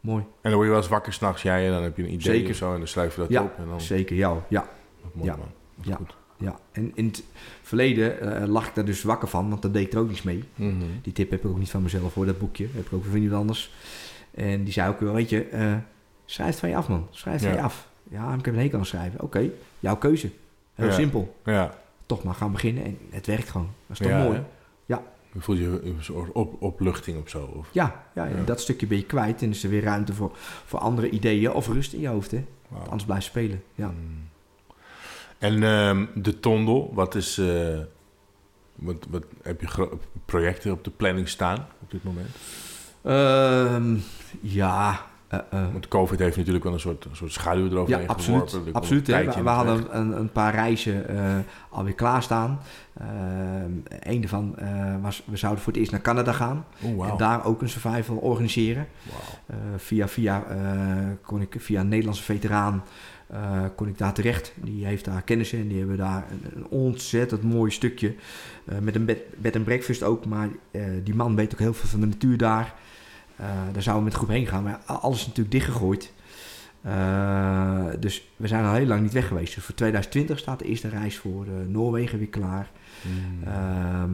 [0.00, 0.22] mooi.
[0.22, 2.34] En dan word je wel eens wakker s'nachts, jij, en dan heb je een idee
[2.34, 2.50] Zeker.
[2.50, 3.58] of zo, en dan schrijf je dat Ja, op.
[3.58, 4.68] En dan, Zeker jou, ja.
[5.12, 5.36] mooi, Ja.
[5.36, 5.48] man.
[5.80, 5.96] Ja.
[5.96, 6.16] goed.
[6.36, 6.58] ja.
[6.72, 7.22] En in het
[7.62, 10.22] verleden eh, lag ik daar dus wakker van, want daar deed ik er ook niets
[10.22, 10.44] mee.
[10.54, 10.74] Mhm.
[11.02, 12.68] Die tip heb ik ook niet van mezelf hoor, dat boekje.
[12.74, 13.72] heb ik ook van iemand anders.
[14.30, 15.74] En die zei ook, weet je, eh,
[16.24, 17.06] schrijf het van je af man.
[17.10, 17.48] Schrijf het Ja.
[17.50, 17.88] van je af.
[18.10, 19.20] Ja, ik heb een hekel aan schrijven.
[19.20, 20.30] Oké, jouw keuze.
[20.74, 20.92] Heel Ja.
[20.92, 21.36] simpel.
[21.44, 21.74] Ja.
[22.06, 23.68] Toch maar gaan beginnen en het werkt gewoon.
[23.86, 24.36] Dat is toch mooi?
[24.36, 24.42] hè?
[24.86, 25.02] Ja.
[25.32, 27.44] Je voelt je een soort op, opluchting of zo.
[27.56, 30.78] Of, Ja, ja, dat stukje ben je kwijt en is er weer ruimte voor, voor
[30.78, 32.30] andere ideeën of rust in je hoofd.
[32.30, 32.44] Hè?
[32.84, 33.62] Anders blijf je spelen.
[33.74, 33.86] Ja.
[33.86, 34.28] Mm.
[35.38, 37.38] En ehm, de Tondel, wat is...
[37.38, 37.78] eh,
[38.74, 39.88] wat, wat, heb je
[40.24, 42.28] projecten op de planning staan op dit moment?
[43.02, 43.96] Ehm,
[44.40, 45.06] ja,
[45.50, 48.50] eh, eh, Want COVID heeft natuurlijk wel een soort, een soort schaduw eroverheen ja absoluut.
[48.50, 48.72] geworpen.
[48.72, 49.42] Absoluut hè.
[49.42, 51.36] We, hadden een, een paar reizen eh,
[51.68, 52.60] alweer klaarstaan.
[53.00, 54.56] Ehm een daarvan
[55.02, 56.64] was, we zouden voor het eerst naar Canada gaan.
[56.82, 57.08] Oh.
[57.08, 58.86] En daar ook een survival organiseren.
[59.76, 60.44] Via via
[61.22, 62.84] kon ik via een Nederlandse veteraan
[63.74, 64.52] kon ik daar terecht.
[64.56, 65.68] Die heeft daar kennis in.
[65.68, 68.14] Die hebben daar een, een ontzettend mooi stukje
[68.80, 70.26] met een bed, bed en breakfast ook.
[70.26, 70.48] Maar
[71.02, 72.74] die man weet ook heel veel van de natuur daar.
[73.36, 74.62] Eh, daar zouden we met groep heen gaan.
[74.62, 76.12] Maar alles is natuurlijk dichtgegooid.
[76.82, 79.54] Eh, dus we zijn al heel lang niet weg geweest.
[79.54, 82.70] Dus voor 2020 staat de eerste reis voor eh, Noorwegen weer klaar.
[83.02, 83.42] Mm.
[83.44, 84.10] Ehm,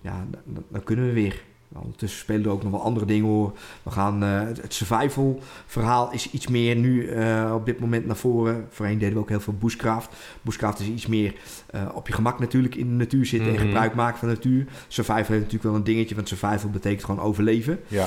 [0.00, 0.26] ja,
[0.68, 1.42] dan kunnen we weer.
[1.78, 3.52] Ondertussen spelen er ook nog wel andere dingen hoor.
[3.82, 8.16] We gaan, eh, het, survival verhaal is iets meer nu eh, op dit moment naar
[8.16, 8.66] voren.
[8.70, 10.14] Voorheen deden we ook heel veel bushcraft.
[10.42, 11.34] Bushcraft is iets meer
[11.66, 13.60] eh, op je gemak natuurlijk in de natuur zitten Mhm.
[13.60, 14.66] en gebruik maken van de natuur.
[14.88, 17.80] Survival heeft natuurlijk wel een dingetje, want survival betekent gewoon overleven.
[17.88, 18.06] ja,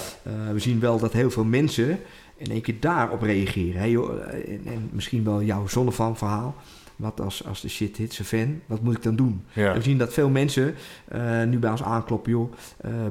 [0.53, 1.99] we zien wel dat heel veel mensen
[2.37, 3.81] in één keer daarop reageren.
[3.81, 6.55] Hè, joh, en, en misschien wel jouw zonnevan verhaal.
[7.03, 9.45] Wat als, als de shit hits a fan, wat moet ik dan doen?
[9.53, 9.73] ja.
[9.73, 10.75] We zien dat veel mensen
[11.07, 12.51] eh, nu bij ons aankloppen, joh,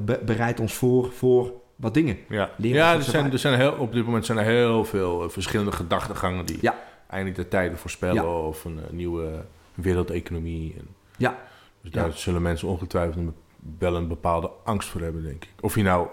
[0.05, 2.17] be- bereid ons voor voor wat dingen.
[2.29, 5.29] Ja, ja er, zijn, er zijn heel, op dit moment zijn er heel veel eh,
[5.29, 6.75] verschillende gedachtegangen die Ja.
[7.09, 8.37] eindelijk de tijden voorspellen Ja.
[8.47, 10.73] of een nieuwe wereldeconomie.
[10.77, 10.87] En,
[11.17, 11.37] Ja.
[11.81, 12.11] Dus daar Ja.
[12.15, 13.33] zullen mensen ongetwijfeld een,
[13.79, 15.49] wel een bepaalde angst voor hebben, denk ik.
[15.61, 16.07] Of je nou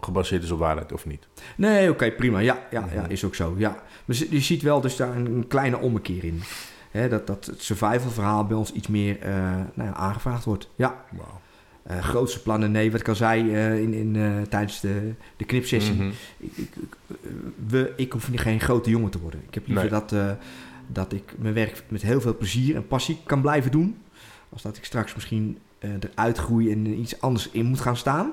[0.00, 1.26] gebaseerd is op waarheid of niet.
[1.56, 2.38] Nee, oké, prima.
[2.38, 3.54] Ja, ja, ja, is ook zo.
[3.58, 3.82] Ja.
[4.04, 6.42] Maar je ziet wel dus daar een, een kleine ommekeer in.
[6.90, 9.32] Hè, dat, dat het survival verhaal bij ons iets meer eh,
[9.74, 10.68] nou ja, aangevraagd wordt.
[10.76, 11.04] Ja,
[11.82, 12.90] eh, grootste plannen, nee.
[12.90, 15.94] Wat ik al zei eh, in, in, tijdens de, de knipsessie.
[15.94, 16.08] Mhm.
[16.38, 16.96] ik, ik, ik-
[17.66, 19.40] we, ik hoef niet geen grote jongen te worden.
[19.48, 20.00] Ik heb liever Nee.
[20.00, 20.36] dat,
[20.86, 23.96] dat ik mijn werk met heel veel plezier en passie kan blijven doen.
[24.48, 25.58] als dat ik straks misschien
[26.00, 28.32] eruit groei en iets anders in moet gaan staan.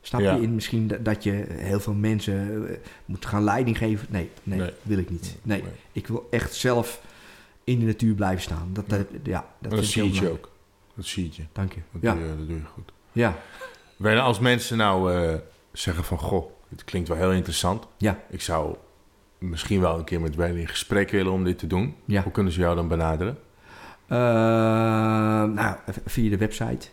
[0.00, 0.34] Snap Ja.
[0.34, 0.42] je?
[0.42, 2.66] In misschien dat, dat je heel veel mensen
[3.04, 4.06] moet gaan leiding geven.
[4.10, 4.70] Nee, nee, Nee.
[4.82, 5.36] wil ik niet.
[5.42, 5.72] Nee, Nee.
[5.92, 7.02] ik wil echt zelf
[7.64, 8.70] in de natuur blijven staan.
[8.72, 10.50] Dat, dat, ja, dat, dat zie je ook.
[10.94, 11.42] Dat zie je.
[11.52, 11.80] Dank je.
[11.92, 12.92] Dat, Ja, doe je, dat doe je goed.
[13.12, 13.36] ja,
[13.96, 15.34] Werner, als mensen nou eh,
[15.72, 16.18] zeggen van...
[16.18, 17.86] Goh, het klinkt wel heel interessant.
[17.96, 18.76] ja, Ik zou
[19.38, 21.94] misschien wel een keer met Werner in gesprek willen om dit te doen.
[22.04, 22.22] ja.
[22.22, 23.38] Hoe kunnen ze jou dan benaderen?
[24.06, 24.18] Eh,
[25.54, 26.88] nou, via de website.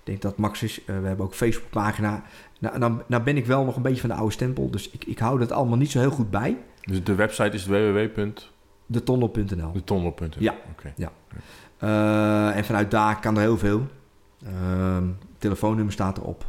[0.00, 0.84] Ik denk dat Max is.
[0.84, 2.22] Eh, we hebben ook een Facebookpagina.
[2.58, 4.70] Nou, nou, nou ben ik wel nog een beetje van de oude stempel.
[4.70, 6.56] Dus ik, ik hou dat allemaal niet zo heel goed bij.
[6.82, 7.66] Dus de website is
[8.90, 9.72] www.detonnel.nl.
[9.72, 10.54] Detonnel.nl Ja.
[10.72, 10.92] Oké.
[11.78, 13.86] Eh, en vanuit daar kan er heel veel.
[14.44, 15.04] Ehm,
[15.38, 16.44] telefoonnummer staat erop.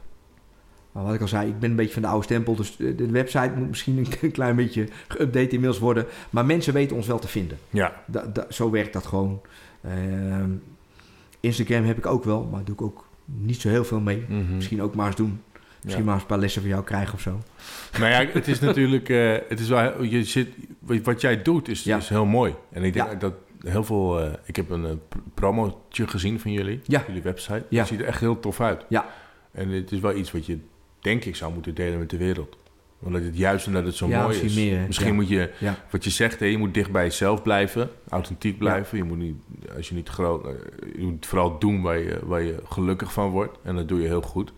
[0.91, 2.55] Maar wat ik al zei, ik ben een beetje van de oude stempel.
[2.55, 6.05] Dus de, de website moet misschien een klein beetje geüpdate inmiddels worden.
[6.29, 7.57] Maar mensen weten ons wel te vinden.
[7.69, 8.03] Ja.
[8.07, 9.41] Da, da- zo werkt dat gewoon.
[9.81, 10.49] Ehm,
[11.39, 14.25] Instagram heb ik ook wel, maar doe ik ook niet zo heel veel mee.
[14.29, 14.55] Mhm.
[14.55, 15.41] Misschien ook maar eens doen.
[15.83, 17.39] Misschien maar eens een paar lessen van jou krijgen of zo.
[17.99, 19.09] Nou ja, het is natuurlijk...
[19.09, 20.47] eh, het is wel, je zit,
[21.03, 22.53] wat jij doet is, is heel mooi.
[22.71, 24.19] En ik denk dat heel veel...
[24.19, 26.81] eh, ik heb een pr- promotje gezien van jullie.
[26.83, 27.65] Jullie website.
[27.69, 28.85] Het ziet er echt heel tof uit.
[28.89, 29.05] Ja.
[29.51, 30.57] En het is wel iets wat je,
[30.99, 32.57] denk ik, zou moeten delen met de wereld.
[33.03, 34.41] Omdat het juist omdat het zo Ja, mooi is.
[34.41, 34.85] misschien meer, hè.
[34.87, 35.13] Misschien Ja.
[35.13, 37.89] moet je, Ja, wat je zegt, hè, je moet dicht bij jezelf blijven.
[38.09, 38.97] Authentiek blijven.
[38.97, 39.35] Je moet niet,
[39.75, 40.43] als je niet groot,
[40.95, 43.57] je moet vooral doen waar je, waar je gelukkig van wordt.
[43.63, 44.53] En dat doe je heel goed.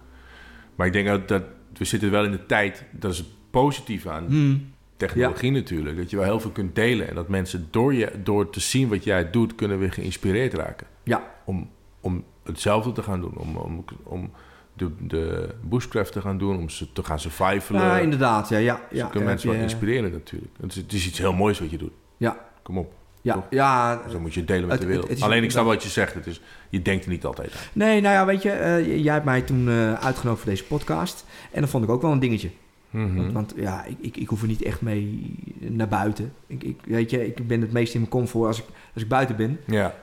[0.75, 1.43] Maar ik denk dat, dat
[1.77, 4.71] we zitten wel in de tijd, dat is het positieve aan Hmm.
[4.97, 5.97] technologie natuurlijk.
[5.97, 7.09] Dat je wel heel veel kunt delen.
[7.09, 10.87] En dat mensen door, je, door te zien wat jij doet, kunnen weer geïnspireerd raken.
[11.03, 11.69] ja, Om,
[11.99, 13.37] om hetzelfde te gaan doen.
[13.37, 14.31] Om, om, om
[14.73, 16.57] de, de bushcraft te gaan doen.
[16.57, 17.81] Om ze te gaan survivalen.
[17.85, 18.49] ja inderdaad.
[18.49, 20.51] Ja, ja, kunt heb mensen wel inspireren natuurlijk.
[20.61, 21.93] Het is, het is iets heel moois wat je doet.
[22.17, 22.93] Ja, Kom op.
[23.23, 23.43] ja, Toch?
[23.49, 24.01] ja.
[24.09, 25.07] Zo moet je het delen met Het- de wereld.
[25.07, 26.13] het is- Alleen ik snap wat je zegt.
[26.13, 27.59] Het is, je denkt er niet altijd aan.
[27.73, 31.25] Nee, nou ja, weet je, eh, jij hebt mij toen eh, uitgenodigd voor deze podcast.
[31.51, 32.49] En dat vond ik ook wel een dingetje.
[32.89, 33.15] Mhm.
[33.15, 36.33] Want, want ja, ik, ik, ik hoef er niet echt mee naar buiten.
[36.47, 39.09] Ik, ik, weet je, ik ben het meest in mijn comfort als ik, als ik
[39.09, 39.59] buiten ben.
[39.67, 39.95] Ja,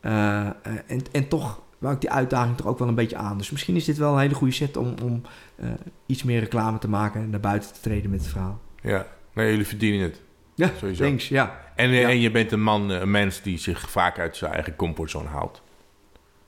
[0.00, 0.52] Eh, eh,
[0.86, 3.38] en, en toch wou ik die uitdaging toch ook wel een beetje aan.
[3.38, 5.22] Dus misschien is dit wel een hele goede set om, om
[5.56, 5.68] eh,
[6.06, 8.60] iets meer reclame te maken en naar buiten te treden met het verhaal.
[8.82, 9.06] ja.
[9.34, 10.20] Nee, jullie verdienen het.
[10.54, 11.04] Ja, Sowieso.
[11.04, 11.28] thanks.
[11.28, 12.08] Ja, En, Ja.
[12.08, 15.28] en je bent een man, eh, een mens die zich vaak uit zijn eigen comfortzone
[15.28, 15.62] haalt.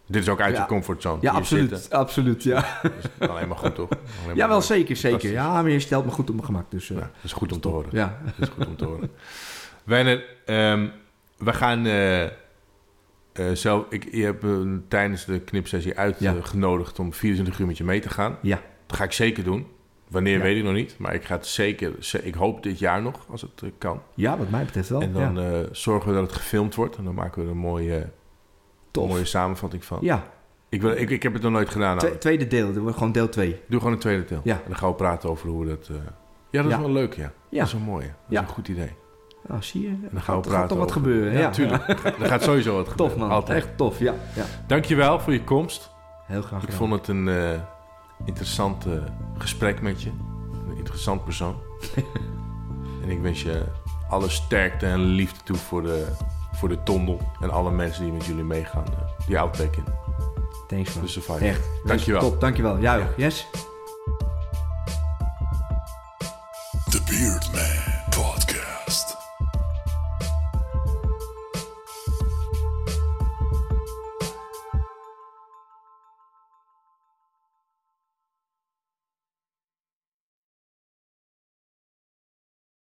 [0.07, 0.61] Dit is ook uit Ja.
[0.62, 1.18] je comfortzone.
[1.20, 1.70] ja absoluut.
[1.70, 1.98] zitten.
[1.98, 2.78] absoluut ja.
[2.82, 3.88] Dat is alleen maar goed, toch?
[4.24, 5.30] Alleen ja, wel zeker, zeker.
[5.30, 6.70] Ja, maar je stelt me goed op mijn gemak.
[6.70, 7.88] Dus, eh, Ja, dat is goed om te horen.
[7.92, 9.11] Ja, Dat is goed om te horen.
[9.84, 10.86] Werner, ehm,
[11.38, 12.30] we gaan eh, eh,
[13.52, 13.84] zelf...
[13.90, 14.44] Ik, je hebt
[14.88, 15.98] tijdens de knipsessie Ja.
[16.32, 18.38] uitgenodigd om 24 uur met je mee te gaan.
[18.42, 18.61] ja.
[18.86, 19.66] Dat ga ik zeker doen.
[20.11, 20.42] Wanneer Ja.
[20.42, 20.94] weet ik nog niet.
[20.98, 21.92] Maar ik ga het zeker...
[22.00, 24.02] ze- Ik hoop dit jaar nog, als het eh, kan.
[24.14, 25.00] ja, wat mij betreft wel.
[25.00, 25.50] en dan ja.
[25.52, 26.96] eh, zorgen we dat het gefilmd wordt.
[26.96, 28.09] En dan maken we er een mooie,
[28.90, 29.09] Tof.
[29.09, 29.98] mooie samenvatting van.
[30.00, 30.24] Ja,
[30.68, 31.98] Ik, wil, ik, ik heb het nog nooit gedaan.
[32.18, 32.72] Tweede deel.
[32.72, 33.61] Wordt gewoon deel 2.
[33.68, 34.40] Doe gewoon een tweede deel.
[34.44, 34.54] Ja.
[34.54, 35.88] En dan gaan we praten over hoe we dat...
[35.88, 35.96] eh,
[36.50, 37.32] Ja, dat is wel leuk, ja.
[37.48, 37.59] Ja.
[37.59, 38.07] Dat is wel mooi.
[38.07, 38.40] Dat Ja.
[38.42, 38.90] is een goed idee.
[39.48, 39.88] Nou, zie je.
[39.88, 41.32] En dan gaan we praten gaat toch wat gebeuren.
[41.32, 41.88] Ja, Ja, tuurlijk.
[42.20, 43.16] Er gaat sowieso wat gebeuren.
[43.16, 43.36] Tof man.
[43.36, 43.59] Altijd.
[43.64, 43.98] Echt tof.
[43.98, 44.44] Ja, ja.
[44.66, 45.90] Dankjewel voor je komst.
[46.26, 46.88] Heel graag Ik gedaan.
[46.88, 47.28] vond het een
[48.25, 48.87] interessant
[49.39, 50.11] gesprek met je.
[50.69, 51.57] Een interessant persoon.
[53.03, 53.64] en ik wens je
[54.09, 56.07] alle sterkte en liefde toe voor de,
[56.53, 57.21] voor de tondel.
[57.41, 58.85] En alle mensen die met jullie meegaan.
[58.85, 59.85] eh, die outback in.
[60.69, 61.49] Thanks man.
[61.49, 61.69] Echt.
[61.85, 62.21] Dankjewel.
[62.21, 62.81] Top, dankjewel.
[62.81, 63.09] Jij ook.
[63.17, 63.25] Ja.
[63.25, 63.47] Yes?
[66.91, 67.95] The Beard Man